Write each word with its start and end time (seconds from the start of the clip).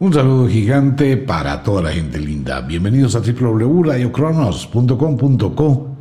Un 0.00 0.12
saludo 0.12 0.48
gigante 0.48 1.16
para 1.16 1.64
toda 1.64 1.82
la 1.82 1.90
gente 1.90 2.20
linda. 2.20 2.60
Bienvenidos 2.60 3.16
a 3.16 3.20
www.radiocronos.com.co, 3.20 5.96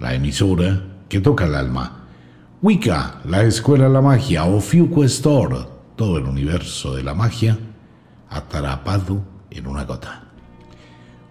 la 0.00 0.14
emisora 0.14 0.82
que 1.08 1.20
toca 1.20 1.44
el 1.44 1.54
alma. 1.54 2.08
Wicca, 2.60 3.20
la 3.24 3.44
escuela 3.44 3.84
de 3.84 3.90
la 3.90 4.02
magia, 4.02 4.46
o 4.46 4.60
Fuco 4.60 5.04
Store, 5.04 5.58
todo 5.94 6.18
el 6.18 6.24
universo 6.24 6.96
de 6.96 7.04
la 7.04 7.14
magia, 7.14 7.56
atrapado 8.28 9.22
en 9.48 9.68
una 9.68 9.84
gota. 9.84 10.24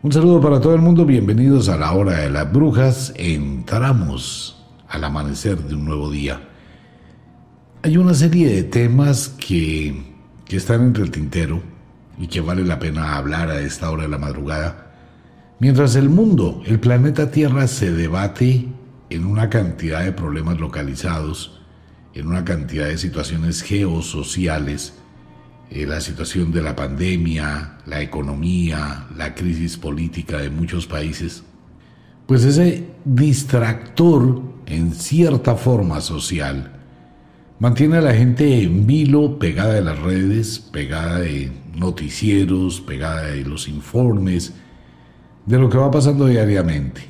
Un 0.02 0.14
saludo 0.14 0.40
para 0.40 0.62
todo 0.62 0.74
el 0.74 0.82
mundo, 0.82 1.06
bienvenidos 1.06 1.68
a 1.68 1.76
la 1.76 1.92
hora 1.92 2.20
de 2.20 2.30
las 2.30 2.50
brujas. 2.50 3.12
Entramos 3.18 4.66
al 4.88 5.04
amanecer 5.04 5.58
de 5.58 5.76
un 5.76 5.84
nuevo 5.84 6.10
día. 6.10 6.40
Hay 7.84 7.98
una 7.98 8.14
serie 8.14 8.48
de 8.48 8.64
temas 8.64 9.28
que, 9.28 10.16
que 10.46 10.56
están 10.56 10.82
entre 10.82 11.04
el 11.04 11.12
tintero 11.12 11.75
y 12.18 12.28
que 12.28 12.42
vale 12.42 12.64
la 12.64 12.80
pena 12.80 13.18
hablar 13.18 13.50
a 13.50 13.60
esta 13.60 13.90
hora 13.90 14.04
de 14.04 14.10
la 14.10 14.18
madrugada, 14.18 14.94
mientras 15.60 15.96
el 15.96 16.10
mundo, 16.10 16.62
el 16.66 16.80
planeta 16.80 17.32
Tierra 17.32 17.68
se 17.68 17.92
debate 17.92 18.68
en 19.10 19.26
una 19.26 19.50
cantidad 19.50 20.04
de 20.04 20.12
problemas 20.12 20.60
localizados, 20.60 21.62
en 22.14 22.28
una 22.28 22.46
cantidad 22.46 22.88
de 22.88 22.98
situaciones 22.98 23.62
geosociales, 23.62 24.94
eh, 25.70 25.86
la 25.86 26.00
situación 26.00 26.52
de 26.52 26.62
la 26.62 26.76
pandemia, 26.76 27.80
la 27.86 28.02
economía, 28.02 29.08
la 29.16 29.34
crisis 29.36 29.78
política 29.78 30.38
de 30.38 30.50
muchos 30.50 30.88
países, 30.88 31.44
pues 32.28 32.44
ese 32.44 32.90
distractor 33.04 34.42
en 34.66 34.94
cierta 34.94 35.56
forma 35.56 36.02
social 36.02 36.75
mantiene 37.60 37.98
a 37.98 38.02
la 38.02 38.14
gente 38.14 38.64
en 38.64 38.86
vilo, 38.86 39.40
pegada 39.40 39.74
de 39.74 39.82
las 39.82 40.00
redes, 40.00 40.60
pegada 40.60 41.20
de 41.20 41.52
noticieros, 41.76 42.82
pegada 42.82 43.28
de 43.28 43.44
los 43.44 43.68
informes, 43.68 44.54
de 45.46 45.60
lo 45.60 45.70
que 45.70 45.78
va 45.78 45.92
pasando 45.92 46.26
diariamente. 46.26 47.02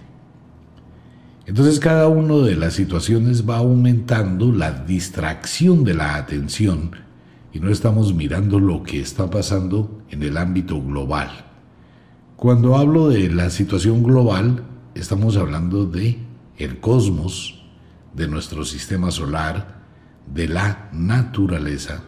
Entonces 1.45 1.79
cada 1.79 2.07
una 2.07 2.37
de 2.37 2.55
las 2.55 2.73
situaciones 2.73 3.47
va 3.47 3.57
aumentando 3.57 4.51
la 4.51 4.71
distracción 4.71 5.83
de 5.83 5.93
la 5.93 6.15
atención 6.15 6.91
y 7.53 7.59
no 7.59 7.69
estamos 7.69 8.13
mirando 8.13 8.59
lo 8.59 8.83
que 8.83 8.99
está 8.99 9.29
pasando 9.29 10.01
en 10.09 10.23
el 10.23 10.37
ámbito 10.37 10.81
global. 10.81 11.29
Cuando 12.35 12.75
hablo 12.75 13.09
de 13.09 13.29
la 13.29 13.49
situación 13.49 14.03
global, 14.03 14.63
estamos 14.95 15.37
hablando 15.37 15.85
de 15.85 16.19
el 16.57 16.79
cosmos, 16.79 17.63
de 18.13 18.27
nuestro 18.27 18.65
sistema 18.65 19.11
solar, 19.11 19.84
de 20.33 20.47
la 20.47 20.89
naturaleza 20.93 22.03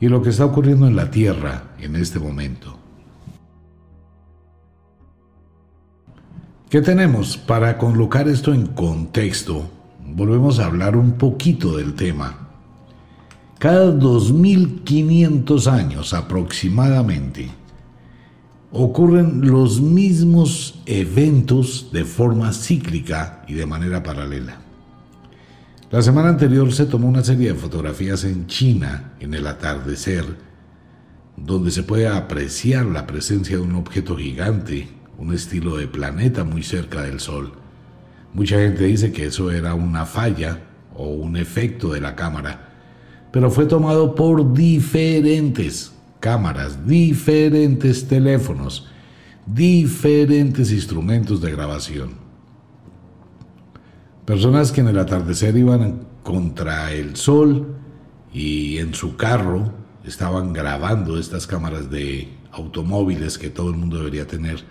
y 0.00 0.08
lo 0.08 0.22
que 0.22 0.30
está 0.30 0.44
ocurriendo 0.44 0.86
en 0.86 0.96
la 0.96 1.10
Tierra 1.10 1.74
en 1.78 1.96
este 1.96 2.18
momento. 2.18 2.78
¿Qué 6.70 6.82
tenemos? 6.82 7.36
Para 7.36 7.78
colocar 7.78 8.28
esto 8.28 8.52
en 8.52 8.66
contexto, 8.66 9.70
volvemos 10.06 10.58
a 10.58 10.66
hablar 10.66 10.96
un 10.96 11.12
poquito 11.12 11.76
del 11.76 11.94
tema. 11.94 12.48
Cada 13.58 13.90
2500 13.90 15.66
años 15.66 16.14
aproximadamente 16.14 17.48
ocurren 18.70 19.48
los 19.48 19.80
mismos 19.80 20.80
eventos 20.86 21.88
de 21.92 22.04
forma 22.04 22.52
cíclica 22.52 23.44
y 23.48 23.54
de 23.54 23.66
manera 23.66 24.02
paralela. 24.02 24.67
La 25.90 26.02
semana 26.02 26.28
anterior 26.28 26.70
se 26.70 26.84
tomó 26.84 27.08
una 27.08 27.24
serie 27.24 27.48
de 27.48 27.58
fotografías 27.58 28.22
en 28.24 28.46
China 28.46 29.14
en 29.20 29.32
el 29.32 29.46
atardecer, 29.46 30.22
donde 31.34 31.70
se 31.70 31.82
puede 31.82 32.06
apreciar 32.06 32.84
la 32.84 33.06
presencia 33.06 33.56
de 33.56 33.62
un 33.62 33.74
objeto 33.74 34.14
gigante, 34.14 34.86
un 35.16 35.32
estilo 35.32 35.78
de 35.78 35.86
planeta 35.86 36.44
muy 36.44 36.62
cerca 36.62 37.00
del 37.00 37.20
Sol. 37.20 37.54
Mucha 38.34 38.58
gente 38.58 38.84
dice 38.84 39.12
que 39.12 39.24
eso 39.24 39.50
era 39.50 39.72
una 39.72 40.04
falla 40.04 40.60
o 40.94 41.08
un 41.08 41.38
efecto 41.38 41.90
de 41.90 42.02
la 42.02 42.14
cámara, 42.14 42.68
pero 43.32 43.50
fue 43.50 43.64
tomado 43.64 44.14
por 44.14 44.52
diferentes 44.52 45.92
cámaras, 46.20 46.86
diferentes 46.86 48.06
teléfonos, 48.06 48.88
diferentes 49.46 50.70
instrumentos 50.70 51.40
de 51.40 51.50
grabación. 51.50 52.27
Personas 54.28 54.72
que 54.72 54.82
en 54.82 54.88
el 54.88 54.98
atardecer 54.98 55.56
iban 55.56 56.00
contra 56.22 56.92
el 56.92 57.16
sol 57.16 57.76
y 58.30 58.76
en 58.76 58.92
su 58.92 59.16
carro 59.16 59.72
estaban 60.04 60.52
grabando 60.52 61.18
estas 61.18 61.46
cámaras 61.46 61.90
de 61.90 62.28
automóviles 62.52 63.38
que 63.38 63.48
todo 63.48 63.70
el 63.70 63.76
mundo 63.76 63.96
debería 63.96 64.26
tener, 64.26 64.62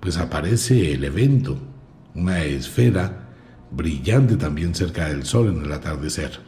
pues 0.00 0.18
aparece 0.18 0.92
el 0.92 1.02
evento, 1.04 1.56
una 2.14 2.44
esfera 2.44 3.30
brillante 3.70 4.36
también 4.36 4.74
cerca 4.74 5.08
del 5.08 5.24
sol 5.24 5.48
en 5.48 5.64
el 5.64 5.72
atardecer. 5.72 6.38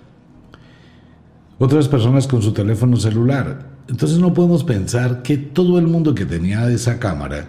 Otras 1.59 1.89
personas 1.89 2.27
con 2.27 2.43
su 2.43 2.53
teléfono 2.53 2.99
celular. 2.99 3.79
Entonces 3.89 4.19
no 4.19 4.35
podemos 4.35 4.63
pensar 4.63 5.23
que 5.23 5.39
todo 5.39 5.79
el 5.79 5.87
mundo 5.87 6.15
que 6.15 6.27
tenía 6.27 6.71
esa 6.71 6.99
cámara 6.99 7.49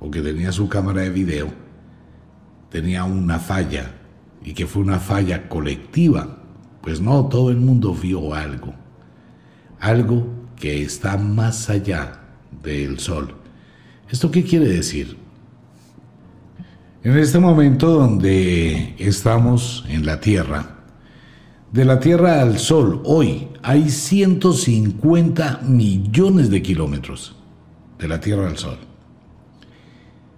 o 0.00 0.10
que 0.10 0.22
tenía 0.22 0.52
su 0.52 0.70
cámara 0.70 1.02
de 1.02 1.10
video 1.10 1.48
tenía 2.70 3.04
una 3.04 3.38
falla 3.38 3.95
y 4.46 4.54
que 4.54 4.66
fue 4.66 4.80
una 4.80 5.00
falla 5.00 5.48
colectiva. 5.48 6.38
Pues 6.80 7.00
no, 7.00 7.26
todo 7.26 7.50
el 7.50 7.56
mundo 7.56 7.92
vio 7.92 8.32
algo, 8.32 8.72
algo 9.80 10.26
que 10.54 10.82
está 10.82 11.18
más 11.18 11.68
allá 11.68 12.20
del 12.62 13.00
sol. 13.00 13.34
¿Esto 14.08 14.30
qué 14.30 14.44
quiere 14.44 14.68
decir? 14.68 15.18
En 17.02 17.18
este 17.18 17.40
momento 17.40 17.90
donde 17.90 18.94
estamos 18.98 19.84
en 19.88 20.06
la 20.06 20.20
Tierra, 20.20 20.76
de 21.72 21.84
la 21.84 21.98
Tierra 21.98 22.40
al 22.40 22.58
Sol, 22.58 23.02
hoy 23.04 23.48
hay 23.62 23.90
150 23.90 25.60
millones 25.64 26.50
de 26.50 26.62
kilómetros 26.62 27.36
de 27.98 28.08
la 28.08 28.20
Tierra 28.20 28.46
al 28.46 28.56
Sol. 28.56 28.78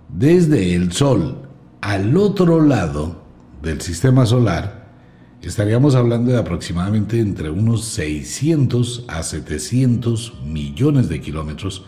Desde 0.08 0.74
el 0.74 0.92
Sol 0.92 1.42
al 1.82 2.16
otro 2.16 2.62
lado 2.62 3.27
del 3.62 3.80
sistema 3.80 4.26
solar, 4.26 4.88
estaríamos 5.42 5.94
hablando 5.94 6.32
de 6.32 6.38
aproximadamente 6.38 7.20
entre 7.20 7.50
unos 7.50 7.84
600 7.86 9.04
a 9.08 9.22
700 9.22 10.42
millones 10.44 11.08
de 11.08 11.20
kilómetros 11.20 11.84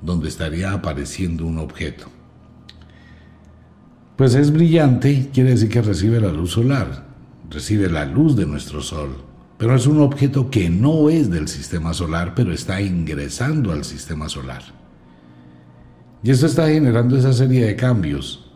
donde 0.00 0.28
estaría 0.28 0.72
apareciendo 0.72 1.46
un 1.46 1.58
objeto. 1.58 2.06
Pues 4.16 4.34
es 4.34 4.52
brillante, 4.52 5.30
quiere 5.32 5.50
decir 5.50 5.68
que 5.68 5.82
recibe 5.82 6.20
la 6.20 6.32
luz 6.32 6.52
solar, 6.52 7.06
recibe 7.50 7.88
la 7.88 8.04
luz 8.04 8.36
de 8.36 8.46
nuestro 8.46 8.82
Sol, 8.82 9.16
pero 9.58 9.74
es 9.74 9.86
un 9.86 10.00
objeto 10.00 10.50
que 10.50 10.68
no 10.68 11.08
es 11.08 11.30
del 11.30 11.48
sistema 11.48 11.94
solar, 11.94 12.34
pero 12.34 12.52
está 12.52 12.80
ingresando 12.82 13.72
al 13.72 13.84
sistema 13.84 14.28
solar. 14.28 14.62
Y 16.22 16.30
esto 16.30 16.46
está 16.46 16.68
generando 16.68 17.16
esa 17.16 17.32
serie 17.32 17.64
de 17.66 17.74
cambios 17.74 18.51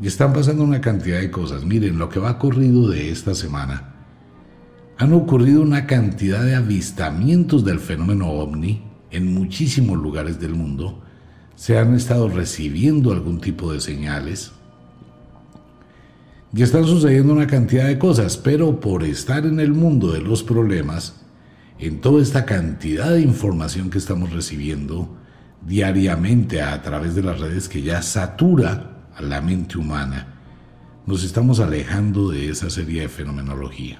y 0.00 0.06
están 0.06 0.32
pasando 0.32 0.62
una 0.62 0.80
cantidad 0.80 1.20
de 1.20 1.30
cosas. 1.30 1.64
Miren, 1.64 1.98
lo 1.98 2.08
que 2.08 2.20
va 2.20 2.32
ocurrido 2.32 2.88
de 2.88 3.10
esta 3.10 3.34
semana. 3.34 3.94
Han 4.98 5.12
ocurrido 5.12 5.62
una 5.62 5.86
cantidad 5.86 6.42
de 6.42 6.54
avistamientos 6.54 7.64
del 7.64 7.80
fenómeno 7.80 8.30
ovni 8.30 8.82
en 9.10 9.32
muchísimos 9.32 9.98
lugares 9.98 10.40
del 10.40 10.54
mundo. 10.54 11.02
Se 11.54 11.78
han 11.78 11.94
estado 11.94 12.28
recibiendo 12.28 13.12
algún 13.12 13.40
tipo 13.40 13.72
de 13.72 13.80
señales. 13.80 14.52
Y 16.54 16.62
están 16.62 16.84
sucediendo 16.84 17.32
una 17.32 17.46
cantidad 17.46 17.86
de 17.86 17.98
cosas, 17.98 18.36
pero 18.36 18.80
por 18.80 19.04
estar 19.04 19.44
en 19.44 19.60
el 19.60 19.72
mundo 19.72 20.12
de 20.12 20.20
los 20.20 20.42
problemas, 20.42 21.20
en 21.78 22.00
toda 22.00 22.22
esta 22.22 22.46
cantidad 22.46 23.10
de 23.10 23.20
información 23.20 23.90
que 23.90 23.98
estamos 23.98 24.32
recibiendo 24.32 25.14
diariamente 25.66 26.62
a 26.62 26.80
través 26.80 27.14
de 27.14 27.22
las 27.22 27.40
redes 27.40 27.68
que 27.68 27.82
ya 27.82 28.00
satura 28.00 28.95
a 29.16 29.22
la 29.22 29.40
mente 29.40 29.78
humana, 29.78 30.34
nos 31.06 31.24
estamos 31.24 31.60
alejando 31.60 32.30
de 32.30 32.50
esa 32.50 32.68
serie 32.68 33.02
de 33.02 33.08
fenomenología. 33.08 33.98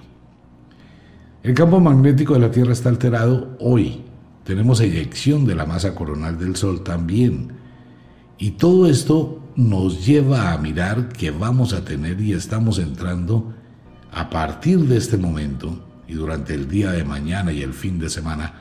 El 1.43 1.55
campo 1.55 1.81
magnético 1.81 2.35
de 2.35 2.41
la 2.41 2.51
Tierra 2.51 2.73
está 2.73 2.89
alterado 2.89 3.57
hoy. 3.61 4.03
Tenemos 4.45 4.81
eyección 4.81 5.47
de 5.47 5.55
la 5.55 5.65
masa 5.65 5.95
coronal 5.95 6.39
del 6.39 6.57
Sol 6.57 6.83
también. 6.83 7.53
Y 8.39 8.53
todo 8.53 8.89
esto 8.89 9.43
nos 9.55 10.05
lleva 10.05 10.53
a 10.53 10.59
mirar 10.59 11.09
que 11.09 11.31
vamos 11.31 11.73
a 11.73 11.85
tener 11.85 12.21
y 12.21 12.33
estamos 12.33 12.79
entrando 12.79 13.55
a 14.12 14.29
partir 14.29 14.81
de 14.81 14.97
este 14.97 15.17
momento 15.17 15.85
y 16.09 16.15
durante 16.15 16.55
el 16.55 16.69
día 16.69 16.91
de 16.91 17.05
mañana 17.05 17.53
y 17.53 17.62
el 17.62 17.73
fin 17.73 17.99
de 17.99 18.11
semana 18.11 18.55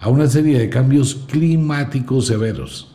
a 0.00 0.08
una 0.08 0.26
serie 0.26 0.58
de 0.58 0.68
cambios 0.68 1.14
climáticos 1.14 2.26
severos 2.26 2.93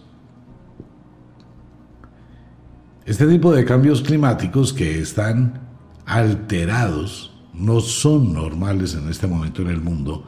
Este 3.09 3.25
tipo 3.25 3.51
de 3.51 3.65
cambios 3.65 4.03
climáticos 4.03 4.71
que 4.71 4.99
están 4.99 5.61
alterados 6.05 7.33
no 7.55 7.79
son 7.79 8.33
normales 8.33 8.93
en 8.93 9.09
este 9.09 9.25
momento 9.25 9.63
en 9.63 9.69
el 9.69 9.81
mundo, 9.81 10.23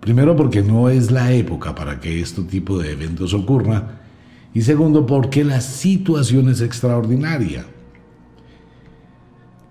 Primero 0.00 0.36
porque 0.36 0.62
no 0.62 0.90
es 0.90 1.10
la 1.10 1.32
época 1.32 1.74
para 1.74 1.98
que 1.98 2.20
este 2.20 2.42
tipo 2.42 2.78
de 2.78 2.92
eventos 2.92 3.32
ocurra. 3.32 4.00
Y 4.52 4.60
segundo 4.60 5.06
porque 5.06 5.44
la 5.44 5.62
situación 5.62 6.50
es 6.50 6.60
extraordinaria. 6.60 7.64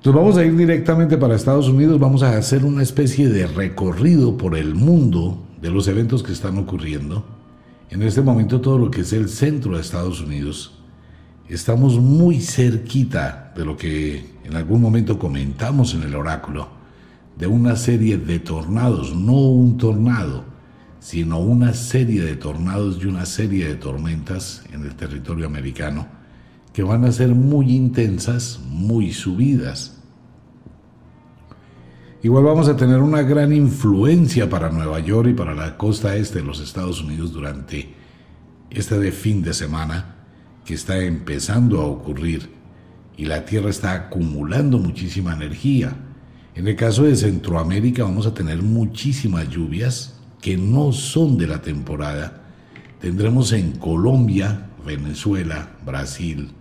Nos 0.04 0.16
vamos 0.16 0.38
a 0.38 0.44
ir 0.44 0.58
directamente 0.58 1.18
para 1.18 1.36
Estados 1.36 1.68
Unidos, 1.70 2.00
vamos 2.00 2.24
a 2.24 2.36
hacer 2.36 2.66
una 2.66 2.82
especie 2.82 3.30
de 3.30 3.46
recorrido 3.46 4.38
por 4.38 4.58
el 4.58 4.74
mundo 4.74 5.46
de 5.62 5.70
los 5.70 5.88
eventos 5.88 6.24
que 6.24 6.32
están 6.32 6.58
ocurriendo. 6.58 7.24
En 7.92 8.02
este 8.02 8.22
momento 8.22 8.60
todo 8.60 8.80
lo 8.80 8.90
que 8.90 9.02
es 9.02 9.14
el 9.14 9.30
centro 9.30 9.76
de 9.76 9.82
Estados 9.82 10.20
Unidos, 10.20 10.77
estamos 11.50 12.00
muy 12.00 12.42
cerquita 12.42 13.54
de 13.56 13.66
lo 13.66 13.78
que 13.78 14.38
en 14.44 14.56
algún 14.56 14.82
momento 14.82 15.18
comentamos 15.18 15.94
en 15.94 16.04
el 16.04 16.16
oráculo, 16.16 16.70
de 17.38 17.48
una 17.48 17.76
serie 17.76 18.18
de 18.18 18.40
tornados, 18.40 19.16
no 19.16 19.34
un 19.34 19.78
tornado, 19.78 20.44
sino 21.00 21.40
una 21.40 21.74
serie 21.74 22.22
de 22.22 22.36
tornados 22.36 23.00
y 23.02 23.06
una 23.06 23.26
serie 23.26 23.68
de 23.68 23.76
tormentas 23.76 24.64
en 24.74 24.84
el 24.84 24.96
territorio 24.96 25.46
americano 25.46 26.08
que 26.74 26.84
van 26.84 27.06
a 27.06 27.12
ser 27.12 27.30
muy 27.30 27.76
intensas, 27.76 28.60
muy 28.70 29.14
subidas. 29.14 29.98
Igual 32.24 32.44
vamos 32.44 32.68
a 32.68 32.76
tener 32.76 33.00
una 33.00 33.22
gran 33.22 33.54
influencia 33.54 34.50
para 34.50 34.70
Nueva 34.70 35.00
York 35.00 35.30
y 35.30 35.34
para 35.34 35.54
la 35.54 35.78
costa 35.78 36.16
este 36.16 36.40
de 36.40 36.46
los 36.46 36.60
Estados 36.60 37.02
Unidos 37.02 37.32
durante 37.32 37.94
este 38.70 39.12
fin 39.12 39.44
de 39.44 39.54
semana 39.54 40.17
que 40.68 40.74
está 40.74 41.00
empezando 41.00 41.80
a 41.80 41.86
ocurrir 41.86 42.50
y 43.16 43.24
la 43.24 43.46
Tierra 43.46 43.70
está 43.70 43.94
acumulando 43.94 44.78
muchísima 44.78 45.34
energía. 45.34 45.96
En 46.56 46.68
el 46.68 46.76
caso 46.76 47.04
de 47.04 47.16
Centroamérica 47.16 48.04
vamos 48.04 48.28
a 48.28 48.34
tener 48.34 48.62
muchísimas 48.62 49.50
lluvias 49.50 50.20
que 50.42 50.58
no 50.58 50.92
son 50.92 51.38
de 51.38 51.48
la 51.48 51.62
temporada. 51.62 52.44
Tendremos 53.00 53.54
en 53.54 53.78
Colombia, 53.78 54.68
Venezuela, 54.86 55.70
Brasil, 55.86 56.52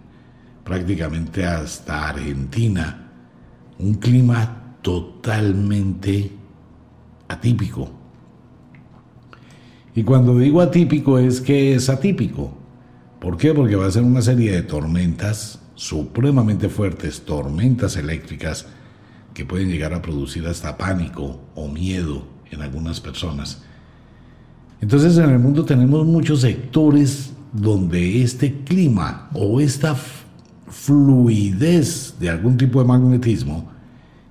prácticamente 0.62 1.44
hasta 1.44 2.08
Argentina, 2.08 3.10
un 3.80 3.94
clima 3.94 4.76
totalmente 4.82 6.30
atípico. 7.26 7.90
Y 9.96 10.04
cuando 10.04 10.38
digo 10.38 10.60
atípico 10.60 11.18
es 11.18 11.40
que 11.40 11.74
es 11.74 11.88
atípico. 11.88 12.65
¿Por 13.26 13.38
qué? 13.38 13.52
Porque 13.52 13.74
va 13.74 13.86
a 13.86 13.90
ser 13.90 14.04
una 14.04 14.22
serie 14.22 14.52
de 14.52 14.62
tormentas 14.62 15.58
supremamente 15.74 16.68
fuertes, 16.68 17.22
tormentas 17.22 17.96
eléctricas 17.96 18.66
que 19.34 19.44
pueden 19.44 19.68
llegar 19.68 19.94
a 19.94 20.00
producir 20.00 20.46
hasta 20.46 20.78
pánico 20.78 21.40
o 21.56 21.66
miedo 21.66 22.24
en 22.52 22.62
algunas 22.62 23.00
personas. 23.00 23.64
Entonces 24.80 25.18
en 25.18 25.28
el 25.30 25.40
mundo 25.40 25.64
tenemos 25.64 26.06
muchos 26.06 26.42
sectores 26.42 27.32
donde 27.52 28.22
este 28.22 28.62
clima 28.62 29.28
o 29.34 29.60
esta 29.60 29.96
fluidez 30.68 32.14
de 32.20 32.30
algún 32.30 32.56
tipo 32.56 32.80
de 32.80 32.86
magnetismo 32.86 33.72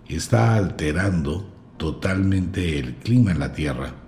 está 0.07 0.55
alterando 0.55 1.45
totalmente 1.75 2.79
el 2.79 2.95
clima 2.95 3.31
en 3.31 3.39
la 3.39 3.51
Tierra. 3.51 4.04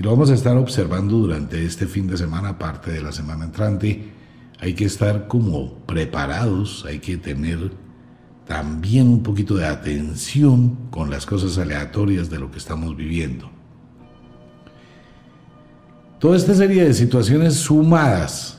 Y 0.00 0.02
lo 0.02 0.12
vamos 0.12 0.30
a 0.30 0.34
estar 0.34 0.56
observando 0.56 1.18
durante 1.18 1.62
este 1.62 1.86
fin 1.86 2.06
de 2.06 2.16
semana, 2.16 2.56
parte 2.56 2.90
de 2.90 3.02
la 3.02 3.12
semana 3.12 3.44
entrante. 3.44 4.10
Hay 4.58 4.72
que 4.72 4.86
estar 4.86 5.28
como 5.28 5.74
preparados, 5.80 6.86
hay 6.88 7.00
que 7.00 7.18
tener 7.18 7.70
también 8.46 9.08
un 9.08 9.22
poquito 9.22 9.56
de 9.56 9.66
atención 9.66 10.88
con 10.90 11.10
las 11.10 11.26
cosas 11.26 11.58
aleatorias 11.58 12.30
de 12.30 12.38
lo 12.38 12.50
que 12.50 12.56
estamos 12.56 12.96
viviendo. 12.96 13.50
Toda 16.18 16.34
esta 16.38 16.54
serie 16.54 16.82
de 16.82 16.94
situaciones 16.94 17.56
sumadas 17.56 18.58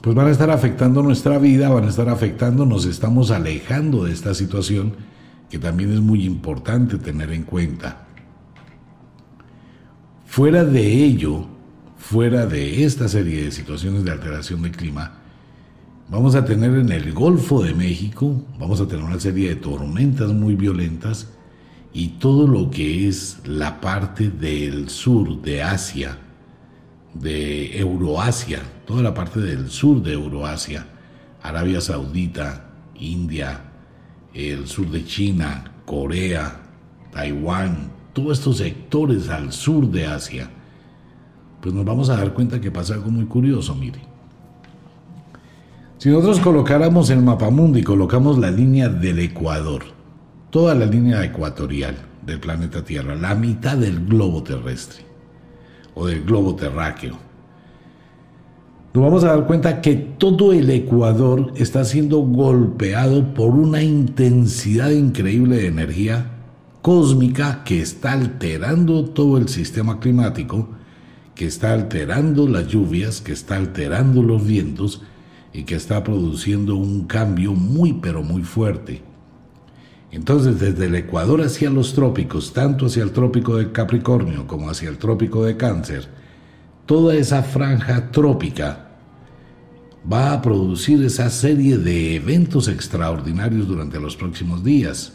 pues 0.00 0.16
van 0.16 0.28
a 0.28 0.30
estar 0.30 0.48
afectando 0.48 1.02
nuestra 1.02 1.36
vida, 1.36 1.68
van 1.68 1.84
a 1.84 1.90
estar 1.90 2.08
afectando, 2.08 2.64
nos 2.64 2.86
estamos 2.86 3.30
alejando 3.30 4.04
de 4.04 4.14
esta 4.14 4.32
situación 4.32 4.94
que 5.50 5.58
también 5.58 5.92
es 5.92 6.00
muy 6.00 6.24
importante 6.24 6.96
tener 6.96 7.30
en 7.32 7.42
cuenta. 7.42 8.06
Fuera 10.32 10.64
de 10.64 11.04
ello, 11.04 11.44
fuera 11.98 12.46
de 12.46 12.84
esta 12.84 13.06
serie 13.06 13.44
de 13.44 13.50
situaciones 13.50 14.02
de 14.02 14.12
alteración 14.12 14.62
del 14.62 14.72
clima, 14.72 15.18
vamos 16.08 16.34
a 16.34 16.46
tener 16.46 16.74
en 16.74 16.90
el 16.90 17.12
Golfo 17.12 17.62
de 17.62 17.74
México, 17.74 18.42
vamos 18.58 18.80
a 18.80 18.88
tener 18.88 19.04
una 19.04 19.20
serie 19.20 19.50
de 19.50 19.56
tormentas 19.56 20.30
muy 20.30 20.54
violentas 20.54 21.28
y 21.92 22.12
todo 22.18 22.46
lo 22.46 22.70
que 22.70 23.08
es 23.08 23.42
la 23.44 23.78
parte 23.82 24.30
del 24.30 24.88
sur 24.88 25.42
de 25.42 25.62
Asia, 25.62 26.16
de 27.12 27.78
Euroasia, 27.78 28.62
toda 28.86 29.02
la 29.02 29.12
parte 29.12 29.38
del 29.38 29.68
sur 29.68 30.02
de 30.02 30.14
Euroasia, 30.14 30.86
Arabia 31.42 31.82
Saudita, 31.82 32.70
India, 32.94 33.64
el 34.32 34.66
sur 34.66 34.90
de 34.90 35.04
China, 35.04 35.74
Corea, 35.84 36.58
Taiwán, 37.12 37.91
todos 38.12 38.38
estos 38.38 38.58
sectores 38.58 39.28
al 39.28 39.52
sur 39.52 39.88
de 39.88 40.06
Asia, 40.06 40.50
pues 41.60 41.74
nos 41.74 41.84
vamos 41.84 42.10
a 42.10 42.16
dar 42.16 42.34
cuenta 42.34 42.60
que 42.60 42.70
pasa 42.70 42.94
algo 42.94 43.10
muy 43.10 43.24
curioso, 43.26 43.74
mire. 43.74 44.00
Si 45.98 46.08
nosotros 46.08 46.40
colocáramos 46.40 47.10
el 47.10 47.22
mapamundo 47.22 47.78
y 47.78 47.84
colocamos 47.84 48.36
la 48.38 48.50
línea 48.50 48.88
del 48.88 49.20
Ecuador, 49.20 49.84
toda 50.50 50.74
la 50.74 50.86
línea 50.86 51.24
ecuatorial 51.24 51.96
del 52.26 52.40
planeta 52.40 52.84
Tierra, 52.84 53.14
la 53.14 53.34
mitad 53.36 53.76
del 53.76 54.04
globo 54.04 54.42
terrestre, 54.42 55.04
o 55.94 56.06
del 56.06 56.24
globo 56.24 56.56
terráqueo. 56.56 57.16
Nos 58.94 59.04
vamos 59.04 59.24
a 59.24 59.28
dar 59.28 59.46
cuenta 59.46 59.80
que 59.80 59.94
todo 59.94 60.52
el 60.52 60.68
Ecuador 60.68 61.52
está 61.56 61.84
siendo 61.84 62.18
golpeado 62.18 63.32
por 63.32 63.50
una 63.50 63.82
intensidad 63.82 64.90
increíble 64.90 65.56
de 65.56 65.68
energía 65.68 66.31
cósmica 66.82 67.62
que 67.64 67.80
está 67.80 68.12
alterando 68.12 69.04
todo 69.04 69.38
el 69.38 69.48
sistema 69.48 70.00
climático, 70.00 70.68
que 71.36 71.46
está 71.46 71.72
alterando 71.72 72.48
las 72.48 72.66
lluvias, 72.66 73.20
que 73.20 73.32
está 73.32 73.56
alterando 73.56 74.22
los 74.22 74.44
vientos 74.44 75.02
y 75.52 75.62
que 75.62 75.76
está 75.76 76.02
produciendo 76.02 76.74
un 76.76 77.06
cambio 77.06 77.54
muy 77.54 77.92
pero 77.94 78.22
muy 78.22 78.42
fuerte. 78.42 79.02
Entonces, 80.10 80.60
desde 80.60 80.86
el 80.86 80.94
Ecuador 80.96 81.40
hacia 81.40 81.70
los 81.70 81.94
trópicos, 81.94 82.52
tanto 82.52 82.86
hacia 82.86 83.02
el 83.02 83.12
trópico 83.12 83.56
de 83.56 83.72
Capricornio 83.72 84.46
como 84.46 84.68
hacia 84.68 84.90
el 84.90 84.98
trópico 84.98 85.44
de 85.44 85.56
Cáncer, 85.56 86.08
toda 86.84 87.14
esa 87.14 87.42
franja 87.42 88.10
trópica 88.10 88.88
va 90.10 90.32
a 90.32 90.42
producir 90.42 91.02
esa 91.04 91.30
serie 91.30 91.78
de 91.78 92.16
eventos 92.16 92.66
extraordinarios 92.68 93.68
durante 93.68 94.00
los 94.00 94.16
próximos 94.16 94.64
días. 94.64 95.14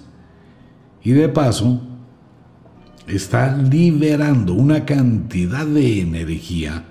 Y 1.07 1.13
de 1.13 1.29
paso, 1.29 1.79
está 3.07 3.55
liberando 3.55 4.53
una 4.53 4.83
cantidad 4.83 5.65
de 5.65 6.01
energía 6.01 6.83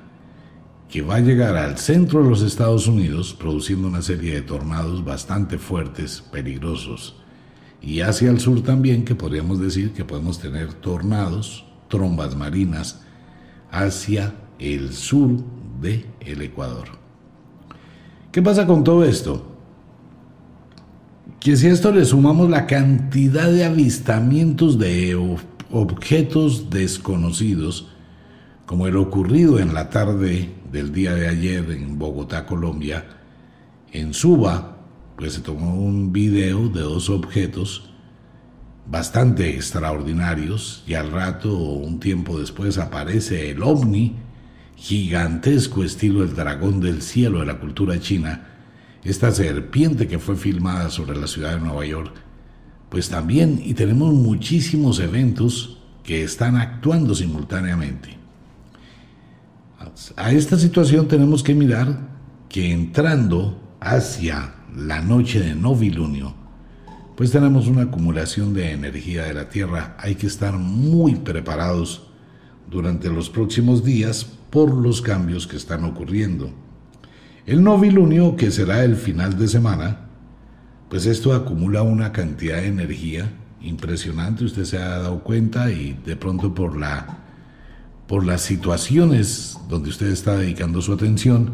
que 0.88 1.02
va 1.02 1.16
a 1.16 1.20
llegar 1.20 1.54
al 1.54 1.76
centro 1.76 2.22
de 2.22 2.30
los 2.30 2.40
Estados 2.40 2.86
Unidos, 2.86 3.36
produciendo 3.38 3.88
una 3.88 4.00
serie 4.00 4.32
de 4.32 4.40
tornados 4.40 5.04
bastante 5.04 5.58
fuertes, 5.58 6.22
peligrosos 6.32 7.16
y 7.82 8.00
hacia 8.00 8.30
el 8.30 8.40
sur 8.40 8.62
también, 8.62 9.04
que 9.04 9.14
podríamos 9.14 9.60
decir 9.60 9.92
que 9.92 10.06
podemos 10.06 10.38
tener 10.38 10.72
tornados, 10.72 11.66
trombas 11.90 12.34
marinas, 12.34 13.02
hacia 13.70 14.34
el 14.58 14.94
sur 14.94 15.44
del 15.82 16.06
el 16.20 16.40
Ecuador. 16.40 16.88
¿Qué 18.32 18.40
pasa 18.40 18.66
con 18.66 18.82
todo 18.82 19.04
esto? 19.04 19.55
Si 21.54 21.68
a 21.68 21.72
esto 21.72 21.92
le 21.92 22.04
sumamos 22.04 22.50
la 22.50 22.66
cantidad 22.66 23.48
de 23.48 23.64
avistamientos 23.64 24.80
de 24.80 25.14
objetos 25.70 26.70
desconocidos, 26.70 27.86
como 28.66 28.88
el 28.88 28.96
ocurrido 28.96 29.60
en 29.60 29.72
la 29.72 29.88
tarde 29.88 30.50
del 30.72 30.92
día 30.92 31.14
de 31.14 31.28
ayer 31.28 31.70
en 31.70 32.00
Bogotá, 32.00 32.46
Colombia, 32.46 33.04
en 33.92 34.12
Suba, 34.12 34.78
pues 35.16 35.34
se 35.34 35.40
tomó 35.40 35.76
un 35.76 36.12
video 36.12 36.68
de 36.68 36.80
dos 36.80 37.08
objetos 37.10 37.90
bastante 38.90 39.48
extraordinarios 39.50 40.82
y 40.84 40.94
al 40.94 41.12
rato, 41.12 41.56
un 41.56 42.00
tiempo 42.00 42.40
después, 42.40 42.76
aparece 42.76 43.52
el 43.52 43.62
ovni, 43.62 44.16
gigantesco 44.74 45.84
estilo 45.84 46.24
el 46.24 46.34
dragón 46.34 46.80
del 46.80 47.02
cielo 47.02 47.38
de 47.38 47.46
la 47.46 47.60
cultura 47.60 48.00
china, 48.00 48.55
esta 49.08 49.30
serpiente 49.30 50.08
que 50.08 50.18
fue 50.18 50.36
filmada 50.36 50.90
sobre 50.90 51.18
la 51.18 51.26
ciudad 51.26 51.54
de 51.54 51.60
Nueva 51.60 51.86
York, 51.86 52.12
pues 52.88 53.08
también, 53.08 53.60
y 53.64 53.74
tenemos 53.74 54.12
muchísimos 54.14 54.98
eventos 55.00 55.78
que 56.02 56.22
están 56.22 56.56
actuando 56.56 57.14
simultáneamente. 57.14 58.16
A 60.16 60.32
esta 60.32 60.58
situación 60.58 61.08
tenemos 61.08 61.42
que 61.42 61.54
mirar 61.54 62.08
que 62.48 62.72
entrando 62.72 63.60
hacia 63.80 64.54
la 64.74 65.00
noche 65.00 65.40
de 65.40 65.54
novilunio, 65.54 66.34
pues 67.16 67.30
tenemos 67.30 67.66
una 67.66 67.82
acumulación 67.82 68.52
de 68.54 68.72
energía 68.72 69.24
de 69.24 69.34
la 69.34 69.48
Tierra. 69.48 69.96
Hay 69.98 70.16
que 70.16 70.26
estar 70.26 70.58
muy 70.58 71.14
preparados 71.14 72.08
durante 72.70 73.08
los 73.08 73.30
próximos 73.30 73.84
días 73.84 74.26
por 74.50 74.74
los 74.74 75.00
cambios 75.00 75.46
que 75.46 75.56
están 75.56 75.84
ocurriendo. 75.84 76.65
El 77.46 77.62
novilunio, 77.62 78.34
que 78.34 78.50
será 78.50 78.82
el 78.82 78.96
final 78.96 79.38
de 79.38 79.46
semana, 79.46 80.00
pues 80.90 81.06
esto 81.06 81.32
acumula 81.32 81.82
una 81.82 82.10
cantidad 82.10 82.56
de 82.56 82.66
energía 82.66 83.32
impresionante, 83.60 84.44
usted 84.44 84.64
se 84.64 84.78
ha 84.78 84.98
dado 84.98 85.22
cuenta 85.22 85.70
y 85.70 85.96
de 86.04 86.16
pronto 86.16 86.54
por 86.54 86.76
la 86.76 87.22
por 88.06 88.24
las 88.24 88.42
situaciones 88.42 89.58
donde 89.68 89.90
usted 89.90 90.06
está 90.06 90.36
dedicando 90.36 90.80
su 90.80 90.92
atención, 90.92 91.50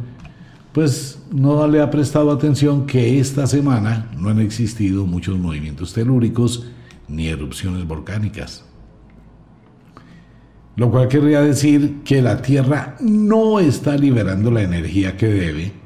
pues 0.72 1.18
no 1.30 1.66
le 1.66 1.80
ha 1.80 1.90
prestado 1.90 2.30
atención 2.30 2.86
que 2.86 3.18
esta 3.18 3.46
semana 3.46 4.10
no 4.18 4.28
han 4.28 4.38
existido 4.38 5.06
muchos 5.06 5.38
movimientos 5.38 5.92
telúricos 5.92 6.66
ni 7.08 7.28
erupciones 7.28 7.86
volcánicas. 7.86 8.64
Lo 10.76 10.90
cual 10.90 11.08
querría 11.08 11.42
decir 11.42 12.00
que 12.04 12.22
la 12.22 12.40
Tierra 12.40 12.96
no 13.00 13.60
está 13.60 13.96
liberando 13.96 14.50
la 14.50 14.62
energía 14.62 15.16
que 15.18 15.26
debe, 15.26 15.81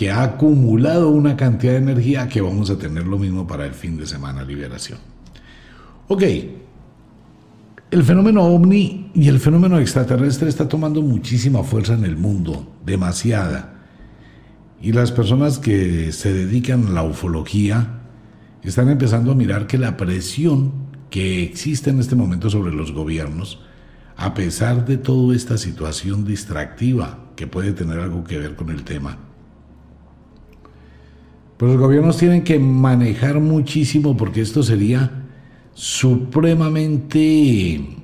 que 0.00 0.10
ha 0.10 0.22
acumulado 0.22 1.10
una 1.10 1.36
cantidad 1.36 1.74
de 1.74 1.78
energía 1.80 2.26
que 2.26 2.40
vamos 2.40 2.70
a 2.70 2.78
tener 2.78 3.06
lo 3.06 3.18
mismo 3.18 3.46
para 3.46 3.66
el 3.66 3.74
fin 3.74 3.98
de 3.98 4.06
semana 4.06 4.42
liberación. 4.42 4.98
Ok, 6.08 6.22
el 7.90 8.02
fenómeno 8.02 8.44
ovni 8.44 9.10
y 9.12 9.28
el 9.28 9.38
fenómeno 9.38 9.78
extraterrestre 9.78 10.48
está 10.48 10.66
tomando 10.66 11.02
muchísima 11.02 11.62
fuerza 11.64 11.92
en 11.92 12.06
el 12.06 12.16
mundo, 12.16 12.78
demasiada. 12.82 13.74
Y 14.80 14.92
las 14.92 15.12
personas 15.12 15.58
que 15.58 16.12
se 16.12 16.32
dedican 16.32 16.86
a 16.86 16.90
la 16.92 17.02
ufología 17.02 18.00
están 18.62 18.88
empezando 18.88 19.32
a 19.32 19.34
mirar 19.34 19.66
que 19.66 19.76
la 19.76 19.98
presión 19.98 20.72
que 21.10 21.42
existe 21.42 21.90
en 21.90 22.00
este 22.00 22.16
momento 22.16 22.48
sobre 22.48 22.72
los 22.72 22.92
gobiernos, 22.92 23.60
a 24.16 24.32
pesar 24.32 24.86
de 24.86 24.96
toda 24.96 25.36
esta 25.36 25.58
situación 25.58 26.24
distractiva 26.24 27.32
que 27.36 27.46
puede 27.46 27.74
tener 27.74 27.98
algo 27.98 28.24
que 28.24 28.38
ver 28.38 28.56
con 28.56 28.70
el 28.70 28.82
tema, 28.82 29.18
pues 31.60 31.72
los 31.72 31.80
gobiernos 31.82 32.16
tienen 32.16 32.42
que 32.42 32.58
manejar 32.58 33.38
muchísimo 33.38 34.16
porque 34.16 34.40
esto 34.40 34.62
sería 34.62 35.26
supremamente 35.74 37.98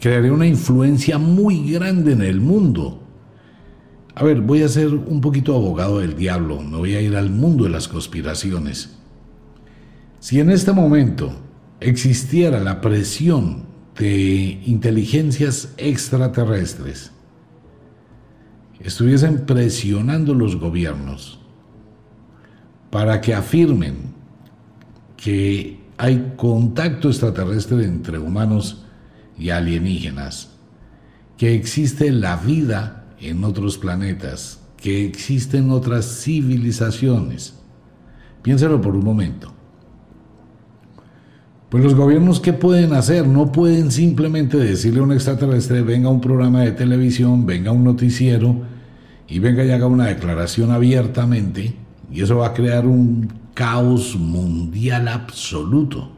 crearía 0.00 0.32
una 0.32 0.46
influencia 0.46 1.18
muy 1.18 1.70
grande 1.70 2.12
en 2.12 2.22
el 2.22 2.40
mundo. 2.40 3.02
A 4.14 4.24
ver, 4.24 4.40
voy 4.40 4.62
a 4.62 4.68
ser 4.68 4.94
un 4.94 5.20
poquito 5.20 5.54
abogado 5.54 5.98
del 5.98 6.16
diablo, 6.16 6.62
me 6.62 6.78
voy 6.78 6.94
a 6.94 7.02
ir 7.02 7.16
al 7.16 7.28
mundo 7.28 7.64
de 7.64 7.70
las 7.70 7.86
conspiraciones. 7.86 8.96
Si 10.18 10.40
en 10.40 10.48
este 10.48 10.72
momento 10.72 11.32
existiera 11.80 12.60
la 12.60 12.80
presión 12.80 13.66
de 13.98 14.62
inteligencias 14.64 15.74
extraterrestres, 15.76 17.12
estuviesen 18.80 19.44
presionando 19.44 20.32
los 20.32 20.56
gobiernos 20.56 21.40
para 22.96 23.20
que 23.20 23.34
afirmen 23.34 24.14
que 25.18 25.78
hay 25.98 26.32
contacto 26.34 27.08
extraterrestre 27.08 27.84
entre 27.84 28.18
humanos 28.18 28.86
y 29.38 29.50
alienígenas, 29.50 30.48
que 31.36 31.54
existe 31.54 32.10
la 32.10 32.38
vida 32.38 33.04
en 33.20 33.44
otros 33.44 33.76
planetas, 33.76 34.62
que 34.78 35.04
existen 35.04 35.72
otras 35.72 36.22
civilizaciones. 36.22 37.58
Piénselo 38.40 38.80
por 38.80 38.96
un 38.96 39.04
momento. 39.04 39.52
Pues 41.68 41.84
los 41.84 41.94
gobiernos, 41.94 42.40
¿qué 42.40 42.54
pueden 42.54 42.94
hacer? 42.94 43.28
No 43.28 43.52
pueden 43.52 43.90
simplemente 43.90 44.56
decirle 44.56 45.00
a 45.00 45.02
un 45.02 45.12
extraterrestre, 45.12 45.82
venga 45.82 46.08
a 46.08 46.12
un 46.12 46.22
programa 46.22 46.62
de 46.62 46.72
televisión, 46.72 47.44
venga 47.44 47.68
a 47.68 47.74
un 47.74 47.84
noticiero 47.84 48.62
y 49.28 49.38
venga 49.38 49.66
y 49.66 49.70
haga 49.70 49.86
una 49.86 50.06
declaración 50.06 50.70
abiertamente, 50.70 51.84
y 52.10 52.22
eso 52.22 52.38
va 52.38 52.48
a 52.48 52.54
crear 52.54 52.86
un 52.86 53.28
caos 53.54 54.16
mundial 54.16 55.08
absoluto. 55.08 56.12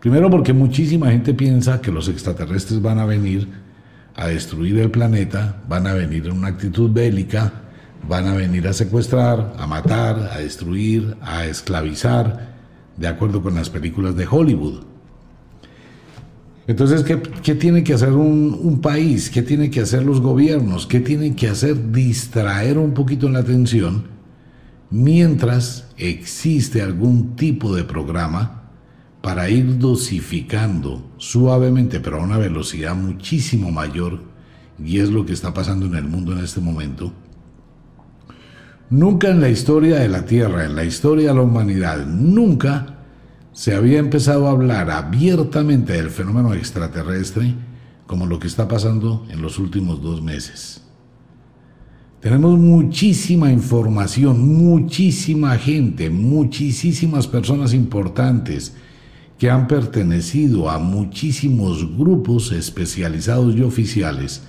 Primero 0.00 0.28
porque 0.30 0.52
muchísima 0.52 1.10
gente 1.10 1.32
piensa 1.32 1.80
que 1.80 1.90
los 1.90 2.08
extraterrestres 2.08 2.82
van 2.82 2.98
a 2.98 3.06
venir 3.06 3.48
a 4.14 4.26
destruir 4.26 4.78
el 4.78 4.90
planeta, 4.90 5.62
van 5.68 5.86
a 5.86 5.94
venir 5.94 6.26
en 6.26 6.32
una 6.32 6.48
actitud 6.48 6.90
bélica, 6.90 7.52
van 8.08 8.26
a 8.26 8.34
venir 8.34 8.68
a 8.68 8.72
secuestrar, 8.72 9.54
a 9.58 9.66
matar, 9.66 10.30
a 10.32 10.38
destruir, 10.38 11.16
a 11.22 11.46
esclavizar, 11.46 12.52
de 12.96 13.06
acuerdo 13.06 13.42
con 13.42 13.54
las 13.54 13.70
películas 13.70 14.16
de 14.16 14.26
Hollywood. 14.30 14.82
Entonces, 16.66 17.02
¿qué, 17.02 17.54
tiene 17.54 17.82
que 17.82 17.94
hacer 17.94 18.12
un, 18.12 18.58
un, 18.60 18.80
país? 18.80 19.30
¿Qué 19.30 19.42
tiene 19.42 19.70
que 19.70 19.80
hacer 19.80 20.04
los 20.04 20.20
gobiernos? 20.20 20.86
¿Qué 20.86 21.00
tienen 21.00 21.34
que 21.34 21.48
hacer? 21.48 21.90
Distraer 21.90 22.78
un 22.78 22.92
poquito 22.92 23.28
la 23.28 23.40
atención 23.40 24.12
mientras 24.92 25.88
existe 25.96 26.82
algún 26.82 27.34
tipo 27.34 27.74
de 27.74 27.82
programa 27.82 28.70
para 29.22 29.48
ir 29.48 29.78
dosificando 29.78 31.10
suavemente, 31.16 31.98
pero 31.98 32.20
a 32.20 32.24
una 32.24 32.36
velocidad 32.36 32.94
muchísimo 32.94 33.70
mayor, 33.70 34.20
y 34.78 34.98
es 34.98 35.10
lo 35.10 35.24
que 35.24 35.32
está 35.32 35.54
pasando 35.54 35.86
en 35.86 35.94
el 35.94 36.04
mundo 36.04 36.32
en 36.32 36.44
este 36.44 36.60
momento. 36.60 37.12
Nunca 38.90 39.30
en 39.30 39.40
la 39.40 39.48
historia 39.48 39.98
de 39.98 40.08
la 40.08 40.26
Tierra, 40.26 40.66
en 40.66 40.76
la 40.76 40.84
historia 40.84 41.28
de 41.28 41.34
la 41.34 41.42
humanidad, 41.42 42.04
nunca 42.04 42.98
se 43.52 43.74
había 43.74 43.98
empezado 43.98 44.46
a 44.46 44.50
hablar 44.50 44.90
abiertamente 44.90 45.94
del 45.94 46.10
fenómeno 46.10 46.52
extraterrestre 46.52 47.54
como 48.06 48.26
lo 48.26 48.38
que 48.38 48.48
está 48.48 48.68
pasando 48.68 49.24
en 49.30 49.40
los 49.40 49.58
últimos 49.58 50.02
dos 50.02 50.20
meses. 50.20 50.82
Tenemos 52.22 52.56
muchísima 52.56 53.50
información, 53.50 54.46
muchísima 54.46 55.58
gente, 55.58 56.08
muchísimas 56.08 57.26
personas 57.26 57.74
importantes 57.74 58.76
que 59.40 59.50
han 59.50 59.66
pertenecido 59.66 60.70
a 60.70 60.78
muchísimos 60.78 61.98
grupos 61.98 62.52
especializados 62.52 63.56
y 63.56 63.62
oficiales, 63.62 64.44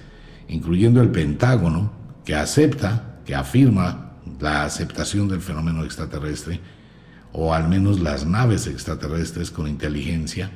incluyendo 0.48 1.02
el 1.02 1.10
Pentágono, 1.10 1.92
que 2.24 2.36
acepta, 2.36 3.22
que 3.26 3.34
afirma 3.34 4.18
la 4.40 4.66
aceptación 4.66 5.28
del 5.28 5.42
fenómeno 5.42 5.84
extraterrestre, 5.84 6.60
o 7.32 7.56
al 7.56 7.68
menos 7.70 8.00
las 8.00 8.24
naves 8.24 8.68
extraterrestres 8.68 9.50
con 9.50 9.68
inteligencia. 9.68 10.52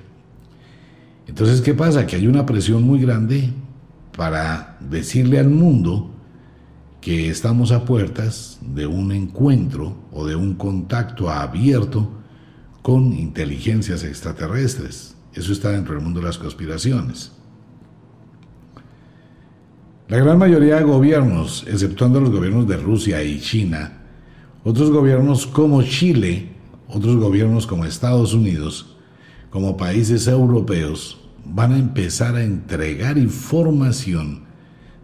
Entonces, 1.25 1.61
¿qué 1.61 1.73
pasa? 1.73 2.05
Que 2.05 2.17
hay 2.17 2.27
una 2.27 2.45
presión 2.45 2.83
muy 2.83 3.01
grande 3.01 3.49
para 4.15 4.77
decirle 4.87 5.39
al 5.39 5.49
mundo 5.49 6.13
que 7.01 7.29
estamos 7.29 7.71
a 7.71 7.85
puertas 7.85 8.59
de 8.61 8.87
un 8.87 9.11
encuentro 9.11 9.95
o 10.11 10.25
de 10.25 10.35
un 10.35 10.55
contacto 10.55 11.29
abierto 11.29 12.09
con 12.81 13.13
inteligencias 13.13 14.03
extraterrestres. 14.03 15.15
Eso 15.33 15.53
está 15.53 15.71
dentro 15.71 15.93
del 15.93 16.03
mundo 16.03 16.19
de 16.19 16.25
las 16.25 16.37
conspiraciones. 16.37 17.31
La 20.07 20.17
gran 20.17 20.37
mayoría 20.37 20.77
de 20.77 20.83
gobiernos, 20.83 21.65
exceptuando 21.67 22.21
los 22.21 22.31
gobiernos 22.31 22.67
de 22.67 22.77
Rusia 22.77 23.21
y 23.23 23.41
China, 23.41 24.03
otros 24.63 24.89
gobiernos 24.89 25.45
como 25.45 25.83
Chile, 25.83 26.49
otros 26.87 27.17
gobiernos 27.17 27.67
como 27.67 27.85
Estados 27.85 28.33
Unidos, 28.33 28.95
como 29.49 29.75
países 29.75 30.27
europeos, 30.27 31.19
van 31.45 31.73
a 31.73 31.77
empezar 31.77 32.35
a 32.35 32.43
entregar 32.43 33.17
información 33.17 34.46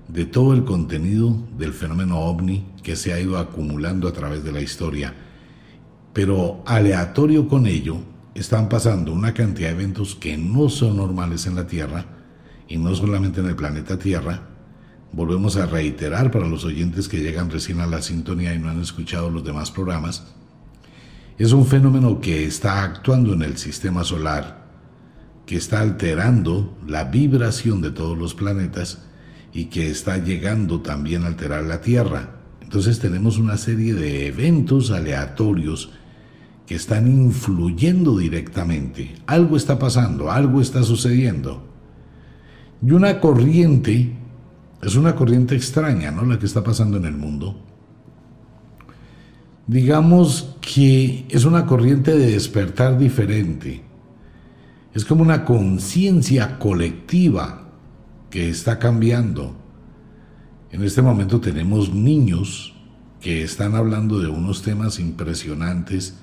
de 0.07 0.25
todo 0.25 0.53
el 0.53 0.63
contenido 0.63 1.35
del 1.57 1.73
fenómeno 1.73 2.19
ovni 2.19 2.65
que 2.83 2.95
se 2.95 3.13
ha 3.13 3.19
ido 3.19 3.37
acumulando 3.37 4.07
a 4.07 4.13
través 4.13 4.43
de 4.43 4.51
la 4.51 4.61
historia. 4.61 5.13
Pero 6.13 6.61
aleatorio 6.65 7.47
con 7.47 7.65
ello, 7.65 7.97
están 8.35 8.69
pasando 8.69 9.13
una 9.13 9.33
cantidad 9.33 9.69
de 9.69 9.75
eventos 9.75 10.15
que 10.15 10.37
no 10.37 10.69
son 10.69 10.97
normales 10.97 11.45
en 11.45 11.55
la 11.55 11.67
Tierra 11.67 12.05
y 12.67 12.77
no 12.77 12.93
solamente 12.95 13.41
en 13.41 13.47
el 13.47 13.55
planeta 13.55 13.97
Tierra. 13.97 14.49
Volvemos 15.11 15.57
a 15.57 15.67
reiterar 15.67 16.31
para 16.31 16.47
los 16.47 16.65
oyentes 16.65 17.07
que 17.07 17.21
llegan 17.21 17.51
recién 17.51 17.79
a 17.79 17.87
la 17.87 18.01
sintonía 18.01 18.53
y 18.53 18.59
no 18.59 18.69
han 18.69 18.81
escuchado 18.81 19.29
los 19.29 19.43
demás 19.43 19.69
programas. 19.69 20.23
Es 21.37 21.51
un 21.51 21.65
fenómeno 21.65 22.19
que 22.19 22.45
está 22.45 22.83
actuando 22.83 23.33
en 23.33 23.43
el 23.43 23.57
sistema 23.57 24.03
solar, 24.03 24.65
que 25.45 25.55
está 25.55 25.81
alterando 25.81 26.77
la 26.87 27.05
vibración 27.05 27.81
de 27.81 27.91
todos 27.91 28.17
los 28.17 28.33
planetas 28.33 29.03
y 29.53 29.65
que 29.65 29.89
está 29.89 30.17
llegando 30.17 30.81
también 30.81 31.23
a 31.23 31.27
alterar 31.27 31.63
la 31.63 31.79
Tierra. 31.79 32.37
Entonces 32.61 32.99
tenemos 32.99 33.37
una 33.37 33.57
serie 33.57 33.93
de 33.93 34.27
eventos 34.27 34.89
aleatorios 34.89 35.91
que 36.65 36.75
están 36.75 37.07
influyendo 37.07 38.17
directamente. 38.17 39.15
Algo 39.27 39.55
está 39.55 39.77
pasando, 39.77 40.31
algo 40.31 40.59
está 40.59 40.81
sucediendo. 40.81 41.67
Y 42.81 42.91
una 42.91 43.19
corriente, 43.19 44.13
es 44.81 44.95
una 44.95 45.15
corriente 45.15 45.55
extraña, 45.55 46.09
¿no? 46.09 46.25
La 46.25 46.39
que 46.39 46.47
está 46.47 46.63
pasando 46.63 46.97
en 46.97 47.05
el 47.05 47.15
mundo. 47.15 47.59
digamos 49.65 50.57
que 50.59 51.25
es 51.29 51.45
una 51.45 51.65
corriente 51.65 52.17
de 52.17 52.31
despertar 52.31 52.97
diferente. 52.97 53.81
Es 54.93 55.05
como 55.05 55.21
una 55.21 55.45
conciencia 55.45 56.59
colectiva 56.59 57.62
que 58.33 58.49
está 58.49 58.79
cambiando. 58.79 59.55
En 60.71 60.81
este 60.81 61.03
momento 61.03 61.39
tenemos 61.39 61.93
niños 61.93 62.73
que 63.21 63.43
están 63.43 63.75
hablando 63.75 64.17
de 64.17 64.27
unos 64.27 64.63
temas 64.63 64.97
impresionantes, 64.97 66.15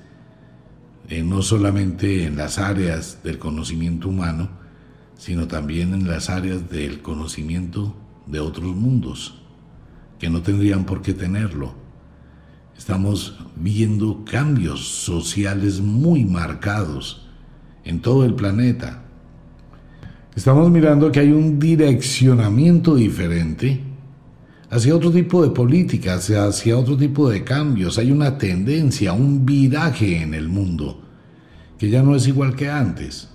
eh, 1.08 1.22
no 1.22 1.40
solamente 1.42 2.24
en 2.24 2.36
las 2.36 2.58
áreas 2.58 3.22
del 3.22 3.38
conocimiento 3.38 4.08
humano, 4.08 4.50
sino 5.16 5.46
también 5.46 5.94
en 5.94 6.08
las 6.08 6.30
áreas 6.30 6.68
del 6.68 7.00
conocimiento 7.00 7.94
de 8.26 8.40
otros 8.40 8.74
mundos, 8.74 9.40
que 10.18 10.30
no 10.30 10.42
tendrían 10.42 10.86
por 10.86 11.02
qué 11.02 11.14
tenerlo. 11.14 11.76
Estamos 12.76 13.38
viendo 13.54 14.24
cambios 14.24 14.80
sociales 14.80 15.80
muy 15.80 16.24
marcados 16.24 17.28
en 17.84 18.00
todo 18.00 18.24
el 18.24 18.34
planeta. 18.34 19.04
Estamos 20.36 20.70
mirando 20.70 21.10
que 21.10 21.20
hay 21.20 21.32
un 21.32 21.58
direccionamiento 21.58 22.94
diferente 22.94 23.80
hacia 24.70 24.94
otro 24.94 25.10
tipo 25.10 25.42
de 25.42 25.50
políticas, 25.50 26.30
hacia 26.30 26.78
otro 26.78 26.96
tipo 26.96 27.28
de 27.28 27.42
cambios. 27.42 27.98
Hay 27.98 28.12
una 28.12 28.38
tendencia, 28.38 29.12
un 29.12 29.44
viraje 29.44 30.22
en 30.22 30.34
el 30.34 30.48
mundo 30.48 31.02
que 31.78 31.90
ya 31.90 32.02
no 32.02 32.14
es 32.14 32.28
igual 32.28 32.54
que 32.54 32.70
antes. 32.70 33.28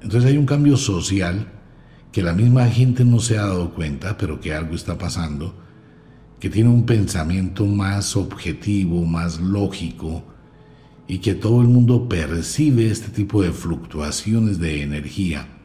Entonces 0.00 0.30
hay 0.30 0.36
un 0.36 0.46
cambio 0.46 0.76
social 0.76 1.48
que 2.12 2.22
la 2.22 2.34
misma 2.34 2.66
gente 2.66 3.04
no 3.04 3.18
se 3.18 3.36
ha 3.36 3.46
dado 3.46 3.74
cuenta, 3.74 4.16
pero 4.16 4.40
que 4.40 4.54
algo 4.54 4.76
está 4.76 4.96
pasando, 4.96 5.54
que 6.38 6.50
tiene 6.50 6.68
un 6.68 6.86
pensamiento 6.86 7.66
más 7.66 8.14
objetivo, 8.14 9.04
más 9.04 9.40
lógico, 9.40 10.22
y 11.08 11.18
que 11.18 11.34
todo 11.34 11.62
el 11.62 11.68
mundo 11.68 12.08
percibe 12.08 12.90
este 12.90 13.08
tipo 13.08 13.42
de 13.42 13.50
fluctuaciones 13.50 14.58
de 14.58 14.82
energía. 14.82 15.57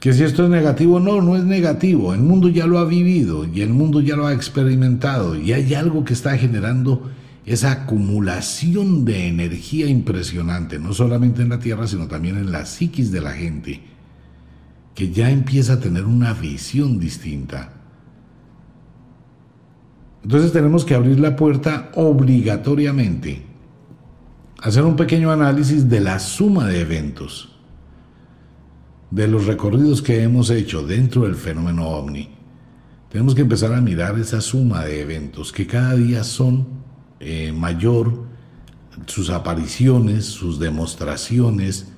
Que 0.00 0.12
si 0.14 0.24
esto 0.24 0.44
es 0.44 0.50
negativo, 0.50 0.98
no, 0.98 1.20
no 1.20 1.36
es 1.36 1.44
negativo. 1.44 2.14
El 2.14 2.22
mundo 2.22 2.48
ya 2.48 2.66
lo 2.66 2.78
ha 2.78 2.84
vivido 2.84 3.44
y 3.44 3.60
el 3.60 3.70
mundo 3.70 4.00
ya 4.00 4.16
lo 4.16 4.26
ha 4.26 4.32
experimentado 4.32 5.36
y 5.36 5.52
hay 5.52 5.74
algo 5.74 6.04
que 6.04 6.14
está 6.14 6.36
generando 6.38 7.10
esa 7.44 7.72
acumulación 7.72 9.04
de 9.04 9.28
energía 9.28 9.86
impresionante, 9.86 10.78
no 10.78 10.92
solamente 10.94 11.42
en 11.42 11.50
la 11.50 11.58
Tierra, 11.58 11.86
sino 11.86 12.08
también 12.08 12.36
en 12.36 12.50
la 12.50 12.64
psiquis 12.64 13.12
de 13.12 13.20
la 13.20 13.32
gente 13.32 13.82
que 14.94 15.10
ya 15.10 15.30
empieza 15.30 15.74
a 15.74 15.80
tener 15.80 16.04
una 16.04 16.32
visión 16.34 16.98
distinta. 16.98 17.72
Entonces 20.22 20.52
tenemos 20.52 20.84
que 20.84 20.94
abrir 20.94 21.18
la 21.18 21.36
puerta 21.36 21.90
obligatoriamente, 21.94 23.42
hacer 24.60 24.84
un 24.84 24.96
pequeño 24.96 25.30
análisis 25.30 25.88
de 25.88 26.00
la 26.00 26.18
suma 26.18 26.66
de 26.66 26.80
eventos, 26.80 27.49
de 29.10 29.26
los 29.26 29.46
recorridos 29.46 30.02
que 30.02 30.22
hemos 30.22 30.50
hecho 30.50 30.86
dentro 30.86 31.22
del 31.22 31.34
fenómeno 31.34 31.88
ovni. 31.88 32.28
Tenemos 33.10 33.34
que 33.34 33.42
empezar 33.42 33.74
a 33.74 33.80
mirar 33.80 34.18
esa 34.18 34.40
suma 34.40 34.84
de 34.84 35.00
eventos 35.00 35.52
que 35.52 35.66
cada 35.66 35.94
día 35.96 36.22
son 36.22 36.66
eh, 37.18 37.52
mayor, 37.52 38.24
sus 39.06 39.30
apariciones, 39.30 40.26
sus 40.26 40.60
demostraciones, 40.60 41.88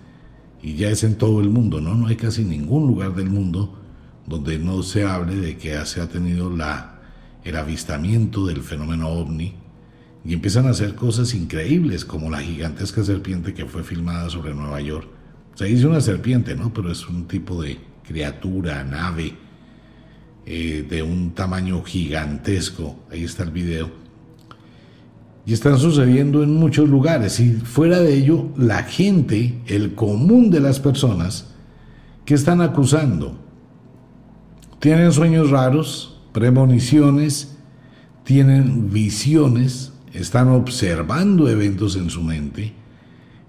y 0.63 0.75
ya 0.75 0.89
es 0.89 1.05
en 1.05 1.17
todo 1.17 1.41
el 1.41 1.51
mundo, 1.51 1.81
¿no? 1.81 1.95
No 1.95 2.07
hay 2.07 2.17
casi 2.17 2.45
ningún 2.45 2.87
lugar 2.87 3.15
del 3.15 3.29
mundo 3.29 3.79
donde 4.27 4.59
no 4.59 4.83
se 4.83 5.05
hable 5.05 5.37
de 5.37 5.59
que 5.59 5.85
se 5.85 6.01
ha 6.01 6.09
tenido 6.09 6.49
la, 6.49 7.01
el 7.45 7.57
avistamiento 7.57 8.47
del 8.47 8.63
fenómeno 8.63 9.09
ovni 9.09 9.55
y 10.25 10.33
empiezan 10.33 10.67
a 10.67 10.71
hacer 10.71 10.95
cosas 10.95 11.35
increíbles 11.35 12.05
como 12.05 12.31
la 12.31 12.41
gigantesca 12.41 13.03
serpiente 13.03 13.53
que 13.53 13.67
fue 13.67 13.83
filmada 13.83 14.31
sobre 14.31 14.55
Nueva 14.55 14.81
York. 14.81 15.09
Se 15.55 15.67
dice 15.67 15.87
una 15.87 16.01
serpiente, 16.01 16.55
¿no? 16.55 16.73
Pero 16.73 16.91
es 16.91 17.09
un 17.09 17.27
tipo 17.27 17.63
de 17.63 17.79
criatura, 18.03 18.85
nave, 18.85 19.35
eh, 20.47 20.87
de 20.89 21.03
un 21.03 21.33
tamaño 21.33 21.83
gigantesco. 21.83 23.05
Ahí 23.11 23.25
está 23.25 23.43
el 23.45 23.51
video 23.51 24.03
y 25.45 25.53
están 25.53 25.79
sucediendo 25.79 26.43
en 26.43 26.55
muchos 26.55 26.89
lugares. 26.89 27.41
Y 27.41 27.53
fuera 27.53 28.01
de 28.01 28.15
ello, 28.15 28.49
la 28.57 28.85
gente, 28.85 29.61
el 29.67 29.95
común 29.95 30.51
de 30.51 30.61
las 30.61 30.81
personas, 30.81 31.49
que 32.25 32.35
están 32.35 32.61
acusando, 32.61 33.37
tienen 34.79 35.13
sueños 35.13 35.51
raros, 35.51 36.21
premoniciones, 36.33 37.57
tienen 38.25 38.91
visiones, 38.91 39.93
están 40.13 40.49
observando 40.49 41.49
eventos 41.49 41.97
en 41.97 42.11
su 42.11 42.23
mente, 42.23 42.73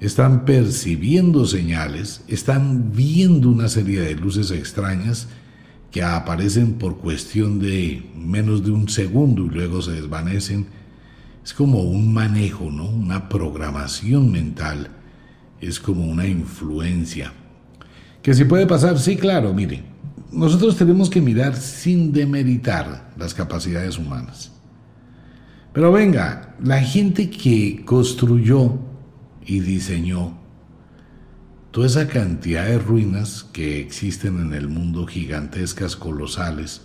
están 0.03 0.43
percibiendo 0.43 1.45
señales, 1.45 2.23
están 2.27 2.91
viendo 2.91 3.49
una 3.49 3.69
serie 3.69 4.01
de 4.01 4.15
luces 4.15 4.51
extrañas 4.51 5.27
que 5.91 6.03
aparecen 6.03 6.73
por 6.73 6.97
cuestión 6.97 7.59
de 7.59 8.03
menos 8.15 8.65
de 8.65 8.71
un 8.71 8.89
segundo 8.89 9.45
y 9.45 9.49
luego 9.49 9.81
se 9.81 9.91
desvanecen 9.91 10.67
es 11.43 11.53
como 11.53 11.81
un 11.81 12.13
manejo, 12.13 12.71
¿no? 12.71 12.87
Una 12.87 13.27
programación 13.27 14.31
mental, 14.31 14.89
es 15.59 15.79
como 15.79 16.05
una 16.05 16.25
influencia. 16.25 17.33
Que 18.21 18.33
si 18.33 18.45
puede 18.45 18.65
pasar, 18.65 18.97
sí, 18.97 19.17
claro, 19.17 19.53
mire, 19.53 19.83
nosotros 20.31 20.77
tenemos 20.77 21.09
que 21.09 21.21
mirar 21.21 21.55
sin 21.55 22.13
demeritar 22.13 23.11
las 23.17 23.33
capacidades 23.33 23.97
humanas. 23.97 24.51
Pero 25.73 25.91
venga, 25.91 26.55
la 26.63 26.81
gente 26.81 27.29
que 27.29 27.83
construyó 27.83 28.92
y 29.45 29.59
diseñó 29.59 30.37
toda 31.71 31.87
esa 31.87 32.07
cantidad 32.07 32.65
de 32.65 32.77
ruinas 32.79 33.43
que 33.51 33.79
existen 33.79 34.39
en 34.39 34.53
el 34.53 34.67
mundo, 34.67 35.07
gigantescas, 35.07 35.95
colosales, 35.95 36.81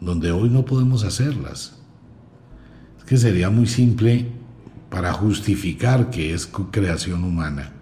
donde 0.00 0.30
hoy 0.30 0.50
no 0.50 0.64
podemos 0.64 1.04
hacerlas 1.04 1.80
que 3.06 3.16
sería 3.16 3.50
muy 3.50 3.66
simple 3.66 4.26
para 4.90 5.12
justificar 5.12 6.10
que 6.10 6.32
es 6.32 6.46
creación 6.70 7.24
humana. 7.24 7.72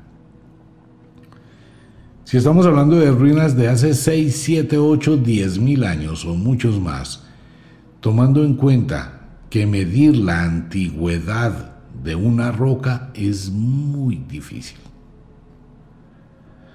Si 2.24 2.36
estamos 2.38 2.66
hablando 2.66 2.96
de 2.96 3.10
ruinas 3.10 3.56
de 3.56 3.68
hace 3.68 3.94
6, 3.94 4.34
7, 4.34 4.78
8, 4.78 5.18
10 5.18 5.58
mil 5.58 5.84
años 5.84 6.24
o 6.24 6.34
muchos 6.34 6.80
más, 6.80 7.24
tomando 8.00 8.42
en 8.44 8.54
cuenta 8.54 9.20
que 9.50 9.66
medir 9.66 10.16
la 10.16 10.44
antigüedad 10.44 11.71
de 12.02 12.14
una 12.14 12.52
roca 12.52 13.10
es 13.14 13.50
muy 13.50 14.16
difícil. 14.16 14.78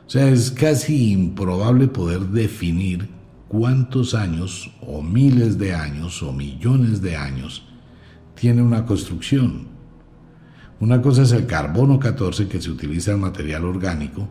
O 0.06 0.10
sea, 0.10 0.30
es 0.30 0.52
casi 0.52 1.12
improbable 1.12 1.88
poder 1.88 2.22
definir 2.22 3.10
cuántos 3.48 4.14
años 4.14 4.72
o 4.82 5.02
miles 5.02 5.58
de 5.58 5.74
años 5.74 6.24
o 6.24 6.32
millones 6.32 7.02
de 7.02 7.18
años 7.18 7.68
tiene 8.36 8.62
una 8.62 8.86
construcción. 8.86 9.68
Una 10.80 11.02
cosa 11.02 11.24
es 11.24 11.32
el 11.32 11.46
carbono 11.46 12.00
14 12.00 12.48
que 12.48 12.62
se 12.62 12.70
utiliza 12.70 13.12
en 13.12 13.20
material 13.20 13.66
orgánico 13.66 14.30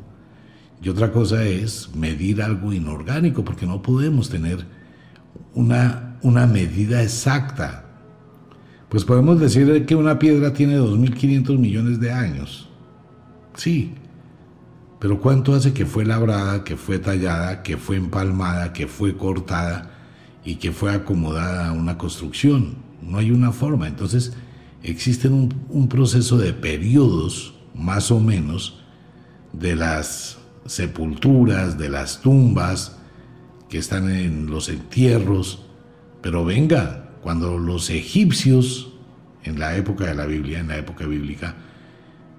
y 0.82 0.88
otra 0.88 1.10
cosa 1.10 1.44
es 1.44 1.94
medir 1.94 2.42
algo 2.42 2.72
inorgánico 2.72 3.44
porque 3.44 3.66
no 3.66 3.82
podemos 3.82 4.28
tener 4.28 4.64
una, 5.54 6.18
una 6.22 6.46
medida 6.46 7.02
exacta. 7.02 7.85
Pues 8.88 9.04
podemos 9.04 9.40
decir 9.40 9.86
que 9.86 9.96
una 9.96 10.18
piedra 10.18 10.52
tiene 10.52 10.78
2.500 10.78 11.58
millones 11.58 12.00
de 12.00 12.12
años. 12.12 12.68
Sí, 13.54 13.94
pero 15.00 15.20
¿cuánto 15.20 15.54
hace 15.54 15.72
que 15.72 15.86
fue 15.86 16.04
labrada, 16.04 16.64
que 16.64 16.76
fue 16.76 16.98
tallada, 16.98 17.62
que 17.62 17.76
fue 17.76 17.96
empalmada, 17.96 18.72
que 18.72 18.86
fue 18.86 19.16
cortada 19.16 19.90
y 20.44 20.56
que 20.56 20.72
fue 20.72 20.92
acomodada 20.92 21.68
a 21.68 21.72
una 21.72 21.98
construcción? 21.98 22.86
no 23.06 23.18
hay 23.18 23.30
una 23.30 23.52
forma. 23.52 23.86
Entonces, 23.86 24.32
existe 24.82 25.28
un, 25.28 25.88
proceso 25.88 26.36
de 26.38 26.52
periodos, 26.52 27.54
más 27.74 28.10
o 28.10 28.20
menos, 28.20 28.80
de 29.52 29.76
las 29.76 30.38
sepulturas, 30.66 31.78
de 31.78 31.88
las 31.88 32.20
tumbas 32.20 32.96
que 33.68 33.78
están 33.78 34.10
en 34.10 34.46
los 34.46 34.68
entierros. 34.68 35.62
Pero 36.20 36.44
venga, 36.44 37.05
cuando 37.26 37.58
los 37.58 37.90
egipcios, 37.90 38.92
en 39.42 39.58
la 39.58 39.76
época 39.76 40.06
de 40.06 40.14
la 40.14 40.26
Biblia, 40.26 40.60
en 40.60 40.68
la 40.68 40.76
época 40.76 41.06
bíblica, 41.06 41.56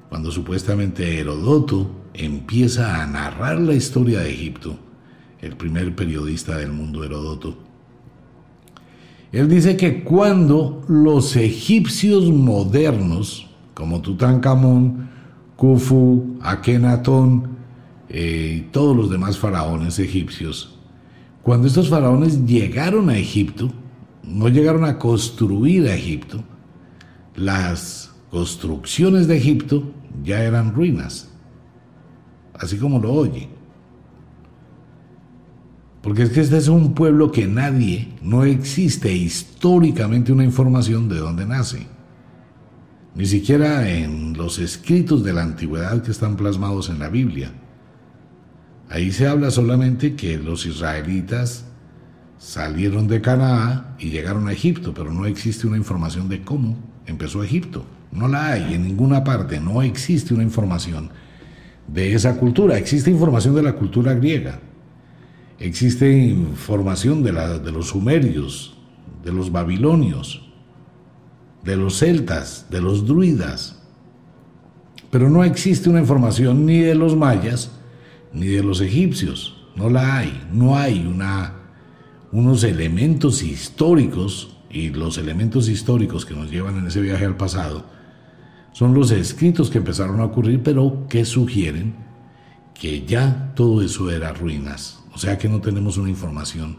cuando 0.07 0.31
supuestamente 0.31 1.19
Herodoto 1.19 1.91
empieza 2.13 3.03
a 3.03 3.05
narrar 3.05 3.59
la 3.59 3.73
historia 3.73 4.19
de 4.19 4.31
Egipto, 4.31 4.79
el 5.41 5.57
primer 5.57 5.93
periodista 5.93 6.55
del 6.55 6.71
mundo 6.71 7.03
Herodoto, 7.03 7.57
él 9.33 9.49
dice 9.49 9.75
que 9.75 10.05
cuando 10.05 10.85
los 10.87 11.35
egipcios 11.35 12.31
modernos, 12.31 13.49
como 13.73 13.99
Tutankamón, 13.99 15.09
Khufu, 15.57 16.37
Akenatón 16.39 17.57
eh, 18.07 18.59
y 18.59 18.61
todos 18.71 18.95
los 18.95 19.09
demás 19.09 19.37
faraones 19.37 19.99
egipcios, 19.99 20.77
cuando 21.43 21.67
estos 21.67 21.89
faraones 21.89 22.45
llegaron 22.45 23.09
a 23.09 23.17
Egipto, 23.17 23.69
no 24.27 24.49
llegaron 24.49 24.83
a 24.83 24.99
construir 24.99 25.87
a 25.87 25.95
Egipto, 25.95 26.43
las 27.35 28.13
construcciones 28.29 29.27
de 29.27 29.37
Egipto 29.37 29.93
ya 30.23 30.43
eran 30.43 30.73
ruinas, 30.73 31.29
así 32.53 32.77
como 32.77 32.99
lo 32.99 33.13
oye. 33.13 33.49
Porque 36.01 36.23
es 36.23 36.29
que 36.29 36.41
este 36.41 36.57
es 36.57 36.67
un 36.67 36.93
pueblo 36.93 37.31
que 37.31 37.47
nadie, 37.47 38.13
no 38.21 38.43
existe 38.43 39.11
históricamente 39.13 40.31
una 40.31 40.43
información 40.43 41.09
de 41.09 41.17
dónde 41.17 41.45
nace. 41.45 41.87
Ni 43.15 43.25
siquiera 43.25 43.89
en 43.89 44.37
los 44.37 44.59
escritos 44.59 45.23
de 45.23 45.33
la 45.33 45.43
antigüedad 45.43 46.03
que 46.03 46.11
están 46.11 46.37
plasmados 46.37 46.89
en 46.89 46.99
la 46.99 47.09
Biblia. 47.09 47.51
Ahí 48.89 49.11
se 49.11 49.27
habla 49.27 49.51
solamente 49.51 50.15
que 50.15 50.37
los 50.37 50.65
israelitas 50.65 51.65
salieron 52.37 53.07
de 53.07 53.21
Canaá 53.21 53.95
y 53.99 54.09
llegaron 54.09 54.47
a 54.47 54.53
Egipto, 54.53 54.93
pero 54.93 55.11
no 55.11 55.25
existe 55.25 55.67
una 55.67 55.77
información 55.77 56.29
de 56.29 56.41
cómo 56.41 56.77
empezó 57.05 57.43
Egipto. 57.43 57.85
No 58.11 58.27
la 58.27 58.51
hay 58.51 58.73
en 58.73 58.83
ninguna 58.83 59.23
parte, 59.23 59.59
no 59.59 59.81
existe 59.81 60.33
una 60.33 60.43
información 60.43 61.09
de 61.87 62.13
esa 62.13 62.37
cultura. 62.37 62.77
Existe 62.77 63.11
información 63.11 63.55
de 63.55 63.63
la 63.63 63.73
cultura 63.73 64.13
griega, 64.13 64.59
Existe 65.59 66.15
información 66.15 67.23
de, 67.23 67.33
la, 67.33 67.57
de 67.57 67.71
los 67.71 67.87
sumerios, 67.87 68.77
de 69.23 69.31
los 69.31 69.51
babilonios, 69.51 70.47
de 71.63 71.75
los 71.75 71.97
celtas, 71.97 72.67
de 72.69 72.79
los 72.79 73.07
druidas, 73.07 73.81
pero 75.09 75.29
no 75.29 75.43
existe 75.43 75.89
una 75.89 75.99
información 75.99 76.65
ni 76.65 76.79
de 76.81 76.93
los 76.93 77.15
mayas 77.15 77.71
ni 78.33 78.47
de 78.47 78.61
los 78.61 78.81
egipcios. 78.81 79.65
No 79.75 79.89
la 79.89 80.17
hay. 80.17 80.47
No 80.51 80.77
hay 80.77 81.07
una, 81.07 81.55
unos 82.31 82.63
elementos 82.63 83.43
históricos 83.43 84.57
y 84.69 84.89
los 84.89 85.17
elementos 85.17 85.69
históricos 85.69 86.25
que 86.25 86.33
nos 86.33 86.51
llevan 86.51 86.77
en 86.77 86.87
ese 86.87 87.01
viaje 87.01 87.25
al 87.25 87.37
pasado 87.37 87.85
son 88.73 88.93
los 88.93 89.11
escritos 89.11 89.69
que 89.69 89.79
empezaron 89.79 90.19
a 90.19 90.25
ocurrir, 90.25 90.61
pero 90.61 91.07
que 91.09 91.25
sugieren 91.25 91.95
que 92.73 93.05
ya 93.05 93.53
todo 93.55 93.81
eso 93.81 94.11
era 94.11 94.33
ruinas. 94.33 94.99
O 95.13 95.17
sea 95.17 95.37
que 95.37 95.49
no 95.49 95.61
tenemos 95.61 95.97
una 95.97 96.09
información 96.09 96.77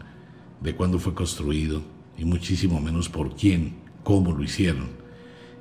de 0.61 0.75
cuándo 0.75 0.99
fue 0.99 1.13
construido 1.13 1.81
y 2.17 2.23
muchísimo 2.23 2.79
menos 2.79 3.09
por 3.09 3.35
quién, 3.35 3.79
cómo 4.03 4.31
lo 4.31 4.43
hicieron. 4.43 4.87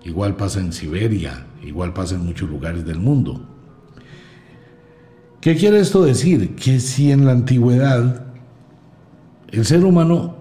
Igual 0.04 0.36
pasa 0.36 0.60
en 0.60 0.72
Siberia, 0.72 1.46
igual 1.64 1.92
pasa 1.92 2.14
en 2.14 2.24
muchos 2.24 2.48
lugares 2.48 2.84
del 2.84 3.00
mundo. 3.00 3.44
¿Qué 5.40 5.56
quiere 5.56 5.80
esto 5.80 6.04
decir? 6.04 6.54
Que 6.54 6.78
si 6.78 7.10
en 7.10 7.24
la 7.24 7.32
antigüedad 7.32 8.27
el 9.50 9.64
ser 9.64 9.84
humano 9.84 10.36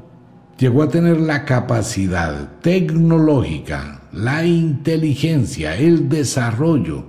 llegó 0.57 0.83
a 0.83 0.89
tener 0.89 1.19
la 1.19 1.45
capacidad 1.45 2.59
tecnológica, 2.61 4.01
la 4.11 4.45
inteligencia, 4.45 5.75
el 5.75 6.09
desarrollo 6.09 7.05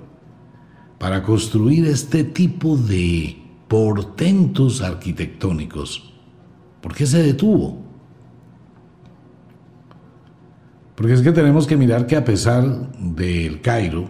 para 0.98 1.22
construir 1.22 1.86
este 1.86 2.24
tipo 2.24 2.76
de 2.76 3.36
portentos 3.68 4.82
arquitectónicos. 4.82 6.12
¿Por 6.80 6.94
qué 6.94 7.06
se 7.06 7.22
detuvo? 7.22 7.82
Porque 10.94 11.12
es 11.12 11.22
que 11.22 11.32
tenemos 11.32 11.66
que 11.66 11.76
mirar 11.76 12.06
que 12.06 12.16
a 12.16 12.24
pesar 12.24 12.90
del 12.98 13.60
Cairo, 13.60 14.08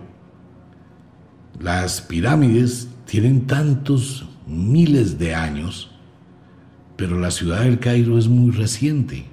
las 1.61 2.01
pirámides 2.01 2.89
tienen 3.05 3.47
tantos 3.47 4.27
miles 4.47 5.19
de 5.19 5.35
años, 5.35 5.88
pero 6.99 7.17
la 7.17 7.31
ciudad 7.31 7.63
del 7.63 7.79
Cairo 7.79 8.19
es 8.19 8.27
muy 8.27 8.51
reciente. 8.51 9.25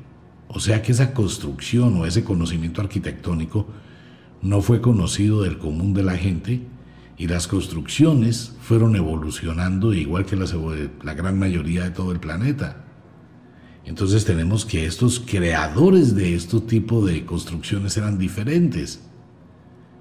O 0.50 0.60
sea 0.60 0.84
que 0.84 0.92
esa 0.92 1.16
construcción 1.16 1.98
o 1.98 2.06
ese 2.06 2.24
conocimiento 2.24 2.80
arquitectónico 2.80 3.66
no 4.44 4.62
fue 4.62 4.82
conocido 4.82 5.42
del 5.42 5.58
común 5.58 5.96
de 5.96 6.04
la 6.04 6.16
gente 6.16 6.62
y 7.18 7.28
las 7.28 7.48
construcciones 7.48 8.56
fueron 8.62 8.96
evolucionando 8.96 9.96
igual 9.96 10.28
que 10.28 10.36
la 10.36 11.14
gran 11.16 11.40
mayoría 11.40 11.86
de 11.86 11.90
todo 11.90 12.12
el 12.12 12.20
planeta. 12.20 12.86
Entonces 13.84 14.26
tenemos 14.26 14.64
que 14.64 14.86
estos 14.86 15.20
creadores 15.20 16.14
de 16.14 16.36
este 16.36 16.60
tipo 16.60 17.04
de 17.04 17.26
construcciones 17.26 17.98
eran 17.98 18.20
diferentes, 18.20 19.02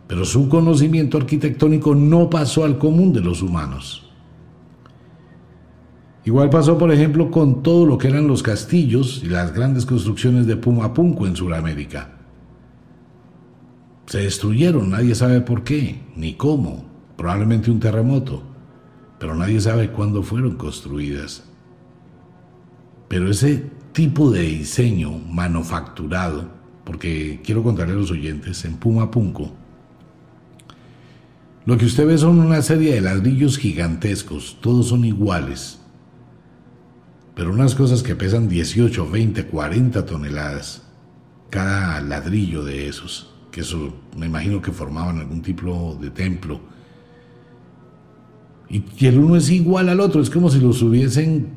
pero 0.07 0.27
su 0.27 0.51
conocimiento 0.51 1.17
arquitectónico 1.17 1.95
no 1.95 2.29
pasó 2.29 2.63
al 2.63 2.77
común 2.77 3.15
de 3.15 3.23
los 3.23 3.41
humanos. 3.41 4.04
Igual 6.25 6.49
pasó, 6.49 6.79
por 6.79 6.91
ejemplo, 6.91 7.31
con 7.31 7.63
todo 7.63 7.85
lo 7.85 7.99
que 7.99 8.09
eran 8.09 8.27
los 8.27 8.43
castillos 8.43 9.21
y 9.23 9.29
las 9.29 9.53
grandes 9.53 9.85
construcciones 9.85 10.47
de 10.47 10.57
Pumapunco 10.57 11.27
en 11.27 11.37
Sudamérica. 11.37 12.13
Se 14.07 14.19
destruyeron, 14.19 14.91
nadie 14.91 15.15
sabe 15.15 15.43
por 15.43 15.65
qué, 15.65 16.01
ni 16.17 16.35
cómo, 16.35 16.85
probablemente 17.17 17.71
un 17.71 17.81
terremoto, 17.81 18.43
pero 19.19 19.35
nadie 19.35 19.61
sabe 19.61 19.91
cuándo 19.91 20.23
fueron 20.23 20.57
construidas. 20.57 21.45
Pero 23.09 23.31
ese 23.31 23.71
tipo 23.93 24.31
de 24.31 24.43
diseño 24.43 25.11
manufacturado, 25.31 26.49
porque 26.85 27.41
quiero 27.45 27.63
contarle 27.63 27.93
a 27.93 27.97
los 27.97 28.11
oyentes, 28.11 28.65
en 28.65 28.77
Puma 28.77 29.11
Punco, 29.11 29.53
lo 31.67 31.77
que 31.79 31.87
usted 31.87 32.07
ve 32.07 32.17
son 32.17 32.39
una 32.39 32.61
serie 32.63 32.95
de 32.95 33.01
ladrillos 33.03 33.59
gigantescos, 33.59 34.59
todos 34.61 34.89
son 34.89 35.05
iguales, 35.05 35.81
pero 37.35 37.53
unas 37.53 37.75
cosas 37.75 38.03
que 38.03 38.15
pesan 38.15 38.49
18, 38.49 39.11
20, 39.11 39.47
40 39.47 40.07
toneladas, 40.07 40.83
cada 41.51 42.01
ladrillo 42.01 42.65
de 42.65 42.89
esos, 42.89 43.31
que 43.51 43.63
eso 43.63 43.95
me 44.17 44.27
imagino 44.27 44.63
que 44.63 44.73
formaban 44.73 45.19
algún 45.19 45.43
tipo 45.43 45.99
de 46.01 46.11
templo, 46.11 46.61
y, 48.69 48.83
el 49.07 49.19
uno 49.19 49.37
es 49.37 49.51
igual 49.51 49.89
al 49.89 50.01
otro, 50.01 50.21
es 50.21 50.31
como 50.31 50.51
si 50.51 50.59
los 50.61 50.83
hubiesen 50.83 51.49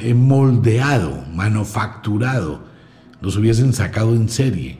eh, 0.00 0.14
moldeado, 0.14 1.24
manufacturado, 1.34 2.62
los 3.20 3.36
hubiesen 3.36 3.72
sacado 3.72 4.14
en 4.14 4.28
serie. 4.28 4.78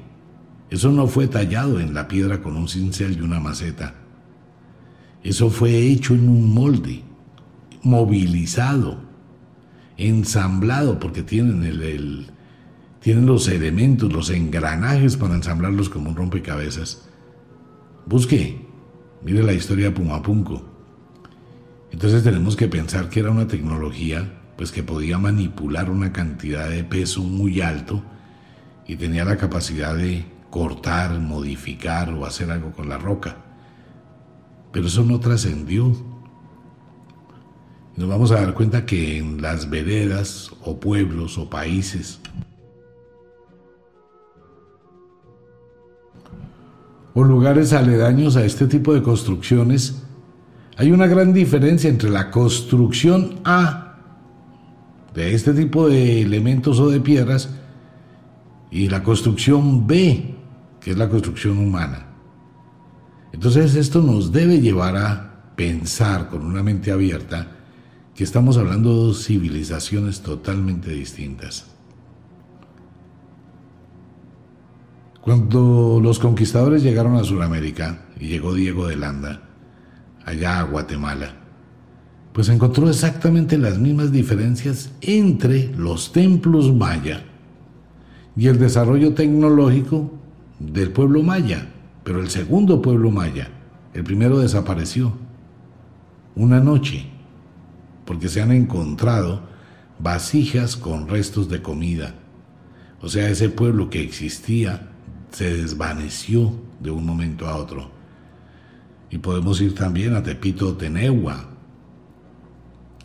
Eso 0.70 0.90
no 0.90 1.06
fue 1.06 1.26
tallado 1.26 1.80
en 1.80 1.94
la 1.94 2.08
piedra 2.08 2.42
con 2.42 2.56
un 2.56 2.68
cincel 2.68 3.16
y 3.18 3.20
una 3.20 3.40
maceta. 3.40 3.94
Eso 5.22 5.50
fue 5.50 5.78
hecho 5.78 6.14
en 6.14 6.28
un 6.28 6.54
molde, 6.54 7.02
movilizado, 7.82 9.09
ensamblado, 10.06 10.98
porque 10.98 11.22
tienen, 11.22 11.62
el, 11.64 12.30
tienen 13.00 13.26
los 13.26 13.48
elementos, 13.48 14.12
los 14.12 14.30
engranajes 14.30 15.16
para 15.16 15.34
ensamblarlos 15.34 15.88
como 15.88 16.10
un 16.10 16.16
rompecabezas. 16.16 17.08
Busque, 18.06 18.66
mire 19.22 19.42
la 19.42 19.52
historia 19.52 19.86
de 19.86 19.92
Pumapunco. 19.92 20.64
Entonces 21.92 22.22
tenemos 22.22 22.56
que 22.56 22.68
pensar 22.68 23.08
que 23.08 23.20
era 23.20 23.30
una 23.30 23.46
tecnología 23.46 24.36
pues 24.56 24.72
que 24.72 24.82
podía 24.82 25.16
manipular 25.16 25.88
una 25.88 26.12
cantidad 26.12 26.68
de 26.68 26.84
peso 26.84 27.22
muy 27.22 27.62
alto 27.62 28.02
y 28.86 28.96
tenía 28.96 29.24
la 29.24 29.38
capacidad 29.38 29.96
de 29.96 30.26
cortar, 30.50 31.18
modificar 31.18 32.12
o 32.12 32.26
hacer 32.26 32.50
algo 32.50 32.70
con 32.72 32.88
la 32.88 32.98
roca. 32.98 33.38
Pero 34.70 34.86
eso 34.86 35.02
no 35.02 35.18
trascendió. 35.18 35.96
Nos 37.96 38.08
vamos 38.08 38.30
a 38.30 38.36
dar 38.36 38.54
cuenta 38.54 38.86
que 38.86 39.18
en 39.18 39.42
las 39.42 39.68
veredas 39.68 40.50
o 40.64 40.78
pueblos 40.78 41.36
o 41.38 41.50
países 41.50 42.20
o 47.14 47.24
lugares 47.24 47.72
aledaños 47.72 48.36
a 48.36 48.44
este 48.44 48.66
tipo 48.66 48.94
de 48.94 49.02
construcciones 49.02 50.02
hay 50.76 50.92
una 50.92 51.06
gran 51.06 51.32
diferencia 51.32 51.90
entre 51.90 52.08
la 52.08 52.30
construcción 52.30 53.40
A 53.44 53.98
de 55.14 55.34
este 55.34 55.52
tipo 55.52 55.88
de 55.88 56.22
elementos 56.22 56.78
o 56.78 56.88
de 56.88 57.00
piedras 57.00 57.50
y 58.70 58.88
la 58.88 59.02
construcción 59.02 59.86
B, 59.86 60.36
que 60.80 60.92
es 60.92 60.96
la 60.96 61.08
construcción 61.08 61.58
humana. 61.58 62.06
Entonces 63.32 63.74
esto 63.74 64.00
nos 64.00 64.32
debe 64.32 64.60
llevar 64.60 64.96
a 64.96 65.52
pensar 65.56 66.28
con 66.28 66.46
una 66.46 66.62
mente 66.62 66.92
abierta 66.92 67.59
que 68.20 68.24
estamos 68.24 68.58
hablando 68.58 68.90
de 68.90 68.96
dos 69.06 69.24
civilizaciones 69.24 70.20
totalmente 70.20 70.90
distintas. 70.90 71.64
Cuando 75.22 76.00
los 76.02 76.18
conquistadores 76.18 76.82
llegaron 76.82 77.16
a 77.16 77.24
Sudamérica 77.24 78.02
y 78.20 78.26
llegó 78.26 78.52
Diego 78.52 78.88
de 78.88 78.96
Landa, 78.96 79.40
allá 80.26 80.60
a 80.60 80.64
Guatemala, 80.64 81.34
pues 82.34 82.50
encontró 82.50 82.90
exactamente 82.90 83.56
las 83.56 83.78
mismas 83.78 84.12
diferencias 84.12 84.92
entre 85.00 85.74
los 85.74 86.12
templos 86.12 86.74
maya 86.74 87.24
y 88.36 88.48
el 88.48 88.58
desarrollo 88.58 89.14
tecnológico 89.14 90.12
del 90.58 90.92
pueblo 90.92 91.22
maya, 91.22 91.72
pero 92.04 92.20
el 92.20 92.28
segundo 92.28 92.82
pueblo 92.82 93.10
maya, 93.10 93.48
el 93.94 94.04
primero 94.04 94.40
desapareció 94.40 95.14
una 96.34 96.60
noche, 96.60 97.09
porque 98.10 98.28
se 98.28 98.42
han 98.42 98.50
encontrado 98.50 99.40
vasijas 100.00 100.76
con 100.76 101.06
restos 101.06 101.48
de 101.48 101.62
comida. 101.62 102.16
O 103.00 103.08
sea, 103.08 103.28
ese 103.30 103.50
pueblo 103.50 103.88
que 103.88 104.02
existía 104.02 104.88
se 105.30 105.56
desvaneció 105.56 106.52
de 106.80 106.90
un 106.90 107.06
momento 107.06 107.46
a 107.46 107.54
otro. 107.54 107.88
Y 109.10 109.18
podemos 109.18 109.60
ir 109.60 109.76
también 109.76 110.16
a 110.16 110.24
Tepito 110.24 110.76
Tenegua, 110.76 111.50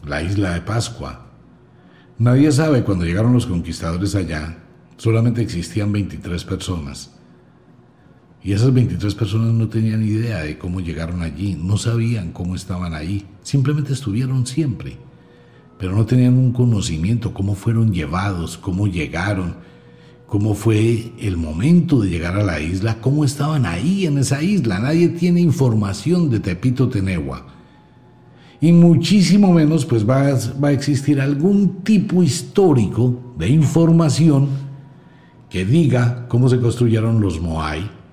la 0.04 0.24
isla 0.24 0.56
de 0.56 0.62
Pascua. 0.62 1.28
Nadie 2.18 2.52
sabe 2.52 2.84
cuando 2.84 3.06
llegaron 3.06 3.34
los 3.34 3.46
conquistadores 3.46 4.16
allá, 4.16 4.58
solamente 4.98 5.40
existían 5.44 5.92
23 5.92 6.44
personas. 6.46 7.15
Y 8.46 8.54
esas 8.54 8.72
23 8.72 9.16
personas 9.16 9.56
no 9.56 9.70
tenían 9.70 10.04
idea 10.04 10.44
de 10.44 10.60
cómo 10.60 10.80
llegaron 10.80 11.24
allí, 11.24 11.58
no 11.60 11.78
sabían 11.78 12.32
cómo 12.32 12.56
estaban 12.56 12.94
ahí, 12.94 13.26
simplemente 13.42 13.92
estuvieron 13.92 14.46
siempre, 14.46 14.98
pero 15.80 15.96
no 15.96 16.06
tenían 16.06 16.38
un 16.38 16.52
conocimiento, 16.52 17.34
cómo 17.34 17.56
fueron 17.56 17.92
llevados, 17.92 18.60
cómo 18.60 18.86
llegaron, 18.86 19.56
cómo 20.28 20.54
fue 20.54 21.12
el 21.20 21.38
momento 21.38 22.00
de 22.00 22.12
llegar 22.12 22.38
a 22.38 22.44
la 22.44 22.60
isla, 22.60 23.02
cómo 23.02 23.26
estaban 23.26 23.66
ahí 23.66 24.06
en 24.06 24.20
esa 24.20 24.44
isla. 24.44 24.78
Nadie 24.78 25.10
tiene 25.10 25.42
información 25.42 26.30
de 26.30 26.40
Tepito 26.40 26.88
Tenegua. 26.88 27.48
Y 28.62 28.72
muchísimo 28.72 29.54
menos 29.54 29.88
pues 29.88 30.08
va, 30.08 30.38
va 30.64 30.68
a 30.68 30.72
existir 30.72 31.20
algún 31.20 31.82
tipo 31.84 32.22
histórico 32.22 33.34
de 33.40 33.50
información 33.50 34.50
que 35.50 35.66
diga 35.66 36.28
cómo 36.28 36.48
se 36.48 36.60
construyeron 36.60 37.20
los 37.22 37.42
Moai, 37.42 38.05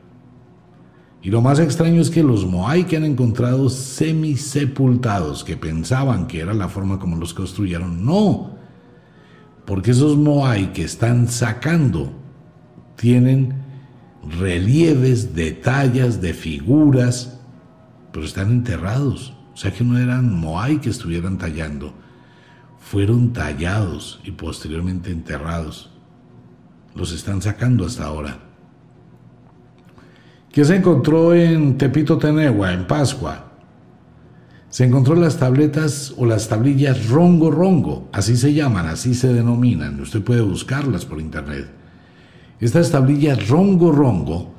y 1.23 1.31
lo 1.31 1.41
más 1.41 1.61
extraño 1.61 2.03
es 2.03 2.11
que 2.11 2.25
los 2.25 2.45
Moai 2.45 2.85
que 2.85 2.97
han 2.97 3.05
encontrado 3.05 3.71
semisepultados, 3.71 5.45
que 5.45 5.57
pensaban 5.57 6.27
que 6.27 6.41
era 6.41 6.53
la 6.53 6.69
forma 6.69 6.99
como 6.99 7.17
los 7.17 7.33
construyeron, 7.33 8.05
no. 8.05 8.57
Porque 9.65 9.93
esos 9.93 10.17
Moai 10.17 10.73
que 10.73 10.83
están 10.83 11.29
sacando 11.29 12.13
tienen 12.97 13.55
relieves, 14.41 15.33
detalles 15.33 16.21
de 16.21 16.35
figuras, 16.35 17.39
pero 18.13 18.27
están 18.27 18.51
enterrados. 18.51 19.33
O 19.55 19.57
sea 19.57 19.73
que 19.73 19.85
no 19.85 19.99
eran 19.99 20.35
Moai 20.35 20.81
que 20.81 20.91
estuvieran 20.91 21.39
tallando, 21.39 21.95
fueron 22.81 23.33
tallados 23.33 24.21
y 24.25 24.33
posteriormente 24.33 25.13
enterrados. 25.13 25.91
Los 26.97 27.13
están 27.13 27.41
sacando 27.43 27.87
hasta 27.87 28.07
ahora. 28.07 28.52
¿Qué 30.53 30.67
se 30.67 30.77
encontró 30.77 31.33
en 31.35 31.79
Tepito 31.79 32.19
Tenegua, 32.19 32.75
en 32.75 32.87
Pascua? 32.87 33.53
Se 34.69 34.85
encontró 34.85 35.15
las 35.15 35.39
tabletas 35.39 36.13
o 36.19 36.27
las 36.27 36.47
tablillas 36.49 37.09
rongo 37.09 37.51
rongo, 37.51 38.11
así 38.13 38.37
se 38.37 38.53
llaman, 38.53 38.87
así 38.87 39.15
se 39.15 39.33
denominan. 39.33 39.99
Usted 39.99 40.23
puede 40.23 40.43
buscarlas 40.43 41.07
por 41.07 41.23
internet. 41.23 41.71
Estas 42.61 42.91
tablillas 42.91 43.49
rongo 43.49 43.93
rongo 43.93 44.53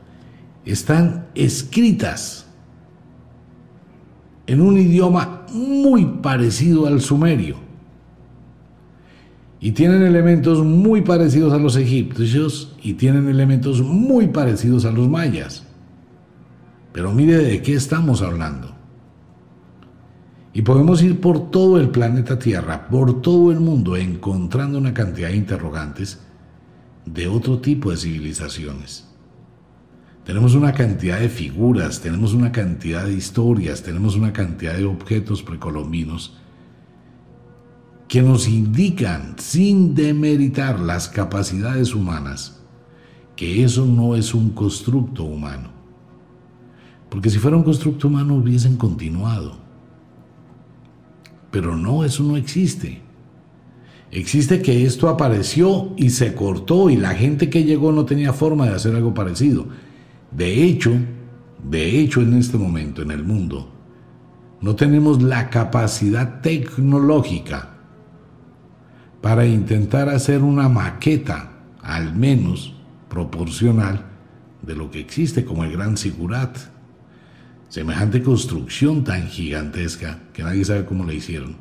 están 0.65 1.27
escritas 1.35 2.47
en 4.47 4.61
un 4.61 4.79
idioma 4.79 5.45
muy 5.53 6.05
parecido 6.05 6.87
al 6.87 7.01
sumerio 7.01 7.57
y 9.59 9.73
tienen 9.73 10.01
elementos 10.01 10.65
muy 10.65 11.01
parecidos 11.01 11.53
a 11.53 11.59
los 11.59 11.75
egipcios 11.75 12.75
y 12.81 12.93
tienen 12.93 13.29
elementos 13.29 13.83
muy 13.83 14.29
parecidos 14.29 14.85
a 14.85 14.91
los 14.91 15.07
mayas. 15.07 15.67
Pero 16.93 17.11
mire 17.11 17.37
de 17.37 17.61
qué 17.61 17.73
estamos 17.73 18.21
hablando. 18.21 18.73
Y 20.53 20.61
podemos 20.61 21.01
ir 21.01 21.19
por 21.19 21.49
todo 21.49 21.79
el 21.79 21.89
planeta 21.89 22.37
Tierra, 22.37 22.87
por 22.87 23.21
todo 23.21 23.51
el 23.51 23.59
mundo, 23.59 23.97
encontrando 23.97 24.77
una 24.77 24.93
cantidad 24.93 25.29
de 25.29 25.35
interrogantes 25.35 26.19
de 27.05 27.27
otro 27.27 27.59
tipo 27.59 27.89
de 27.89 27.97
civilizaciones. 27.97 29.09
Tenemos 30.23 30.53
una 30.53 30.71
cantidad 30.71 31.19
de 31.19 31.27
figuras, 31.27 31.99
tenemos 31.99 32.33
una 32.33 32.51
cantidad 32.51 33.05
de 33.05 33.13
historias, 33.13 33.81
tenemos 33.81 34.15
una 34.15 34.31
cantidad 34.31 34.75
de 34.75 34.85
objetos 34.85 35.41
precolombinos 35.41 36.37
que 38.07 38.21
nos 38.21 38.47
indican, 38.47 39.35
sin 39.39 39.95
demeritar 39.95 40.79
las 40.79 41.09
capacidades 41.09 41.95
humanas, 41.95 42.61
que 43.35 43.63
eso 43.63 43.87
no 43.87 44.15
es 44.15 44.35
un 44.35 44.51
constructo 44.51 45.23
humano. 45.23 45.72
Porque 47.13 47.29
si 47.29 47.37
fuera 47.37 47.55
un 47.55 47.61
constructo 47.61 48.07
humano 48.07 48.33
hubiesen 48.33 48.75
continuado. 48.75 49.55
Pero 51.51 51.77
no, 51.77 52.03
eso 52.03 52.23
no 52.23 52.37
existe. 52.37 53.03
Existe 54.09 54.63
que 54.63 54.83
esto 54.83 55.07
apareció 55.07 55.93
y 55.95 56.09
se 56.09 56.33
cortó 56.33 56.89
y 56.89 56.97
la 56.97 57.13
gente 57.13 57.51
que 57.51 57.65
llegó 57.65 57.91
no 57.91 58.05
tenía 58.05 58.33
forma 58.33 58.65
de 58.65 58.73
hacer 58.73 58.95
algo 58.95 59.13
parecido. 59.13 59.67
De 60.31 60.63
hecho, 60.63 60.91
de 61.63 61.99
hecho 61.99 62.19
en 62.19 62.33
este 62.33 62.57
momento 62.57 63.03
en 63.03 63.11
el 63.11 63.23
mundo, 63.23 63.71
no 64.59 64.75
tenemos 64.75 65.21
la 65.21 65.51
capacidad 65.51 66.41
tecnológica 66.41 67.75
para 69.21 69.45
intentar 69.45 70.09
hacer 70.09 70.41
una 70.41 70.67
maqueta, 70.67 71.51
al 71.83 72.15
menos 72.15 72.73
proporcional, 73.07 74.03
de 74.63 74.73
lo 74.73 74.89
que 74.89 74.99
existe 74.99 75.45
como 75.45 75.63
el 75.63 75.73
Gran 75.73 75.95
Sigurat 75.95 76.72
semejante 77.73 78.21
construcción 78.21 79.03
tan 79.03 79.27
gigantesca 79.27 80.19
que 80.31 80.43
nadie 80.43 80.63
sabe 80.63 80.85
cómo 80.85 81.05
la 81.05 81.13
hicieron. 81.13 81.55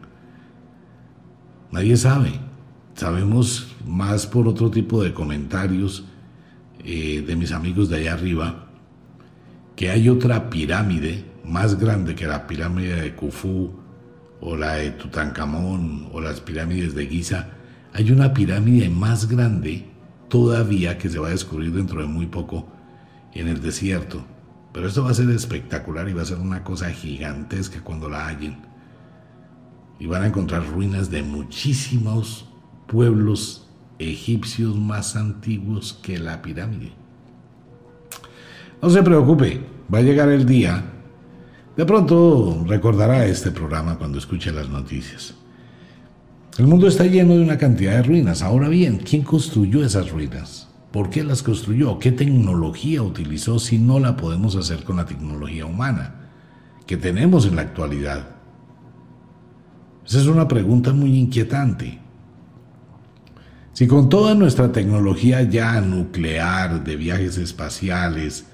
Nadie 1.70 1.96
sabe. 1.96 2.32
Sabemos 2.92 3.74
más 3.86 4.26
por 4.26 4.46
otro 4.46 4.70
tipo 4.70 5.02
de 5.02 5.14
comentarios 5.14 6.04
eh, 6.84 7.24
de 7.26 7.34
mis 7.34 7.50
amigos 7.50 7.88
de 7.88 7.96
allá 7.96 8.12
arriba 8.12 8.66
que 9.74 9.88
hay 9.88 10.10
otra 10.10 10.50
pirámide 10.50 11.24
más 11.46 11.80
grande 11.80 12.14
que 12.14 12.26
la 12.26 12.46
pirámide 12.46 13.00
de 13.00 13.14
Khufu 13.14 13.72
o 14.42 14.54
la 14.54 14.74
de 14.74 14.90
Tutankamón 14.90 16.10
o 16.12 16.20
las 16.20 16.42
pirámides 16.42 16.94
de 16.94 17.06
Giza. 17.06 17.48
Hay 17.94 18.10
una 18.10 18.34
pirámide 18.34 18.90
más 18.90 19.28
grande 19.28 19.86
todavía 20.28 20.98
que 20.98 21.08
se 21.08 21.18
va 21.18 21.28
a 21.28 21.30
descubrir 21.30 21.72
dentro 21.72 22.02
de 22.02 22.06
muy 22.06 22.26
poco 22.26 22.68
en 23.32 23.48
el 23.48 23.62
desierto 23.62 24.26
pero 24.72 24.88
esto 24.88 25.04
va 25.04 25.10
a 25.10 25.14
ser 25.14 25.28
espectacular 25.30 26.08
y 26.08 26.14
va 26.14 26.22
a 26.22 26.26
ser 26.26 26.38
una 26.38 26.64
cosa 26.64 26.90
gigantesca 26.90 27.82
cuando 27.82 28.08
la 28.08 28.26
hallen. 28.26 28.56
Y 29.98 30.06
van 30.06 30.22
a 30.22 30.26
encontrar 30.26 30.66
ruinas 30.66 31.10
de 31.10 31.22
muchísimos 31.22 32.48
pueblos 32.86 33.68
egipcios 33.98 34.76
más 34.76 35.14
antiguos 35.14 35.98
que 36.02 36.18
la 36.18 36.42
pirámide. 36.42 36.92
No 38.80 38.90
se 38.90 39.02
preocupe, 39.02 39.60
va 39.92 39.98
a 39.98 40.02
llegar 40.02 40.28
el 40.28 40.46
día. 40.46 40.84
De 41.76 41.86
pronto 41.86 42.64
recordará 42.66 43.26
este 43.26 43.50
programa 43.50 43.96
cuando 43.96 44.18
escuche 44.18 44.50
las 44.50 44.68
noticias. 44.68 45.34
El 46.58 46.66
mundo 46.66 46.86
está 46.86 47.04
lleno 47.04 47.34
de 47.34 47.42
una 47.42 47.56
cantidad 47.58 47.92
de 47.92 48.02
ruinas. 48.02 48.42
Ahora 48.42 48.68
bien, 48.68 48.98
¿quién 48.98 49.22
construyó 49.22 49.84
esas 49.84 50.10
ruinas? 50.10 50.71
¿Por 50.92 51.08
qué 51.08 51.24
las 51.24 51.42
construyó? 51.42 51.98
¿Qué 51.98 52.12
tecnología 52.12 53.02
utilizó 53.02 53.58
si 53.58 53.78
no 53.78 53.98
la 53.98 54.16
podemos 54.16 54.56
hacer 54.56 54.84
con 54.84 54.96
la 54.96 55.06
tecnología 55.06 55.64
humana 55.64 56.16
que 56.86 56.98
tenemos 56.98 57.46
en 57.46 57.56
la 57.56 57.62
actualidad? 57.62 58.28
Esa 60.06 60.20
es 60.20 60.26
una 60.26 60.46
pregunta 60.46 60.92
muy 60.92 61.18
inquietante. 61.18 61.98
Si 63.72 63.86
con 63.86 64.10
toda 64.10 64.34
nuestra 64.34 64.70
tecnología 64.70 65.42
ya 65.42 65.80
nuclear, 65.80 66.84
de 66.84 66.96
viajes 66.96 67.38
espaciales 67.38 68.46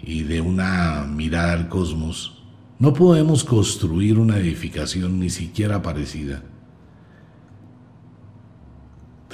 y 0.00 0.22
de 0.22 0.40
una 0.40 1.06
mirada 1.10 1.54
al 1.54 1.68
cosmos, 1.68 2.44
no 2.78 2.92
podemos 2.92 3.42
construir 3.42 4.20
una 4.20 4.36
edificación 4.36 5.18
ni 5.18 5.30
siquiera 5.30 5.82
parecida, 5.82 6.42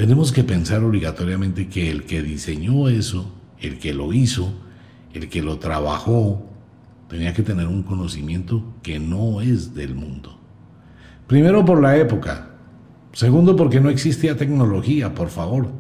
tenemos 0.00 0.32
que 0.32 0.44
pensar 0.44 0.82
obligatoriamente 0.82 1.68
que 1.68 1.90
el 1.90 2.04
que 2.04 2.22
diseñó 2.22 2.88
eso, 2.88 3.34
el 3.58 3.78
que 3.78 3.92
lo 3.92 4.14
hizo, 4.14 4.50
el 5.12 5.28
que 5.28 5.42
lo 5.42 5.58
trabajó, 5.58 6.48
tenía 7.06 7.34
que 7.34 7.42
tener 7.42 7.66
un 7.66 7.82
conocimiento 7.82 8.64
que 8.82 8.98
no 8.98 9.42
es 9.42 9.74
del 9.74 9.94
mundo. 9.94 10.40
Primero 11.26 11.66
por 11.66 11.82
la 11.82 11.98
época, 11.98 12.48
segundo 13.12 13.56
porque 13.56 13.78
no 13.78 13.90
existía 13.90 14.38
tecnología, 14.38 15.14
por 15.14 15.28
favor. 15.28 15.70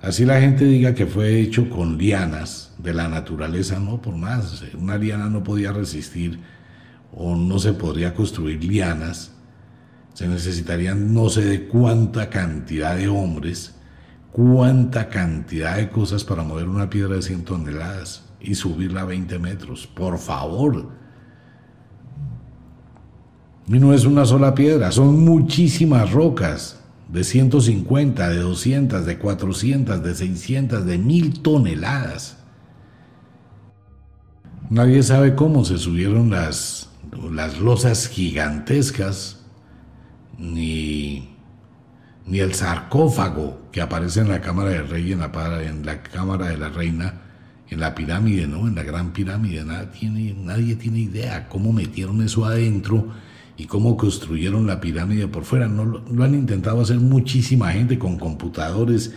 Así 0.00 0.24
la 0.24 0.40
gente 0.40 0.64
diga 0.64 0.96
que 0.96 1.06
fue 1.06 1.38
hecho 1.38 1.70
con 1.70 1.96
lianas 1.96 2.74
de 2.78 2.92
la 2.92 3.06
naturaleza, 3.06 3.78
no 3.78 4.02
por 4.02 4.16
más. 4.16 4.64
Una 4.76 4.98
liana 4.98 5.30
no 5.30 5.44
podía 5.44 5.70
resistir 5.70 6.40
o 7.14 7.36
no 7.36 7.60
se 7.60 7.72
podría 7.72 8.14
construir 8.14 8.64
lianas 8.64 9.31
se 10.14 10.28
necesitarían 10.28 11.14
no 11.14 11.28
sé 11.28 11.44
de 11.44 11.66
cuánta 11.66 12.28
cantidad 12.28 12.96
de 12.96 13.08
hombres, 13.08 13.74
cuánta 14.32 15.08
cantidad 15.08 15.76
de 15.76 15.88
cosas 15.88 16.24
para 16.24 16.42
mover 16.42 16.68
una 16.68 16.90
piedra 16.90 17.16
de 17.16 17.22
100 17.22 17.44
toneladas 17.44 18.24
y 18.40 18.54
subirla 18.54 19.02
a 19.02 19.06
20 19.06 19.38
metros. 19.38 19.86
Por 19.86 20.18
favor. 20.18 20.90
Y 23.68 23.78
no 23.78 23.94
es 23.94 24.04
una 24.04 24.26
sola 24.26 24.54
piedra, 24.54 24.90
son 24.90 25.24
muchísimas 25.24 26.10
rocas 26.12 26.80
de 27.08 27.24
150, 27.24 28.28
de 28.28 28.38
200, 28.38 29.06
de 29.06 29.18
400, 29.18 30.02
de 30.02 30.14
600, 30.14 30.86
de 30.86 30.98
1000 30.98 31.40
toneladas. 31.40 32.38
Nadie 34.70 35.02
sabe 35.02 35.34
cómo 35.34 35.64
se 35.64 35.76
subieron 35.76 36.30
las, 36.30 36.88
las 37.30 37.60
losas 37.60 38.08
gigantescas, 38.08 39.41
ni, 40.38 41.28
ni 42.26 42.40
el 42.40 42.54
sarcófago 42.54 43.62
que 43.72 43.80
aparece 43.80 44.20
en 44.20 44.28
la 44.28 44.40
Cámara 44.40 44.70
del 44.70 44.88
Rey, 44.88 45.12
en 45.12 45.20
la, 45.20 45.62
en 45.62 45.86
la 45.86 46.02
Cámara 46.02 46.48
de 46.48 46.58
la 46.58 46.68
Reina, 46.68 47.14
en 47.68 47.80
la 47.80 47.94
pirámide, 47.94 48.46
¿no? 48.46 48.68
En 48.68 48.74
la 48.74 48.82
gran 48.82 49.12
pirámide. 49.12 49.64
Tiene, 49.98 50.34
nadie 50.34 50.76
tiene 50.76 51.00
idea 51.00 51.48
cómo 51.48 51.72
metieron 51.72 52.22
eso 52.22 52.44
adentro 52.44 53.08
y 53.56 53.66
cómo 53.66 53.96
construyeron 53.96 54.66
la 54.66 54.80
pirámide 54.80 55.28
por 55.28 55.44
fuera. 55.44 55.68
No, 55.68 55.84
lo 55.84 56.24
han 56.24 56.34
intentado 56.34 56.80
hacer 56.80 56.98
muchísima 56.98 57.72
gente 57.72 57.98
con 57.98 58.18
computadores, 58.18 59.14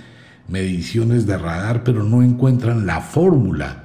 mediciones 0.47 1.25
de 1.25 1.37
radar, 1.37 1.83
pero 1.83 2.03
no 2.03 2.23
encuentran 2.23 2.85
la 2.85 3.01
fórmula. 3.01 3.84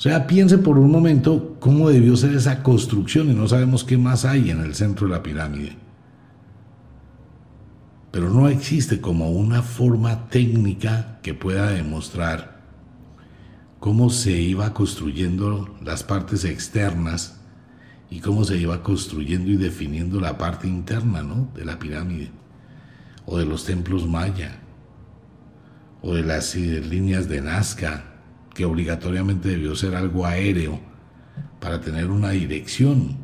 O 0.00 0.02
sea, 0.02 0.26
piense 0.26 0.56
por 0.56 0.78
un 0.78 0.90
momento 0.90 1.58
cómo 1.60 1.90
debió 1.90 2.16
ser 2.16 2.34
esa 2.34 2.62
construcción 2.62 3.30
y 3.30 3.34
no 3.34 3.46
sabemos 3.46 3.84
qué 3.84 3.98
más 3.98 4.24
hay 4.24 4.48
en 4.48 4.60
el 4.60 4.74
centro 4.74 5.06
de 5.06 5.12
la 5.12 5.22
pirámide. 5.22 5.76
Pero 8.10 8.30
no 8.30 8.48
existe 8.48 9.02
como 9.02 9.28
una 9.28 9.60
forma 9.60 10.30
técnica 10.30 11.18
que 11.20 11.34
pueda 11.34 11.68
demostrar 11.72 12.62
cómo 13.78 14.08
se 14.08 14.32
iba 14.40 14.72
construyendo 14.72 15.76
las 15.84 16.02
partes 16.02 16.46
externas 16.46 17.38
y 18.08 18.20
cómo 18.20 18.44
se 18.44 18.56
iba 18.56 18.82
construyendo 18.82 19.50
y 19.50 19.58
definiendo 19.58 20.18
la 20.18 20.38
parte 20.38 20.66
interna 20.66 21.22
¿no? 21.22 21.50
de 21.54 21.66
la 21.66 21.78
pirámide, 21.78 22.30
o 23.26 23.36
de 23.36 23.44
los 23.44 23.66
templos 23.66 24.08
maya, 24.08 24.60
o 26.00 26.14
de 26.14 26.22
las 26.22 26.54
líneas 26.54 27.28
de 27.28 27.42
Nazca, 27.42 28.09
que 28.54 28.64
obligatoriamente 28.64 29.48
debió 29.48 29.74
ser 29.74 29.94
algo 29.94 30.26
aéreo 30.26 30.80
para 31.60 31.80
tener 31.80 32.10
una 32.10 32.30
dirección. 32.30 33.16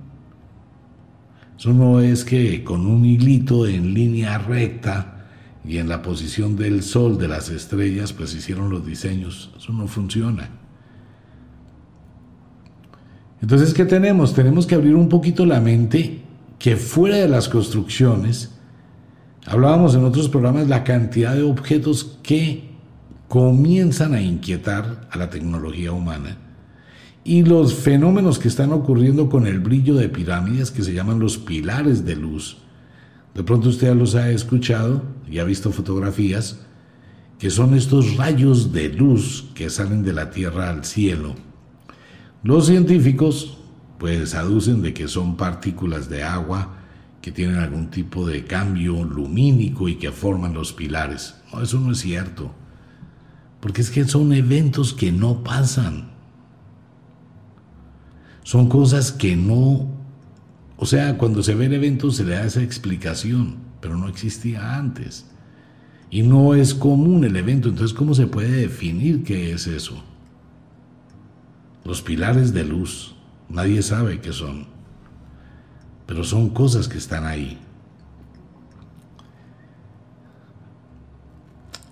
Eso 1.59 1.73
no 1.73 2.01
es 2.01 2.25
que 2.25 2.63
con 2.63 2.87
un 2.87 3.05
hilito 3.05 3.67
en 3.67 3.95
línea 3.95 4.39
recta 4.39 5.27
y 5.65 5.79
en 5.79 5.89
la 5.89 6.03
posición 6.03 6.57
del 6.57 6.83
sol, 6.83 7.19
de 7.19 7.29
las 7.29 7.49
estrellas, 7.49 8.13
pues 8.13 8.35
hicieron 8.35 8.71
los 8.71 8.87
diseños. 8.87 9.53
Eso 9.57 9.73
no 9.73 9.89
funciona. 9.89 10.51
Entonces, 13.43 13.75
¿qué 13.75 13.85
tenemos? 13.85 14.35
Tenemos 14.35 14.67
que 14.67 14.75
abrir 14.75 14.95
un 14.95 15.09
poquito 15.09 15.45
la 15.45 15.61
mente 15.61 16.23
que 16.59 16.77
fuera 16.77 17.17
de 17.17 17.29
las 17.29 17.49
construcciones, 17.49 18.53
hablábamos 19.47 19.95
en 19.95 20.05
otros 20.05 20.29
programas 20.29 20.69
la 20.69 20.85
cantidad 20.85 21.35
de 21.35 21.43
objetos 21.43 22.19
que 22.23 22.66
comienzan 23.29 24.15
a 24.15 24.21
inquietar 24.21 25.09
a 25.11 25.19
la 25.19 25.31
tecnología 25.31 25.93
humana 25.93 26.39
y 27.25 27.43
los 27.43 27.75
fenómenos 27.75 28.39
que 28.39 28.49
están 28.49 28.73
ocurriendo 28.73 29.29
con 29.29 29.47
el 29.47 29.61
brillo 29.61 29.95
de 29.95 30.09
pirámides 30.09 30.71
que 30.71 30.83
se 30.83 30.93
llaman 30.93 31.19
los 31.19 31.39
pilares 31.39 32.05
de 32.05 32.17
luz. 32.17 32.59
De 33.35 33.43
pronto 33.43 33.69
usted 33.69 33.95
los 33.95 34.15
ha 34.15 34.31
escuchado 34.31 35.03
y 35.29 35.39
ha 35.39 35.45
visto 35.45 35.73
fotografías 35.73 36.61
que 37.39 37.51
son 37.51 37.75
estos 37.75 38.17
rayos 38.17 38.73
de 38.73 38.89
luz 38.89 39.51
que 39.55 39.69
salen 39.69 40.03
de 40.03 40.13
la 40.13 40.31
tierra 40.31 40.71
al 40.71 40.85
cielo 40.85 41.35
los 42.47 42.67
científicos 42.67 43.59
pues 43.99 44.37
aducen 44.37 44.81
de 44.81 44.95
que 44.95 45.09
son 45.09 45.37
partículas 45.37 46.09
de 46.09 46.23
agua 46.23 46.77
que 47.21 47.33
tienen 47.33 47.57
algún 47.57 47.91
tipo 47.91 48.25
de 48.25 48.45
cambio 48.45 49.03
lumínico 49.03 49.89
y 49.89 49.97
que 49.97 50.13
forman 50.13 50.55
los 50.55 50.73
pilares. 50.73 51.35
No, 51.53 51.61
eso 51.61 51.81
no 51.81 51.91
es 51.91 51.99
cierto. 51.99 52.55
Porque 53.67 53.83
es 53.83 53.91
que 53.91 54.05
son 54.05 54.33
eventos 54.33 54.95
que 54.95 55.11
no 55.11 55.43
pasan. 55.43 56.11
Son 58.45 58.69
cosas 58.69 59.11
que 59.11 59.35
no... 59.35 59.89
O 60.77 60.87
sea, 60.87 61.19
cuando 61.19 61.43
se 61.43 61.57
ve 61.57 61.67
el 61.67 61.75
evento 61.75 62.13
se 62.13 62.23
le 62.23 62.37
da 62.37 62.45
esa 62.45 62.63
explicación, 62.63 63.57
pero 63.81 63.97
no 63.97 64.07
existía 64.07 64.77
antes. 64.77 65.27
Y 66.11 66.23
no 66.23 66.55
es 66.55 66.75
común 66.75 67.25
el 67.25 67.35
evento, 67.35 67.69
entonces 67.69 67.93
¿cómo 67.93 68.15
se 68.15 68.29
puede 68.29 68.53
definir 68.53 69.25
qué 69.25 69.51
es 69.51 69.67
eso? 69.67 70.01
Los 71.85 72.03
pilares 72.03 72.53
de 72.53 72.63
luz, 72.63 73.17
nadie 73.49 73.83
sabe 73.83 74.21
qué 74.21 74.33
son, 74.33 74.69
pero 76.07 76.23
son 76.23 76.51
cosas 76.51 76.87
que 76.87 76.99
están 76.99 77.27
ahí. 77.27 77.59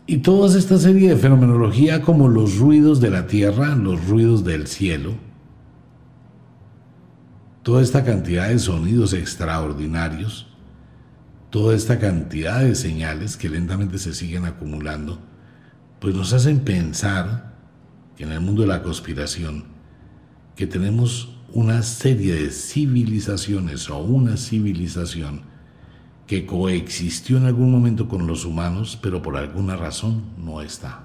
Y 0.07 0.19
toda 0.19 0.59
esta 0.59 0.77
serie 0.79 1.11
de 1.11 1.17
fenomenología 1.17 2.03
como 2.03 2.29
los 2.29 2.59
ruidos 2.59 3.01
de 3.01 3.11
la 3.11 3.27
tierra, 3.27 3.75
los 3.75 4.07
ruidos 4.07 4.45
del 4.45 4.67
cielo, 4.67 5.15
toda 7.63 7.81
esta 7.83 8.05
cantidad 8.05 8.49
de 8.49 8.59
sonidos 8.59 9.15
extraordinarios, 9.15 10.47
toda 11.49 11.75
esta 11.75 11.99
cantidad 11.99 12.61
de 12.61 12.75
señales 12.75 13.39
que 13.39 13.49
lentamente 13.49 13.99
se 13.99 14.13
siguen 14.13 14.45
acumulando, 14.45 15.21
pues 16.01 16.15
nos 16.15 16.35
hacen 16.35 16.61
pensar 16.61 17.55
que 18.15 18.25
en 18.25 18.33
el 18.33 18.41
mundo 18.41 18.63
de 18.63 18.69
la 18.69 18.83
conspiración 18.83 19.65
que 20.55 20.67
tenemos 20.67 21.39
una 21.55 21.83
serie 21.83 22.35
de 22.35 22.51
civilizaciones 22.51 23.89
o 23.89 23.99
una 23.99 24.37
civilización 24.37 25.54
que 26.27 26.47
coexistió 26.47 27.37
en 27.37 27.47
algún 27.47 27.71
momento 27.71 28.09
con 28.09 28.27
los 28.27 28.45
humanos, 28.45 28.99
pero 29.01 29.21
por 29.21 29.37
alguna 29.37 29.77
razón 29.77 30.23
no 30.39 30.63
está. 30.63 31.05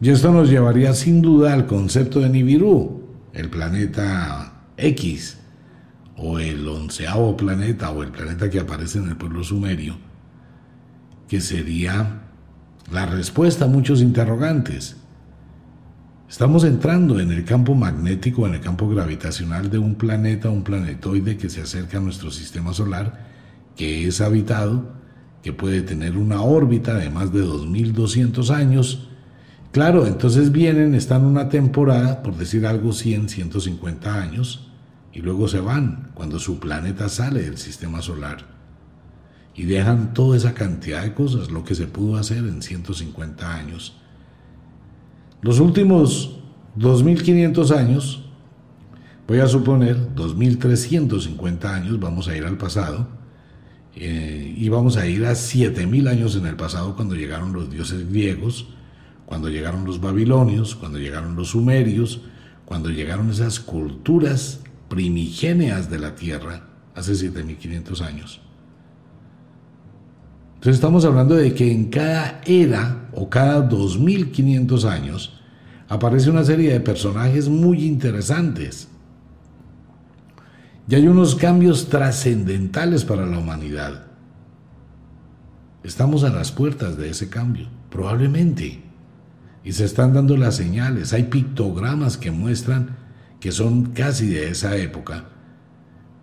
Y 0.00 0.10
esto 0.10 0.30
nos 0.30 0.50
llevaría 0.50 0.92
sin 0.92 1.22
duda 1.22 1.54
al 1.54 1.66
concepto 1.66 2.20
de 2.20 2.28
Nibiru, 2.28 3.02
el 3.32 3.48
planeta 3.48 4.52
X, 4.76 5.38
o 6.16 6.38
el 6.38 6.66
onceavo 6.68 7.36
planeta, 7.36 7.90
o 7.90 8.02
el 8.02 8.10
planeta 8.10 8.50
que 8.50 8.60
aparece 8.60 8.98
en 8.98 9.08
el 9.08 9.16
pueblo 9.16 9.42
sumerio, 9.42 9.96
que 11.28 11.40
sería 11.40 12.22
la 12.90 13.06
respuesta 13.06 13.64
a 13.64 13.68
muchos 13.68 14.00
interrogantes. 14.00 14.96
Estamos 16.28 16.64
entrando 16.64 17.20
en 17.20 17.30
el 17.30 17.44
campo 17.44 17.76
magnético, 17.76 18.48
en 18.48 18.54
el 18.54 18.60
campo 18.60 18.88
gravitacional 18.88 19.70
de 19.70 19.78
un 19.78 19.94
planeta, 19.94 20.50
un 20.50 20.64
planetoide 20.64 21.36
que 21.36 21.48
se 21.48 21.62
acerca 21.62 21.98
a 21.98 22.00
nuestro 22.00 22.32
sistema 22.32 22.74
solar, 22.74 23.26
que 23.76 24.08
es 24.08 24.20
habitado, 24.20 24.92
que 25.44 25.52
puede 25.52 25.82
tener 25.82 26.16
una 26.16 26.42
órbita 26.42 26.94
de 26.94 27.10
más 27.10 27.32
de 27.32 27.44
2.200 27.44 28.50
años. 28.50 29.08
Claro, 29.70 30.04
entonces 30.04 30.50
vienen, 30.50 30.96
están 30.96 31.24
una 31.24 31.48
temporada, 31.48 32.24
por 32.24 32.36
decir 32.36 32.66
algo, 32.66 32.92
100, 32.92 33.28
150 33.28 34.20
años, 34.20 34.68
y 35.12 35.20
luego 35.20 35.46
se 35.46 35.60
van 35.60 36.10
cuando 36.14 36.40
su 36.40 36.58
planeta 36.58 37.08
sale 37.08 37.42
del 37.42 37.56
sistema 37.56 38.02
solar 38.02 38.56
y 39.54 39.64
dejan 39.64 40.12
toda 40.12 40.36
esa 40.36 40.54
cantidad 40.54 41.02
de 41.02 41.14
cosas, 41.14 41.50
lo 41.50 41.64
que 41.64 41.76
se 41.76 41.86
pudo 41.86 42.16
hacer 42.16 42.38
en 42.38 42.62
150 42.62 43.54
años. 43.54 43.96
Los 45.42 45.60
últimos 45.60 46.38
2.500 46.78 47.70
años, 47.76 48.22
voy 49.26 49.38
a 49.40 49.46
suponer 49.46 50.14
2.350 50.14 51.64
años, 51.64 52.00
vamos 52.00 52.28
a 52.28 52.36
ir 52.36 52.44
al 52.44 52.56
pasado, 52.56 53.08
eh, 53.94 54.54
y 54.56 54.68
vamos 54.68 54.96
a 54.96 55.06
ir 55.06 55.24
a 55.24 55.32
7.000 55.32 56.08
años 56.08 56.36
en 56.36 56.46
el 56.46 56.56
pasado 56.56 56.94
cuando 56.94 57.14
llegaron 57.14 57.52
los 57.52 57.70
dioses 57.70 58.10
griegos, 58.10 58.68
cuando 59.24 59.48
llegaron 59.48 59.84
los 59.84 60.00
babilonios, 60.00 60.74
cuando 60.74 60.98
llegaron 60.98 61.34
los 61.34 61.48
sumerios, 61.48 62.20
cuando 62.64 62.90
llegaron 62.90 63.30
esas 63.30 63.58
culturas 63.58 64.60
primigéneas 64.88 65.90
de 65.90 65.98
la 65.98 66.14
tierra 66.14 66.68
hace 66.94 67.12
7.500 67.12 68.00
años. 68.02 68.40
Entonces 70.56 70.76
estamos 70.76 71.04
hablando 71.04 71.34
de 71.34 71.54
que 71.54 71.70
en 71.70 71.90
cada 71.90 72.40
era 72.44 73.08
o 73.12 73.28
cada 73.28 73.60
2500 73.62 74.84
años 74.84 75.35
aparece 75.88 76.30
una 76.30 76.44
serie 76.44 76.72
de 76.72 76.80
personajes 76.80 77.48
muy 77.48 77.84
interesantes. 77.84 78.88
Y 80.88 80.94
hay 80.94 81.08
unos 81.08 81.34
cambios 81.34 81.88
trascendentales 81.88 83.04
para 83.04 83.26
la 83.26 83.38
humanidad. 83.38 84.06
Estamos 85.82 86.24
a 86.24 86.30
las 86.30 86.52
puertas 86.52 86.96
de 86.96 87.10
ese 87.10 87.28
cambio, 87.28 87.68
probablemente. 87.90 88.82
Y 89.64 89.72
se 89.72 89.84
están 89.84 90.12
dando 90.12 90.36
las 90.36 90.56
señales. 90.56 91.12
Hay 91.12 91.24
pictogramas 91.24 92.16
que 92.16 92.30
muestran 92.30 92.96
que 93.40 93.52
son 93.52 93.86
casi 93.86 94.28
de 94.28 94.48
esa 94.50 94.76
época 94.76 95.24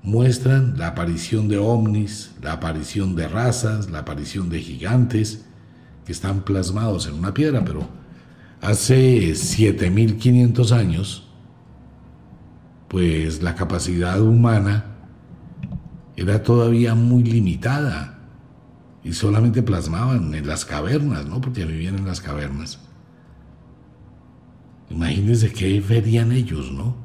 muestran 0.04 0.78
la 0.78 0.88
aparición 0.88 1.48
de 1.48 1.58
ovnis, 1.58 2.32
la 2.42 2.54
aparición 2.54 3.16
de 3.16 3.28
razas, 3.30 3.90
la 3.90 4.00
aparición 4.00 4.50
de 4.50 4.60
gigantes 4.60 5.46
que 6.06 6.12
están 6.12 6.42
plasmados 6.42 7.08
en 7.08 7.14
una 7.14 7.34
piedra, 7.34 7.64
pero 7.64 7.88
hace 8.64 9.36
7500 9.36 10.72
años 10.72 11.24
pues 12.88 13.42
la 13.42 13.56
capacidad 13.56 14.22
humana 14.22 14.86
era 16.16 16.44
todavía 16.44 16.94
muy 16.94 17.24
limitada 17.24 18.20
y 19.04 19.14
solamente 19.14 19.64
plasmaban 19.64 20.36
en 20.36 20.46
las 20.46 20.64
cavernas, 20.64 21.26
¿no? 21.26 21.42
Porque 21.42 21.66
vivían 21.66 21.98
en 21.98 22.06
las 22.06 22.22
cavernas. 22.22 22.80
Imagínense 24.92 25.52
qué 25.52 25.82
verían 25.82 26.32
ellos, 26.32 26.72
¿no? 26.72 26.96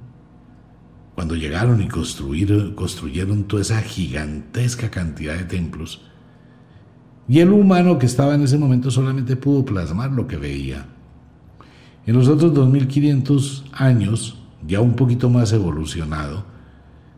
Cuando 1.15 1.35
llegaron 1.35 1.83
y 1.83 1.89
construyeron, 1.89 2.75
construyeron 2.75 3.45
toda 3.45 3.63
esa 3.63 3.81
gigantesca 3.81 4.91
cantidad 4.91 5.37
de 5.37 5.45
templos. 5.45 6.03
Y 7.27 7.41
el 7.41 7.51
humano 7.51 7.99
que 7.99 8.05
estaba 8.05 8.35
en 8.35 8.43
ese 8.43 8.59
momento 8.59 8.91
solamente 8.91 9.37
pudo 9.37 9.65
plasmar 9.65 10.13
lo 10.13 10.27
que 10.27 10.37
veía. 10.37 10.98
En 12.09 12.15
los 12.15 12.27
otros 12.27 12.55
2500 12.55 13.67
años, 13.71 14.39
ya 14.67 14.81
un 14.81 14.97
poquito 14.97 15.29
más 15.29 15.53
evolucionado, 15.53 16.43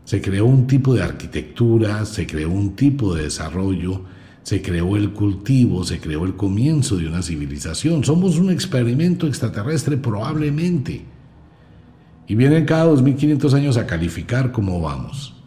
se 0.03 0.21
creó 0.21 0.43
un 0.43 0.67
tipo 0.67 0.93
de 0.93 1.01
arquitectura, 1.01 2.03
se 2.03 2.27
creó 2.27 2.49
un 2.49 2.75
tipo 2.75 3.15
de 3.15 3.23
desarrollo, 3.23 4.01
se 4.43 4.61
creó 4.61 4.97
el 4.97 5.11
cultivo, 5.11 5.85
se 5.85 6.01
creó 6.01 6.25
el 6.25 6.35
comienzo 6.35 6.97
de 6.97 7.07
una 7.07 7.21
civilización. 7.21 8.03
Somos 8.03 8.37
un 8.37 8.51
experimento 8.51 9.27
extraterrestre 9.27 9.95
probablemente. 9.95 11.05
Y 12.27 12.35
vienen 12.35 12.65
cada 12.65 12.83
2500 12.83 13.53
años 13.53 13.77
a 13.77 13.87
calificar 13.87 14.51
cómo 14.51 14.81
vamos. 14.81 15.41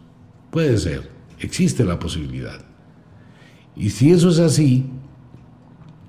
Puede 0.49 0.75
ser, 0.79 1.11
existe 1.39 1.85
la 1.85 1.99
posibilidad. 1.99 2.65
Y 3.75 3.91
si 3.91 4.09
eso 4.09 4.31
es 4.31 4.39
así, 4.39 4.87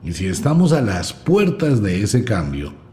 y 0.02 0.14
si 0.14 0.24
estamos 0.24 0.72
a 0.72 0.80
las 0.80 1.12
puertas 1.12 1.82
de 1.82 2.00
ese 2.00 2.24
cambio, 2.24 2.85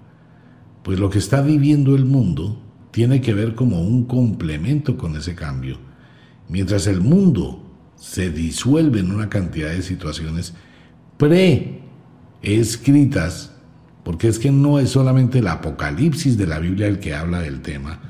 pues 0.83 0.99
lo 0.99 1.09
que 1.09 1.19
está 1.19 1.41
viviendo 1.41 1.95
el 1.95 2.05
mundo 2.05 2.61
tiene 2.91 3.21
que 3.21 3.33
ver 3.33 3.55
como 3.55 3.81
un 3.81 4.05
complemento 4.05 4.97
con 4.97 5.15
ese 5.15 5.33
cambio. 5.33 5.77
Mientras 6.47 6.85
el 6.87 7.01
mundo 7.01 7.63
se 7.95 8.29
disuelve 8.29 8.99
en 8.99 9.11
una 9.11 9.29
cantidad 9.29 9.69
de 9.69 9.81
situaciones 9.81 10.53
preescritas, 11.17 13.51
porque 14.03 14.27
es 14.27 14.37
que 14.37 14.51
no 14.51 14.79
es 14.79 14.89
solamente 14.89 15.39
el 15.39 15.47
apocalipsis 15.47 16.37
de 16.37 16.47
la 16.47 16.59
Biblia 16.59 16.87
el 16.87 16.99
que 16.99 17.15
habla 17.15 17.39
del 17.39 17.61
tema. 17.61 18.01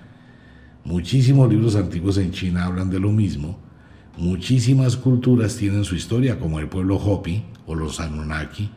Muchísimos 0.83 1.47
libros 1.49 1.75
antiguos 1.75 2.17
en 2.17 2.31
China 2.31 2.65
hablan 2.65 2.89
de 2.89 2.99
lo 2.99 3.11
mismo. 3.11 3.59
Muchísimas 4.17 4.97
culturas 4.97 5.55
tienen 5.55 5.85
su 5.85 5.95
historia, 5.95 6.39
como 6.39 6.59
el 6.59 6.67
pueblo 6.67 6.97
Hopi 6.97 7.43
o 7.67 7.75
los 7.75 7.99
Anunnaki. 7.99 8.71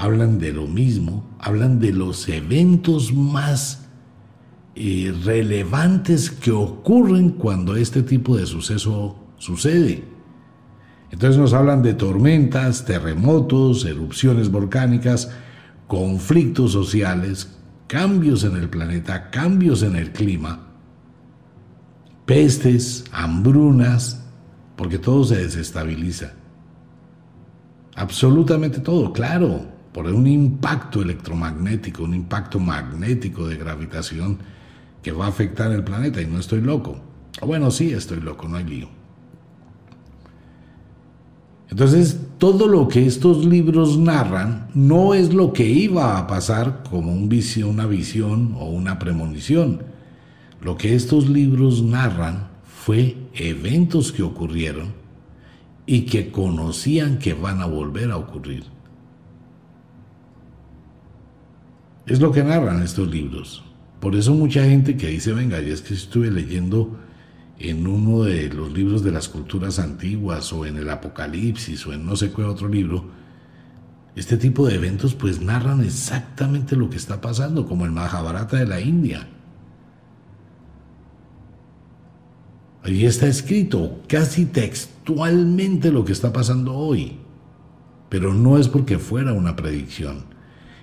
Hablan 0.00 0.38
de 0.38 0.50
lo 0.50 0.66
mismo, 0.66 1.28
hablan 1.38 1.78
de 1.78 1.92
los 1.92 2.26
eventos 2.26 3.12
más 3.12 3.86
eh, 4.74 5.14
relevantes 5.24 6.30
que 6.30 6.52
ocurren 6.52 7.32
cuando 7.32 7.76
este 7.76 8.02
tipo 8.02 8.34
de 8.34 8.46
suceso 8.46 9.18
sucede. 9.36 10.02
Entonces 11.10 11.38
nos 11.38 11.52
hablan 11.52 11.82
de 11.82 11.92
tormentas, 11.92 12.86
terremotos, 12.86 13.84
erupciones 13.84 14.50
volcánicas, 14.50 15.32
conflictos 15.86 16.72
sociales, 16.72 17.58
cambios 17.86 18.42
en 18.44 18.56
el 18.56 18.70
planeta, 18.70 19.28
cambios 19.28 19.82
en 19.82 19.96
el 19.96 20.12
clima, 20.12 20.68
pestes, 22.24 23.04
hambrunas, 23.12 24.24
porque 24.76 24.98
todo 24.98 25.24
se 25.24 25.36
desestabiliza. 25.36 26.32
Absolutamente 27.96 28.78
todo, 28.78 29.12
claro, 29.12 29.78
por 29.92 30.06
un 30.06 30.26
impacto 30.26 31.02
electromagnético, 31.02 32.04
un 32.04 32.14
impacto 32.14 32.58
magnético 32.58 33.46
de 33.48 33.56
gravitación 33.56 34.38
que 35.02 35.12
va 35.12 35.26
a 35.26 35.28
afectar 35.28 35.72
el 35.72 35.82
planeta 35.82 36.20
y 36.20 36.26
no 36.26 36.38
estoy 36.38 36.60
loco. 36.60 36.96
Bueno, 37.44 37.70
sí, 37.70 37.92
estoy 37.92 38.20
loco, 38.20 38.48
no 38.48 38.56
hay 38.56 38.64
lío. 38.64 38.88
Entonces, 41.70 42.18
todo 42.38 42.66
lo 42.66 42.88
que 42.88 43.06
estos 43.06 43.44
libros 43.44 43.96
narran 43.96 44.68
no 44.74 45.14
es 45.14 45.32
lo 45.32 45.52
que 45.52 45.66
iba 45.68 46.18
a 46.18 46.26
pasar 46.26 46.82
como 46.88 47.12
un 47.12 47.28
visión, 47.28 47.70
una 47.70 47.86
visión 47.86 48.56
o 48.58 48.68
una 48.70 48.98
premonición. 48.98 49.82
Lo 50.60 50.76
que 50.76 50.94
estos 50.94 51.28
libros 51.28 51.82
narran 51.82 52.48
fue 52.64 53.16
eventos 53.34 54.10
que 54.10 54.22
ocurrieron 54.22 54.92
y 55.86 56.02
que 56.02 56.30
conocían 56.30 57.18
que 57.18 57.34
van 57.34 57.60
a 57.60 57.66
volver 57.66 58.10
a 58.10 58.16
ocurrir. 58.16 58.64
Es 62.10 62.18
lo 62.20 62.32
que 62.32 62.42
narran 62.42 62.82
estos 62.82 63.08
libros. 63.08 63.62
Por 64.00 64.16
eso 64.16 64.34
mucha 64.34 64.64
gente 64.64 64.96
que 64.96 65.06
dice, 65.06 65.32
venga, 65.32 65.60
ya 65.60 65.72
es 65.72 65.80
que 65.80 65.94
estuve 65.94 66.28
leyendo 66.28 66.98
en 67.60 67.86
uno 67.86 68.24
de 68.24 68.48
los 68.48 68.72
libros 68.72 69.04
de 69.04 69.12
las 69.12 69.28
culturas 69.28 69.78
antiguas 69.78 70.52
o 70.52 70.66
en 70.66 70.76
el 70.76 70.90
Apocalipsis 70.90 71.86
o 71.86 71.92
en 71.92 72.04
no 72.04 72.16
sé 72.16 72.32
qué 72.32 72.42
otro 72.42 72.66
libro, 72.66 73.04
este 74.16 74.36
tipo 74.36 74.66
de 74.66 74.74
eventos 74.74 75.14
pues 75.14 75.40
narran 75.40 75.84
exactamente 75.84 76.74
lo 76.74 76.90
que 76.90 76.96
está 76.96 77.20
pasando, 77.20 77.64
como 77.64 77.84
el 77.84 77.92
Mahabharata 77.92 78.56
de 78.56 78.66
la 78.66 78.80
India. 78.80 79.28
Ahí 82.82 83.06
está 83.06 83.28
escrito 83.28 84.00
casi 84.08 84.46
textualmente 84.46 85.92
lo 85.92 86.04
que 86.04 86.10
está 86.10 86.32
pasando 86.32 86.74
hoy, 86.74 87.18
pero 88.08 88.34
no 88.34 88.58
es 88.58 88.66
porque 88.66 88.98
fuera 88.98 89.32
una 89.32 89.54
predicción, 89.54 90.24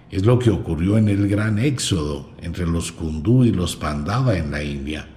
es 0.09 0.25
lo 0.25 0.39
que 0.39 0.49
ocurrió 0.49 0.97
en 0.97 1.09
el 1.09 1.27
gran 1.27 1.59
éxodo 1.59 2.29
entre 2.41 2.65
los 2.65 2.91
Kundu 2.91 3.43
y 3.43 3.51
los 3.51 3.75
Pandava 3.75 4.37
en 4.37 4.51
la 4.51 4.63
India. 4.63 5.07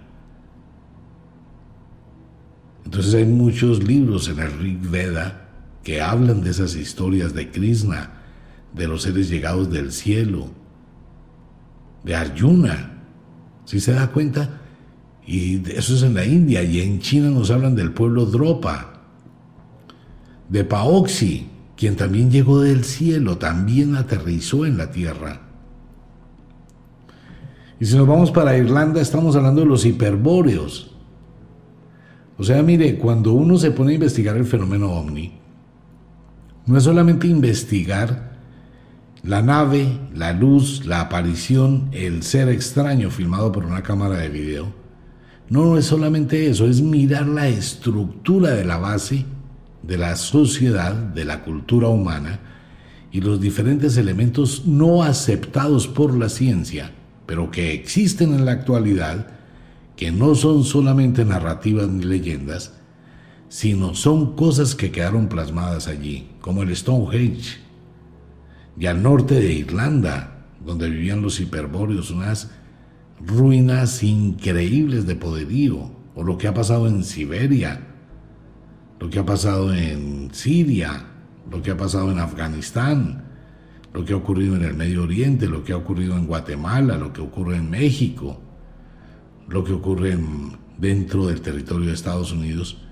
Entonces 2.85 3.15
hay 3.15 3.25
muchos 3.25 3.85
libros 3.85 4.29
en 4.29 4.41
el 4.41 4.59
Rig 4.59 4.81
Veda 4.81 5.49
que 5.85 6.01
hablan 6.03 6.43
de 6.43 6.51
esas 6.51 6.75
historias 6.75 7.35
de 7.35 7.51
Krishna, 7.51 8.11
de 8.75 8.89
los 8.89 9.03
seres 9.03 9.29
llegados 9.29 9.71
del 9.71 9.93
cielo, 9.93 10.49
de 12.03 12.17
Arjuna. 12.17 13.05
¿Sí 13.65 13.79
se 13.79 13.93
da 13.93 14.11
cuenta? 14.11 14.61
Y 15.25 15.63
eso 15.71 15.95
es 15.95 16.03
en 16.03 16.15
la 16.15 16.25
India 16.25 16.63
y 16.63 16.81
en 16.81 16.99
China 16.99 17.31
nos 17.31 17.51
hablan 17.53 17.77
del 17.77 17.93
pueblo 17.93 18.27
Dropa, 18.27 19.05
de 20.49 20.65
Paoxi, 20.65 21.50
quien 21.81 21.97
también 21.97 22.31
llegó 22.31 22.61
del 22.61 22.85
cielo, 22.85 23.39
también 23.39 23.97
aterrizó 23.97 24.67
en 24.67 24.77
la 24.77 24.91
tierra. 24.91 25.41
Y 27.81 27.87
si 27.87 27.97
nos 27.97 28.07
vamos 28.07 28.31
para 28.31 28.55
Irlanda, 28.59 29.01
estamos 29.01 29.35
hablando 29.35 29.63
de 29.63 29.67
los 29.67 29.87
hiperbóreos, 29.87 30.95
o 32.37 32.45
sea, 32.45 32.63
mire, 32.63 32.99
cuando 32.99 33.33
uno 33.33 33.57
se 33.57 33.71
pone 33.71 33.93
a 33.93 33.95
investigar 33.95 34.37
el 34.37 34.45
fenómeno 34.45 34.93
ovni, 34.93 35.33
no 36.67 36.77
es 36.77 36.85
solamente 36.85 37.27
investigar 37.27 38.39
la 39.23 39.41
nave, 39.41 40.01
la 40.15 40.35
luz, 40.35 40.85
la 40.85 41.01
aparición, 41.01 41.89
el 41.93 42.23
ser 42.25 42.51
extraño 42.51 43.11
filmado 43.11 43.53
por 43.53 43.65
una 43.65 43.83
cámara 43.83 44.19
de 44.19 44.29
video. 44.29 44.67
No, 45.49 45.65
no 45.65 45.79
es 45.79 45.87
solamente 45.87 46.47
eso, 46.47 46.67
es 46.67 46.83
mirar 46.83 47.27
la 47.27 47.49
estructura 47.49 48.51
de 48.51 48.67
la 48.67 48.77
base 48.77 49.25
de 49.83 49.99
la 49.99 50.17
sociedad, 50.17 50.95
de 50.95 51.25
la 51.25 51.43
cultura 51.43 51.89
humana 51.89 52.41
y 53.13 53.21
los 53.21 53.41
diferentes 53.41 53.97
elementos 53.97 54.67
no 54.67 55.03
aceptados 55.03 55.89
por 55.89 56.17
la 56.17 56.29
ciencia, 56.29 56.93
pero 57.27 57.51
que 57.51 57.73
existen 57.73 58.35
en 58.35 58.45
la 58.45 58.53
actualidad 58.53 59.27
que 59.97 60.13
no 60.13 60.35
son 60.35 60.65
solamente 60.65 61.25
narrativas 61.25 61.89
ni 61.89 62.05
leyendas, 62.05 62.75
sino 63.49 63.95
son 63.95 64.37
cosas 64.37 64.75
que 64.75 64.91
quedaron 64.91 65.29
plasmadas 65.29 65.89
allí, 65.89 66.29
como 66.41 66.63
el 66.63 66.75
Stonehenge, 66.75 67.59
y 68.79 68.87
al 68.87 69.03
norte 69.03 69.35
de 69.35 69.53
Irlanda, 69.53 70.47
donde 70.65 70.89
vivían 70.89 71.21
los 71.21 71.41
hiperbóreos, 71.41 72.11
unas 72.11 72.51
ruinas 73.21 74.03
increíbles 74.03 75.07
de 75.07 75.17
poderío, 75.17 75.91
o 76.15 76.23
lo 76.23 76.39
que 76.39 76.49
ha 76.49 76.55
pasado 76.55 76.87
en 76.87 77.05
Siberia, 77.05 77.90
lo 79.01 79.09
que 79.09 79.19
ha 79.19 79.25
pasado 79.25 79.75
en 79.75 80.29
Siria, 80.33 81.07
lo 81.51 81.63
que 81.63 81.71
ha 81.71 81.77
pasado 81.77 82.13
en 82.13 82.19
Afganistán, 82.19 83.25
lo 83.95 84.05
que 84.05 84.13
ha 84.13 84.17
ocurrido 84.17 84.55
en 84.57 84.63
el 84.63 84.75
Medio 84.75 85.03
Oriente, 85.03 85.49
lo 85.49 85.65
que 85.65 85.73
ha 85.73 85.77
ocurrido 85.79 86.17
en 86.17 86.27
Guatemala, 86.27 86.99
lo 86.99 87.13
que 87.13 87.23
ocurre 87.23 87.57
en 87.57 87.71
México, 87.71 88.41
lo 89.49 89.65
que 89.65 89.73
ocurre 89.73 90.19
dentro 90.79 91.27
del 91.27 91.41
territorio 91.41 91.89
de 91.89 91.95
Estados 91.95 92.31
Unidos, 92.31 92.83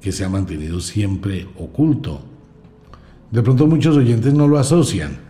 que 0.00 0.10
se 0.10 0.24
ha 0.24 0.28
mantenido 0.28 0.80
siempre 0.80 1.48
oculto. 1.56 2.22
De 3.30 3.40
pronto 3.40 3.68
muchos 3.68 3.96
oyentes 3.96 4.34
no 4.34 4.48
lo 4.48 4.58
asocian. 4.58 5.20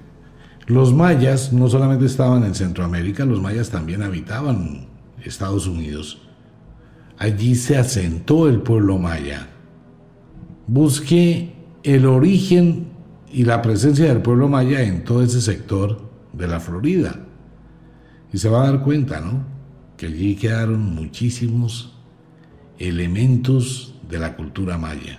Los 0.67 0.95
mayas 0.95 1.53
no 1.53 1.69
solamente 1.69 2.07
estaban 2.07 2.45
en 2.45 2.55
Centroamérica, 2.55 3.27
los 3.27 3.43
mayas 3.43 3.69
también 3.69 4.03
habitaban 4.03 4.87
Estados 5.23 5.67
Unidos. 5.67 6.23
Allí 7.19 7.55
se 7.55 7.77
asentó 7.77 8.49
el 8.49 8.63
pueblo 8.63 8.99
maya. 8.99 9.52
Busque 10.73 11.53
el 11.83 12.07
origen 12.07 12.87
y 13.31 13.45
la 13.45 13.61
presencia 13.61 14.07
del 14.07 14.23
pueblo 14.23 14.49
maya 14.49 14.81
en 14.81 15.05
todo 15.05 15.23
ese 15.23 15.43
sector 15.43 16.01
de 16.33 16.49
la 16.49 16.61
Florida. 16.61 17.21
Y 18.33 18.39
se 18.39 18.49
va 18.49 18.63
a 18.63 18.71
dar 18.71 18.83
cuenta, 18.83 19.21
¿no? 19.21 19.45
porque 19.91 20.07
allí 20.07 20.35
quedaron 20.35 20.95
muchísimos 20.95 21.93
elementos 22.79 23.95
de 24.09 24.19
la 24.19 24.35
cultura 24.35 24.79
maya. 24.79 25.19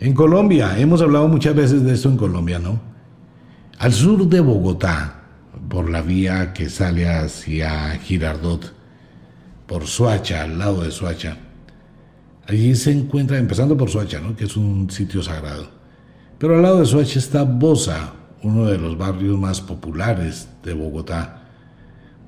En 0.00 0.14
Colombia, 0.14 0.78
hemos 0.78 1.02
hablado 1.02 1.28
muchas 1.28 1.54
veces 1.54 1.82
de 1.84 1.92
esto 1.92 2.08
en 2.08 2.16
Colombia, 2.16 2.58
¿no? 2.58 2.80
Al 3.78 3.92
sur 3.92 4.26
de 4.26 4.40
Bogotá, 4.40 5.24
por 5.68 5.90
la 5.90 6.00
vía 6.00 6.54
que 6.54 6.70
sale 6.70 7.06
hacia 7.06 7.90
Girardot, 7.98 8.72
por 9.66 9.86
Suacha, 9.86 10.44
al 10.44 10.58
lado 10.58 10.82
de 10.82 10.90
Suacha, 10.90 11.36
allí 12.46 12.74
se 12.74 12.92
encuentra, 12.92 13.38
empezando 13.38 13.76
por 13.76 13.90
Suacha, 13.90 14.20
¿no? 14.20 14.36
que 14.36 14.44
es 14.44 14.56
un 14.56 14.90
sitio 14.90 15.22
sagrado, 15.22 15.70
pero 16.38 16.56
al 16.56 16.62
lado 16.62 16.80
de 16.80 16.86
Suacha 16.86 17.18
está 17.18 17.42
Bosa, 17.42 18.14
uno 18.42 18.66
de 18.66 18.78
los 18.78 18.96
barrios 18.96 19.38
más 19.38 19.60
populares 19.60 20.48
de 20.62 20.74
Bogotá. 20.74 21.48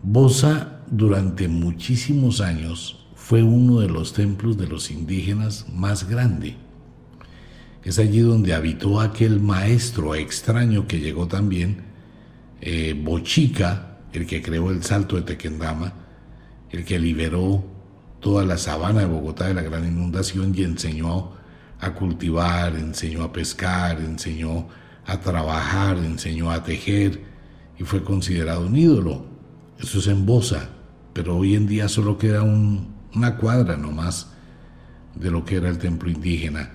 Bosa 0.02 0.80
durante 0.90 1.48
muchísimos 1.48 2.40
años 2.40 3.06
fue 3.14 3.42
uno 3.42 3.80
de 3.80 3.88
los 3.88 4.14
templos 4.14 4.56
de 4.56 4.66
los 4.66 4.90
indígenas 4.90 5.66
más 5.72 6.08
grande. 6.08 6.56
Es 7.84 7.98
allí 7.98 8.20
donde 8.20 8.54
habitó 8.54 9.00
aquel 9.00 9.40
maestro 9.40 10.14
extraño 10.14 10.86
que 10.86 11.00
llegó 11.00 11.28
también, 11.28 11.82
eh, 12.60 12.98
Bochica, 12.98 13.98
el 14.12 14.26
que 14.26 14.42
creó 14.42 14.70
el 14.70 14.82
salto 14.82 15.16
de 15.16 15.22
Tequendama, 15.22 15.92
el 16.70 16.84
que 16.84 16.98
liberó 16.98 17.64
toda 18.20 18.44
la 18.44 18.58
sabana 18.58 19.00
de 19.00 19.06
Bogotá 19.06 19.46
de 19.46 19.54
la 19.54 19.62
gran 19.62 19.86
inundación 19.86 20.52
y 20.54 20.62
enseñó 20.64 21.32
a 21.80 21.94
cultivar, 21.94 22.74
enseñó 22.76 23.22
a 23.22 23.32
pescar, 23.32 24.00
enseñó 24.00 24.68
a 25.06 25.20
trabajar, 25.20 25.96
enseñó 25.98 26.50
a 26.50 26.62
tejer 26.62 27.22
y 27.78 27.84
fue 27.84 28.02
considerado 28.02 28.66
un 28.66 28.76
ídolo. 28.76 29.24
Eso 29.78 30.00
es 30.00 30.08
en 30.08 30.26
Bosa, 30.26 30.70
pero 31.12 31.36
hoy 31.36 31.54
en 31.54 31.66
día 31.66 31.88
solo 31.88 32.18
queda 32.18 32.42
una 32.42 33.36
cuadra 33.36 33.76
nomás 33.76 34.32
de 35.14 35.30
lo 35.30 35.44
que 35.44 35.56
era 35.56 35.68
el 35.68 35.78
templo 35.78 36.10
indígena. 36.10 36.72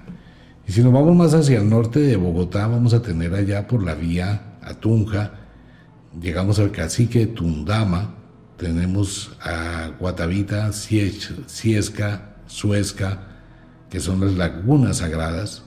Y 0.68 0.72
si 0.72 0.82
nos 0.82 0.94
vamos 0.94 1.16
más 1.16 1.34
hacia 1.34 1.60
el 1.60 1.70
norte 1.70 2.00
de 2.00 2.16
Bogotá, 2.16 2.68
vamos 2.68 2.94
a 2.94 3.02
tener 3.02 3.34
allá 3.34 3.68
por 3.68 3.84
la 3.84 3.96
vía 3.96 4.58
a 4.62 4.74
Tunja, 4.76 5.34
llegamos 6.20 6.60
al 6.60 6.72
cacique 6.72 7.28
Tundama, 7.28 8.16
tenemos 8.64 9.36
a 9.42 9.92
Guatavita, 10.00 10.72
Ciesca, 10.72 12.36
Suezca, 12.48 13.28
que 13.90 14.00
son 14.00 14.22
las 14.22 14.36
lagunas 14.36 14.98
sagradas. 15.00 15.66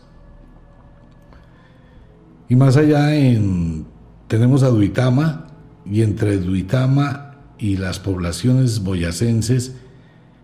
Y 2.49 2.57
más 2.57 2.79
allá 2.79 3.15
en, 3.15 3.87
tenemos 4.29 4.63
a 4.63 4.69
Duitama, 4.69 5.49
y 5.85 6.01
entre 6.01 6.39
Duitama 6.39 7.35
y 7.59 7.77
las 7.77 7.99
poblaciones 8.01 8.83
boyacenses 8.83 9.75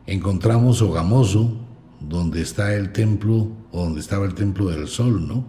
encontramos 0.07 0.83
Ogamoso, 0.83 1.57
donde 2.01 2.43
está 2.43 2.75
el 2.75 2.93
templo, 2.93 3.51
o 3.71 3.85
donde 3.85 4.01
estaba 4.01 4.27
el 4.27 4.35
templo 4.35 4.67
del 4.67 4.89
sol, 4.89 5.27
¿no? 5.27 5.47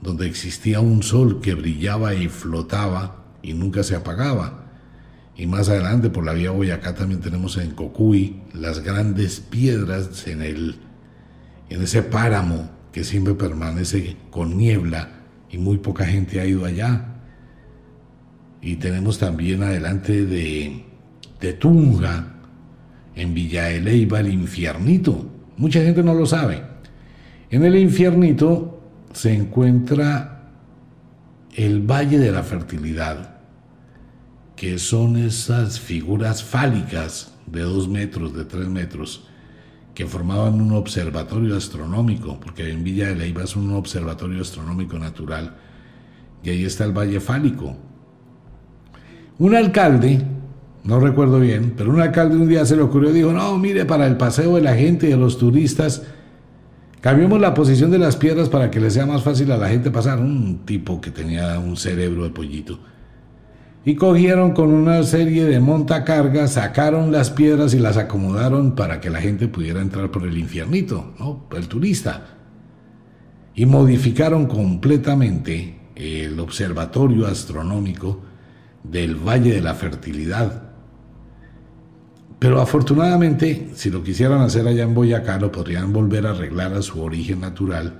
Donde 0.00 0.28
existía 0.28 0.78
un 0.78 1.02
sol 1.02 1.40
que 1.40 1.54
brillaba 1.54 2.14
y 2.14 2.28
flotaba 2.28 3.24
y 3.42 3.52
nunca 3.52 3.82
se 3.82 3.96
apagaba. 3.96 4.67
Y 5.38 5.46
más 5.46 5.68
adelante 5.68 6.10
por 6.10 6.26
la 6.26 6.32
vía 6.32 6.50
Boyacá 6.50 6.96
también 6.96 7.20
tenemos 7.20 7.56
en 7.58 7.70
Cocuy 7.70 8.40
las 8.52 8.80
grandes 8.80 9.38
piedras 9.38 10.26
en, 10.26 10.42
el, 10.42 10.74
en 11.70 11.80
ese 11.80 12.02
páramo 12.02 12.68
que 12.90 13.04
siempre 13.04 13.34
permanece 13.34 14.16
con 14.30 14.58
niebla 14.58 15.10
y 15.48 15.58
muy 15.58 15.78
poca 15.78 16.06
gente 16.06 16.40
ha 16.40 16.44
ido 16.44 16.64
allá. 16.64 17.20
Y 18.60 18.76
tenemos 18.76 19.20
también 19.20 19.62
adelante 19.62 20.26
de, 20.26 20.84
de 21.40 21.52
Tunga, 21.52 22.34
en 23.14 23.32
Villa 23.32 23.66
de 23.66 23.76
el 23.76 24.32
infiernito. 24.32 25.30
Mucha 25.56 25.80
gente 25.82 26.02
no 26.02 26.14
lo 26.14 26.26
sabe. 26.26 26.64
En 27.50 27.64
el 27.64 27.76
infiernito 27.76 28.82
se 29.12 29.34
encuentra 29.34 30.50
el 31.54 31.80
Valle 31.80 32.18
de 32.18 32.32
la 32.32 32.42
Fertilidad 32.42 33.37
que 34.58 34.76
son 34.78 35.16
esas 35.16 35.78
figuras 35.78 36.42
fálicas 36.42 37.32
de 37.46 37.60
dos 37.60 37.88
metros, 37.88 38.34
de 38.34 38.44
tres 38.44 38.68
metros, 38.68 39.24
que 39.94 40.04
formaban 40.06 40.60
un 40.60 40.72
observatorio 40.72 41.56
astronómico, 41.56 42.40
porque 42.40 42.68
en 42.68 42.82
Villa 42.82 43.06
de 43.06 43.14
Leyva 43.14 43.44
es 43.44 43.54
un 43.54 43.72
observatorio 43.72 44.42
astronómico 44.42 44.98
natural, 44.98 45.56
y 46.42 46.50
ahí 46.50 46.64
está 46.64 46.84
el 46.84 46.92
Valle 46.92 47.20
Fálico. 47.20 47.76
Un 49.38 49.54
alcalde, 49.54 50.22
no 50.82 50.98
recuerdo 50.98 51.38
bien, 51.38 51.74
pero 51.76 51.90
un 51.90 52.00
alcalde 52.00 52.36
un 52.36 52.48
día 52.48 52.66
se 52.66 52.74
le 52.74 52.82
ocurrió, 52.82 53.12
dijo, 53.12 53.32
no, 53.32 53.56
mire, 53.58 53.84
para 53.84 54.08
el 54.08 54.16
paseo 54.16 54.56
de 54.56 54.62
la 54.62 54.74
gente 54.74 55.06
y 55.06 55.10
de 55.10 55.16
los 55.16 55.38
turistas, 55.38 56.02
cambiemos 57.00 57.40
la 57.40 57.54
posición 57.54 57.92
de 57.92 57.98
las 57.98 58.16
piedras 58.16 58.48
para 58.48 58.72
que 58.72 58.80
le 58.80 58.90
sea 58.90 59.06
más 59.06 59.22
fácil 59.22 59.52
a 59.52 59.56
la 59.56 59.68
gente 59.68 59.92
pasar. 59.92 60.18
Un 60.18 60.64
tipo 60.64 61.00
que 61.00 61.12
tenía 61.12 61.60
un 61.60 61.76
cerebro 61.76 62.24
de 62.24 62.30
pollito 62.30 62.80
y 63.88 63.96
cogieron 63.96 64.52
con 64.52 64.68
una 64.74 65.02
serie 65.02 65.46
de 65.46 65.60
montacargas, 65.60 66.52
sacaron 66.52 67.10
las 67.10 67.30
piedras 67.30 67.72
y 67.72 67.78
las 67.78 67.96
acomodaron 67.96 68.74
para 68.74 69.00
que 69.00 69.08
la 69.08 69.18
gente 69.18 69.48
pudiera 69.48 69.80
entrar 69.80 70.10
por 70.10 70.24
el 70.24 70.36
infiernito, 70.36 71.14
¿no? 71.18 71.46
el 71.56 71.68
turista. 71.68 72.36
Y 73.54 73.64
modificaron 73.64 74.44
completamente 74.44 75.80
el 75.96 76.38
observatorio 76.38 77.26
astronómico 77.26 78.20
del 78.84 79.14
Valle 79.14 79.54
de 79.54 79.62
la 79.62 79.74
Fertilidad. 79.74 80.64
Pero 82.38 82.60
afortunadamente, 82.60 83.70
si 83.72 83.88
lo 83.88 84.02
quisieran 84.02 84.42
hacer 84.42 84.68
allá 84.68 84.82
en 84.82 84.92
Boyacá, 84.92 85.38
lo 85.38 85.50
podrían 85.50 85.94
volver 85.94 86.26
a 86.26 86.32
arreglar 86.32 86.74
a 86.74 86.82
su 86.82 87.00
origen 87.00 87.40
natural, 87.40 87.98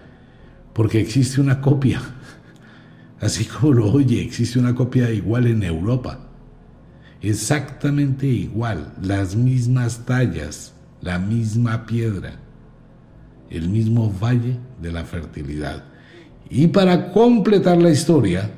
porque 0.75 1.01
existe 1.01 1.41
una 1.41 1.63
copia 1.63 2.03
Así 3.21 3.45
como 3.61 3.85
oye, 3.85 4.23
existe 4.23 4.59
una 4.59 4.75
copia 4.75 5.11
igual 5.11 5.47
en 5.47 5.63
Europa. 5.63 6.19
Exactamente 7.21 8.27
igual, 8.27 8.93
las 9.03 9.35
mismas 9.35 10.05
tallas, 10.07 10.73
la 11.01 11.19
misma 11.19 11.85
piedra, 11.85 12.39
el 13.51 13.69
mismo 13.69 14.13
valle 14.23 14.57
de 14.81 14.93
la 14.93 15.05
fertilidad. 15.05 15.85
Y 16.49 16.69
para 16.69 17.11
completar 17.11 17.79
la 17.79 17.91
historia, 17.91 18.51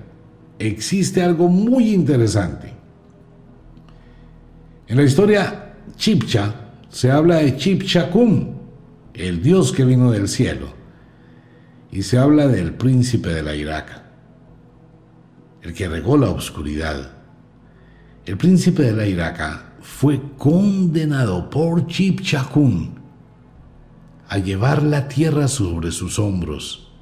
existe 0.59 1.23
algo 1.23 1.49
muy 1.49 1.91
interesante. 1.95 2.71
En 4.87 4.97
la 4.99 5.05
historia 5.05 5.75
chipcha 5.97 6.55
se 6.91 7.11
habla 7.11 7.37
de 7.37 7.57
Chipchacum, 7.57 8.57
el 9.15 9.43
dios 9.43 9.73
que 9.73 9.85
vino 9.87 10.11
del 10.11 10.29
cielo, 10.29 10.69
y 11.91 12.03
se 12.03 12.19
habla 12.19 12.47
del 12.47 12.75
príncipe 12.75 13.31
de 13.31 13.43
la 13.43 13.55
Iraca 13.55 14.10
el 15.63 15.75
que 15.75 15.89
regó 15.89 16.17
la 16.17 16.31
oscuridad. 16.31 17.13
El 18.25 18.37
príncipe 18.37 18.83
de 18.83 18.93
la 18.93 19.07
Iraca 19.07 19.75
fue 19.81 20.21
condenado 20.37 21.51
por 21.51 21.87
Chipchakun 21.87 23.01
a 24.29 24.39
llevar 24.39 24.83
la 24.83 25.09
tierra 25.09 25.49
sobre 25.49 25.91
sus 25.91 26.19
hombros 26.19 26.93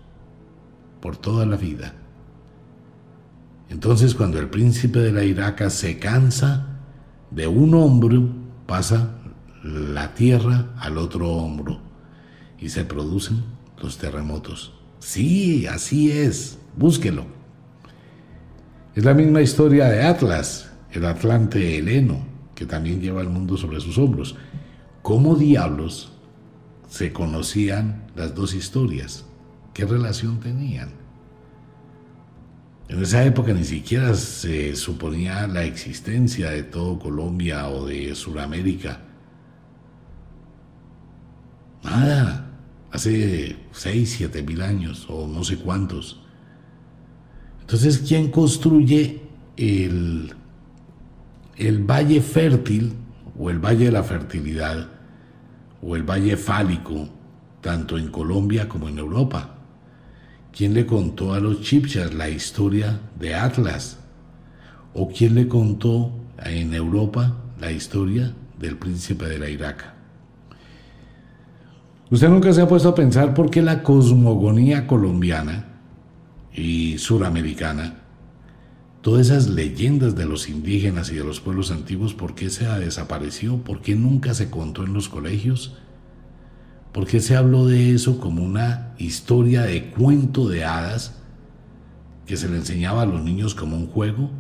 por 1.01 1.17
toda 1.17 1.45
la 1.45 1.57
vida. 1.57 1.95
Entonces 3.69 4.15
cuando 4.15 4.39
el 4.39 4.49
príncipe 4.49 4.99
de 5.01 5.13
la 5.13 5.25
Iraca 5.25 5.69
se 5.71 5.99
cansa 5.99 6.79
de 7.31 7.47
un 7.47 7.75
hombro, 7.75 8.29
pasa 8.67 9.19
la 9.63 10.15
tierra 10.15 10.73
al 10.79 10.97
otro 10.97 11.31
hombro 11.31 11.81
y 12.59 12.71
se 12.71 12.85
producen 12.85 13.45
los 13.83 13.99
terremotos. 13.99 14.73
Sí, 14.99 15.67
así 15.67 16.11
es, 16.11 16.59
búsquelo. 16.77 17.38
Es 18.99 19.05
la 19.05 19.15
misma 19.15 19.41
historia 19.41 19.89
de 19.89 20.03
Atlas, 20.03 20.73
el 20.91 21.05
Atlante 21.05 21.79
heleno, 21.79 22.19
que 22.57 22.67
también 22.67 23.01
lleva 23.01 23.21
el 23.21 23.29
mundo 23.29 23.57
sobre 23.57 23.81
sus 23.81 23.97
hombros. 23.97 24.35
¿Cómo 25.03 25.37
diablos 25.37 26.11
se 26.89 27.13
conocían 27.13 28.09
las 28.17 28.35
dos 28.35 28.55
historias? 28.55 29.25
¿Qué 29.73 29.85
relación 29.85 30.41
tenían? 30.41 30.95
En 32.89 33.01
esa 33.01 33.23
época 33.23 33.53
ni 33.53 33.63
siquiera 33.63 34.15
se 34.15 34.75
suponía 34.75 35.47
la 35.47 35.63
existencia 35.63 36.51
de 36.51 36.65
todo 36.65 36.99
Colombia 36.99 37.69
o 37.69 37.87
de 37.87 38.17
Sudamérica. 38.17 39.01
Nada, 41.85 42.51
hace 42.91 43.59
seis, 43.71 44.15
siete 44.17 44.43
mil 44.43 44.61
años 44.61 45.07
o 45.09 45.29
no 45.29 45.45
sé 45.45 45.57
cuántos. 45.57 46.21
Entonces, 47.69 47.99
¿quién 47.99 48.31
construye 48.31 49.21
el, 49.59 50.33
el 51.59 51.85
valle 51.85 52.23
fértil 52.23 52.95
o 53.39 53.51
el 53.51 53.59
valle 53.59 53.85
de 53.85 53.93
la 53.93 54.03
fertilidad 54.03 54.89
o 55.83 55.95
el 55.95 56.03
valle 56.03 56.39
fálico, 56.39 57.11
tanto 57.61 57.99
en 57.99 58.09
Colombia 58.09 58.67
como 58.67 58.89
en 58.89 58.97
Europa? 58.97 59.57
¿Quién 60.51 60.73
le 60.73 60.87
contó 60.87 61.35
a 61.35 61.41
los 61.41 61.61
chipchas 61.61 62.15
la 62.15 62.31
historia 62.31 63.01
de 63.21 63.35
Atlas? 63.35 63.99
¿O 64.95 65.09
quién 65.09 65.35
le 65.35 65.47
contó 65.47 66.11
en 66.43 66.73
Europa 66.73 67.37
la 67.61 67.71
historia 67.71 68.33
del 68.59 68.77
príncipe 68.77 69.27
de 69.27 69.39
la 69.39 69.49
Iraca. 69.49 69.95
¿Usted 72.11 72.29
nunca 72.29 72.53
se 72.53 72.63
ha 72.63 72.69
puesto 72.69 72.89
a 72.89 72.95
pensar 72.95 73.35
por 73.35 73.51
qué 73.51 73.61
la 73.61 73.83
cosmogonía 73.83 74.87
colombiana 74.87 75.68
y 76.59 76.99
suramericana, 76.99 78.03
todas 79.01 79.29
esas 79.29 79.49
leyendas 79.49 80.17
de 80.17 80.27
los 80.27 80.49
indígenas 80.49 81.11
y 81.11 81.15
de 81.15 81.25
los 81.25 81.41
pueblos 81.41 81.71
antiguos, 81.71 82.15
por 82.15 82.35
qué 82.35 82.51
se 82.51 82.67
ha 82.67 82.79
desaparecido? 82.79 83.59
¿Por 83.59 83.81
qué 83.81 83.95
nunca 83.95 84.35
se 84.35 84.51
contó 84.51 84.85
en 84.85 84.93
los 84.93 85.09
colegios? 85.09 85.77
¿Por 86.93 87.07
qué 87.07 87.21
se 87.21 87.37
habló 87.37 87.67
de 87.67 87.95
eso 87.95 88.19
como 88.19 88.43
una 88.43 88.95
historia 88.99 89.63
de 89.63 89.91
cuento 89.91 90.49
de 90.49 90.65
hadas 90.65 91.15
que 92.27 92.37
se 92.37 92.49
le 92.49 92.57
enseñaba 92.57 93.03
a 93.03 93.07
los 93.07 93.23
niños 93.23 93.55
como 93.55 93.77
un 93.77 93.87
juego, 93.87 94.31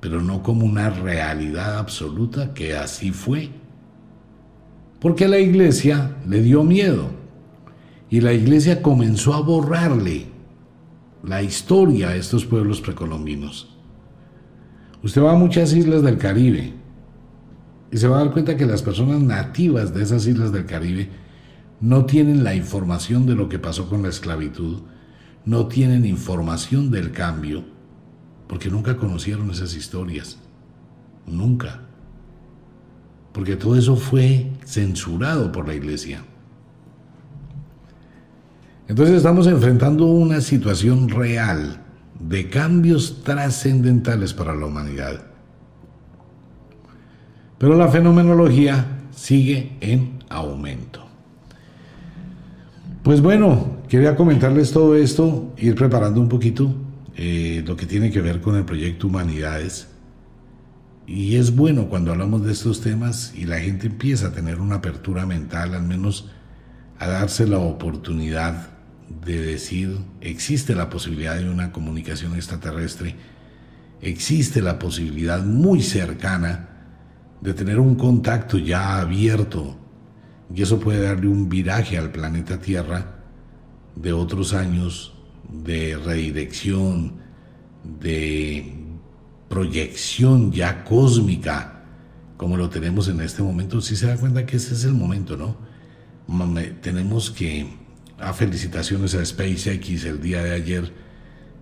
pero 0.00 0.20
no 0.20 0.42
como 0.42 0.66
una 0.66 0.90
realidad 0.90 1.78
absoluta 1.78 2.52
que 2.52 2.76
así 2.76 3.12
fue? 3.12 3.50
Porque 5.00 5.26
la 5.26 5.38
iglesia 5.38 6.16
le 6.28 6.42
dio 6.42 6.62
miedo 6.62 7.10
y 8.10 8.20
la 8.20 8.34
iglesia 8.34 8.82
comenzó 8.82 9.32
a 9.32 9.40
borrarle 9.40 10.26
la 11.22 11.42
historia 11.42 12.10
a 12.10 12.16
estos 12.16 12.44
pueblos 12.46 12.80
precolombinos. 12.80 13.76
Usted 15.02 15.22
va 15.22 15.32
a 15.32 15.38
muchas 15.38 15.72
islas 15.72 16.02
del 16.02 16.18
Caribe 16.18 16.74
y 17.90 17.96
se 17.96 18.08
va 18.08 18.18
a 18.20 18.24
dar 18.24 18.32
cuenta 18.32 18.56
que 18.56 18.66
las 18.66 18.82
personas 18.82 19.20
nativas 19.20 19.94
de 19.94 20.02
esas 20.02 20.26
islas 20.26 20.52
del 20.52 20.66
Caribe 20.66 21.08
no 21.80 22.04
tienen 22.04 22.44
la 22.44 22.54
información 22.54 23.26
de 23.26 23.34
lo 23.34 23.48
que 23.48 23.58
pasó 23.58 23.88
con 23.88 24.02
la 24.02 24.08
esclavitud, 24.08 24.82
no 25.44 25.66
tienen 25.66 26.04
información 26.04 26.90
del 26.90 27.12
cambio, 27.12 27.64
porque 28.46 28.70
nunca 28.70 28.96
conocieron 28.96 29.50
esas 29.50 29.74
historias. 29.74 30.38
Nunca. 31.26 31.82
Porque 33.32 33.56
todo 33.56 33.76
eso 33.76 33.96
fue 33.96 34.52
censurado 34.64 35.52
por 35.52 35.66
la 35.66 35.74
iglesia. 35.74 36.24
Entonces 38.90 39.18
estamos 39.18 39.46
enfrentando 39.46 40.06
una 40.06 40.40
situación 40.40 41.10
real 41.10 41.80
de 42.18 42.50
cambios 42.50 43.22
trascendentales 43.22 44.34
para 44.34 44.52
la 44.52 44.66
humanidad. 44.66 45.26
Pero 47.56 47.76
la 47.76 47.86
fenomenología 47.86 48.84
sigue 49.12 49.76
en 49.80 50.18
aumento. 50.28 51.06
Pues 53.04 53.20
bueno, 53.20 53.76
quería 53.88 54.16
comentarles 54.16 54.72
todo 54.72 54.96
esto, 54.96 55.54
ir 55.56 55.76
preparando 55.76 56.20
un 56.20 56.28
poquito 56.28 56.74
eh, 57.14 57.62
lo 57.64 57.76
que 57.76 57.86
tiene 57.86 58.10
que 58.10 58.20
ver 58.20 58.40
con 58.40 58.56
el 58.56 58.64
proyecto 58.64 59.06
Humanidades. 59.06 59.86
Y 61.06 61.36
es 61.36 61.54
bueno 61.54 61.86
cuando 61.86 62.10
hablamos 62.10 62.44
de 62.44 62.50
estos 62.50 62.80
temas 62.80 63.34
y 63.36 63.44
la 63.44 63.60
gente 63.60 63.86
empieza 63.86 64.26
a 64.26 64.32
tener 64.32 64.60
una 64.60 64.76
apertura 64.76 65.26
mental, 65.26 65.74
al 65.76 65.84
menos 65.84 66.28
a 66.98 67.06
darse 67.06 67.46
la 67.46 67.58
oportunidad 67.60 68.79
de 69.24 69.40
decir, 69.40 69.98
existe 70.20 70.74
la 70.74 70.88
posibilidad 70.88 71.36
de 71.36 71.50
una 71.50 71.72
comunicación 71.72 72.34
extraterrestre, 72.34 73.16
existe 74.00 74.62
la 74.62 74.78
posibilidad 74.78 75.44
muy 75.44 75.82
cercana 75.82 76.68
de 77.40 77.54
tener 77.54 77.78
un 77.80 77.96
contacto 77.96 78.58
ya 78.58 79.00
abierto 79.00 79.76
y 80.54 80.62
eso 80.62 80.80
puede 80.80 81.02
darle 81.02 81.28
un 81.28 81.48
viraje 81.48 81.96
al 81.98 82.10
planeta 82.10 82.58
Tierra 82.60 83.18
de 83.94 84.12
otros 84.12 84.54
años 84.54 85.14
de 85.48 85.96
redirección, 85.96 87.14
de 88.00 88.74
proyección 89.48 90.52
ya 90.52 90.84
cósmica, 90.84 91.84
como 92.36 92.56
lo 92.56 92.68
tenemos 92.68 93.08
en 93.08 93.20
este 93.20 93.42
momento. 93.42 93.80
Si 93.80 93.96
se 93.96 94.06
da 94.06 94.16
cuenta 94.16 94.46
que 94.46 94.56
ese 94.56 94.74
es 94.74 94.84
el 94.84 94.94
momento, 94.94 95.36
¿no? 95.36 95.56
Tenemos 96.80 97.30
que, 97.30 97.66
a 98.20 98.32
felicitaciones 98.32 99.14
a 99.14 99.24
SpaceX, 99.24 100.04
el 100.04 100.20
día 100.20 100.42
de 100.42 100.52
ayer 100.52 100.92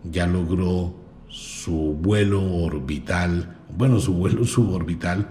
ya 0.05 0.27
logró 0.27 0.95
su 1.29 1.97
vuelo 2.01 2.43
orbital, 2.43 3.57
bueno, 3.77 4.01
su 4.01 4.15
vuelo 4.15 4.45
suborbital 4.47 5.29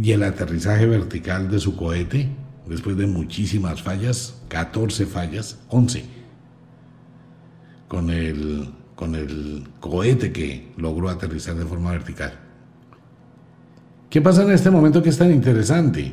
y 0.00 0.12
el 0.12 0.22
aterrizaje 0.22 0.86
vertical 0.86 1.50
de 1.50 1.58
su 1.58 1.76
cohete 1.76 2.28
después 2.66 2.96
de 2.96 3.06
muchísimas 3.06 3.82
fallas, 3.82 4.40
14 4.48 5.06
fallas, 5.06 5.58
11, 5.68 6.04
con 7.88 8.10
el, 8.10 8.70
con 8.94 9.16
el 9.16 9.64
cohete 9.80 10.32
que 10.32 10.72
logró 10.76 11.08
aterrizar 11.08 11.56
de 11.56 11.66
forma 11.66 11.90
vertical. 11.90 12.38
¿Qué 14.08 14.20
pasa 14.20 14.42
en 14.42 14.52
este 14.52 14.70
momento 14.70 15.02
que 15.02 15.08
es 15.08 15.18
tan 15.18 15.32
interesante? 15.32 16.12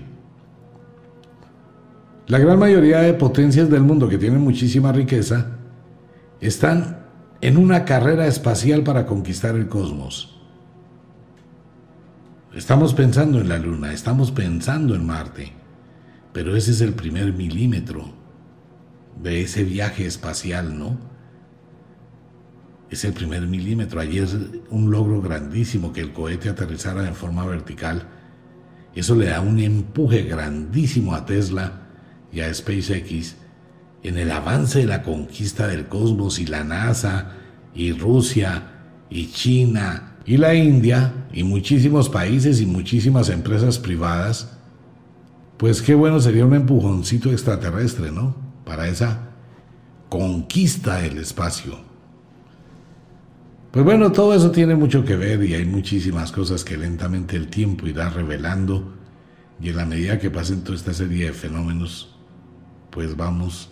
La 2.27 2.39
gran 2.39 2.59
mayoría 2.59 2.99
de 2.99 3.13
potencias 3.13 3.69
del 3.69 3.83
mundo 3.83 4.09
que 4.09 4.17
tienen 4.17 4.41
muchísima 4.41 4.91
riqueza 4.91 5.47
están 6.41 7.05
en 7.39 7.55
una 7.55 7.85
carrera 7.85 8.27
espacial 8.27 8.83
para 8.83 9.05
conquistar 9.05 9.55
el 9.55 9.69
cosmos. 9.69 10.37
Estamos 12.53 12.93
pensando 12.93 13.39
en 13.39 13.47
la 13.47 13.57
Luna, 13.57 13.93
estamos 13.93 14.31
pensando 14.31 14.93
en 14.93 15.05
Marte. 15.05 15.53
Pero 16.33 16.57
ese 16.57 16.71
es 16.71 16.81
el 16.81 16.93
primer 16.93 17.31
milímetro 17.31 18.03
de 19.23 19.43
ese 19.43 19.63
viaje 19.63 20.05
espacial, 20.05 20.77
¿no? 20.77 20.97
Es 22.89 23.05
el 23.05 23.13
primer 23.13 23.47
milímetro. 23.47 24.01
Ayer 24.01 24.27
un 24.69 24.91
logro 24.91 25.21
grandísimo 25.21 25.93
que 25.93 26.01
el 26.01 26.11
cohete 26.11 26.49
aterrizara 26.49 27.07
en 27.07 27.15
forma 27.15 27.45
vertical. 27.45 28.03
Eso 28.93 29.15
le 29.15 29.27
da 29.27 29.39
un 29.39 29.59
empuje 29.59 30.23
grandísimo 30.23 31.15
a 31.15 31.25
Tesla 31.25 31.86
y 32.37 32.41
a 32.41 32.53
SpaceX 32.53 33.35
en 34.03 34.17
el 34.17 34.31
avance 34.31 34.79
de 34.79 34.85
la 34.85 35.01
conquista 35.01 35.67
del 35.67 35.87
cosmos 35.87 36.37
y 36.37 36.45
la 36.45 36.63
NASA 36.63 37.31
y 37.73 37.93
Rusia 37.93 38.71
y 39.09 39.31
China 39.31 40.17
y 40.23 40.37
la 40.37 40.53
India 40.53 41.27
y 41.33 41.43
muchísimos 41.43 42.09
países 42.09 42.61
y 42.61 42.67
muchísimas 42.67 43.29
empresas 43.29 43.79
privadas 43.79 44.57
pues 45.57 45.81
qué 45.81 45.95
bueno 45.95 46.19
sería 46.19 46.45
un 46.45 46.53
empujoncito 46.53 47.31
extraterrestre, 47.31 48.11
¿no? 48.11 48.35
Para 48.63 48.87
esa 48.87 49.31
conquista 50.07 50.99
del 50.99 51.17
espacio. 51.17 51.79
Pues 53.71 53.83
bueno, 53.83 54.11
todo 54.11 54.35
eso 54.35 54.51
tiene 54.51 54.75
mucho 54.75 55.03
que 55.03 55.15
ver 55.15 55.43
y 55.43 55.55
hay 55.55 55.65
muchísimas 55.65 56.31
cosas 56.31 56.63
que 56.63 56.77
lentamente 56.77 57.35
el 57.35 57.47
tiempo 57.47 57.87
irá 57.87 58.09
revelando 58.09 58.93
y 59.59 59.69
en 59.69 59.77
la 59.77 59.85
medida 59.85 60.19
que 60.19 60.29
pasen 60.29 60.63
toda 60.63 60.77
esta 60.77 60.93
serie 60.93 61.25
de 61.25 61.33
fenómenos, 61.33 62.16
pues 62.97 63.15
vamos 63.15 63.69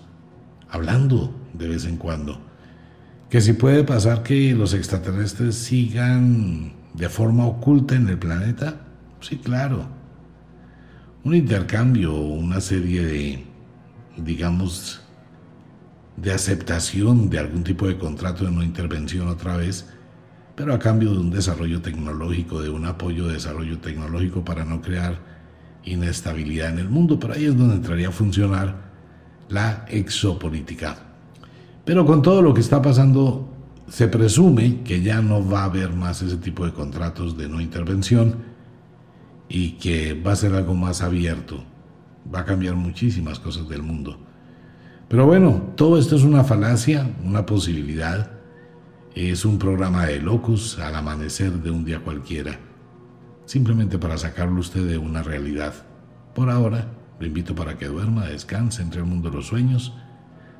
hablando 0.69 1.33
de 1.55 1.67
vez 1.67 1.85
en 1.85 1.97
cuando. 1.97 2.39
Que 3.27 3.41
si 3.41 3.53
puede 3.53 3.83
pasar 3.83 4.21
que 4.21 4.53
los 4.53 4.75
extraterrestres 4.75 5.55
sigan 5.55 6.73
de 6.93 7.09
forma 7.09 7.47
oculta 7.47 7.95
en 7.95 8.07
el 8.07 8.19
planeta, 8.19 8.85
sí, 9.21 9.37
claro 9.37 9.87
un 11.23 11.33
intercambio, 11.33 12.13
una 12.13 12.61
serie 12.61 13.03
de, 13.03 13.43
digamos, 14.15 15.01
de 16.17 16.31
aceptación 16.31 17.31
de 17.31 17.39
algún 17.39 17.63
tipo 17.63 17.87
de 17.87 17.97
contrato 17.97 18.45
de 18.45 18.51
no 18.51 18.61
intervención 18.61 19.27
otra 19.27 19.57
vez, 19.57 19.89
pero 20.55 20.71
a 20.71 20.77
cambio 20.77 21.13
de 21.13 21.17
un 21.17 21.31
desarrollo 21.31 21.81
tecnológico, 21.81 22.61
de 22.61 22.69
un 22.69 22.85
apoyo 22.85 23.25
de 23.25 23.33
desarrollo 23.33 23.79
tecnológico 23.79 24.45
para 24.45 24.65
no 24.65 24.83
crear 24.83 25.17
inestabilidad 25.83 26.69
en 26.69 26.77
el 26.77 26.89
mundo. 26.89 27.19
Pero 27.19 27.33
ahí 27.33 27.45
es 27.45 27.57
donde 27.57 27.73
entraría 27.73 28.09
a 28.09 28.11
funcionar 28.11 28.84
la 29.49 29.85
exopolítica. 29.89 30.97
Pero 31.83 32.05
con 32.05 32.21
todo 32.21 32.41
lo 32.41 32.53
que 32.53 32.61
está 32.61 32.81
pasando, 32.81 33.47
se 33.87 34.07
presume 34.07 34.81
que 34.81 35.01
ya 35.01 35.21
no 35.21 35.47
va 35.47 35.61
a 35.61 35.65
haber 35.65 35.93
más 35.93 36.21
ese 36.21 36.37
tipo 36.37 36.65
de 36.65 36.73
contratos 36.73 37.37
de 37.37 37.47
no 37.47 37.61
intervención 37.61 38.37
y 39.47 39.73
que 39.73 40.19
va 40.19 40.31
a 40.31 40.35
ser 40.35 40.53
algo 40.55 40.73
más 40.73 41.01
abierto. 41.01 41.63
Va 42.33 42.39
a 42.39 42.45
cambiar 42.45 42.75
muchísimas 42.75 43.39
cosas 43.39 43.69
del 43.69 43.83
mundo. 43.83 44.17
Pero 45.07 45.27
bueno, 45.27 45.73
todo 45.75 45.99
esto 45.99 46.15
es 46.15 46.23
una 46.23 46.43
falacia, 46.43 47.07
una 47.23 47.45
posibilidad. 47.45 48.31
Es 49.13 49.45
un 49.45 49.59
programa 49.59 50.07
de 50.07 50.19
locos 50.19 50.79
al 50.79 50.95
amanecer 50.95 51.51
de 51.51 51.69
un 51.69 51.85
día 51.85 51.99
cualquiera. 51.99 52.59
Simplemente 53.45 53.99
para 53.99 54.17
sacarlo 54.17 54.59
usted 54.59 54.87
de 54.87 54.97
una 54.97 55.21
realidad. 55.21 55.73
Por 56.33 56.49
ahora, 56.49 56.91
lo 57.19 57.25
invito 57.25 57.55
para 57.55 57.77
que 57.77 57.87
duerma, 57.87 58.25
descanse 58.25 58.81
entre 58.81 58.99
el 58.99 59.05
mundo 59.05 59.29
de 59.29 59.37
los 59.37 59.47
sueños, 59.47 59.93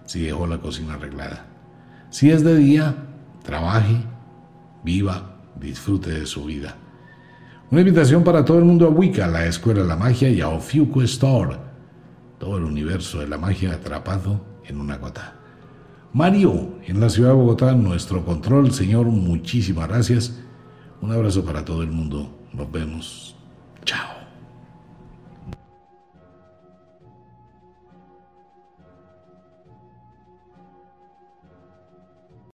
si 0.06 0.22
dejó 0.22 0.48
la 0.48 0.60
cocina 0.60 0.94
arreglada. 0.94 1.48
Si 2.10 2.32
es 2.32 2.44
de 2.44 2.56
día, 2.56 2.96
trabaje, 3.44 3.98
viva, 4.84 5.36
disfrute 5.60 6.12
de 6.12 6.26
su 6.26 6.46
vida. 6.46 6.76
Una 7.72 7.82
invitación 7.82 8.24
para 8.24 8.46
todo 8.46 8.60
el 8.60 8.66
mundo 8.66 8.86
a 8.86 8.90
Wicca, 8.90 9.28
la 9.28 9.46
Escuela 9.46 9.82
de 9.82 9.88
la 9.88 9.96
Magia 9.96 10.30
y 10.30 10.40
a 10.40 10.50
Ofiuco 10.50 11.02
Store. 11.02 11.58
Todo 12.40 12.58
el 12.58 12.64
universo 12.64 13.20
de 13.20 13.28
la 13.28 13.38
magia 13.38 13.74
atrapado 13.74 14.46
en 14.66 14.80
una 14.80 14.98
gota. 14.98 15.36
Mario, 16.14 16.80
en 16.86 17.00
la 17.00 17.10
ciudad 17.10 17.30
de 17.30 17.36
Bogotá, 17.36 17.74
nuestro 17.74 18.24
control, 18.24 18.72
Señor, 18.72 19.08
muchísimas 19.08 19.88
gracias. 19.88 20.40
Un 21.02 21.12
abrazo 21.12 21.44
para 21.44 21.66
todo 21.66 21.82
el 21.82 21.92
mundo. 21.92 22.48
Nos 22.54 22.72
vemos. 22.72 23.35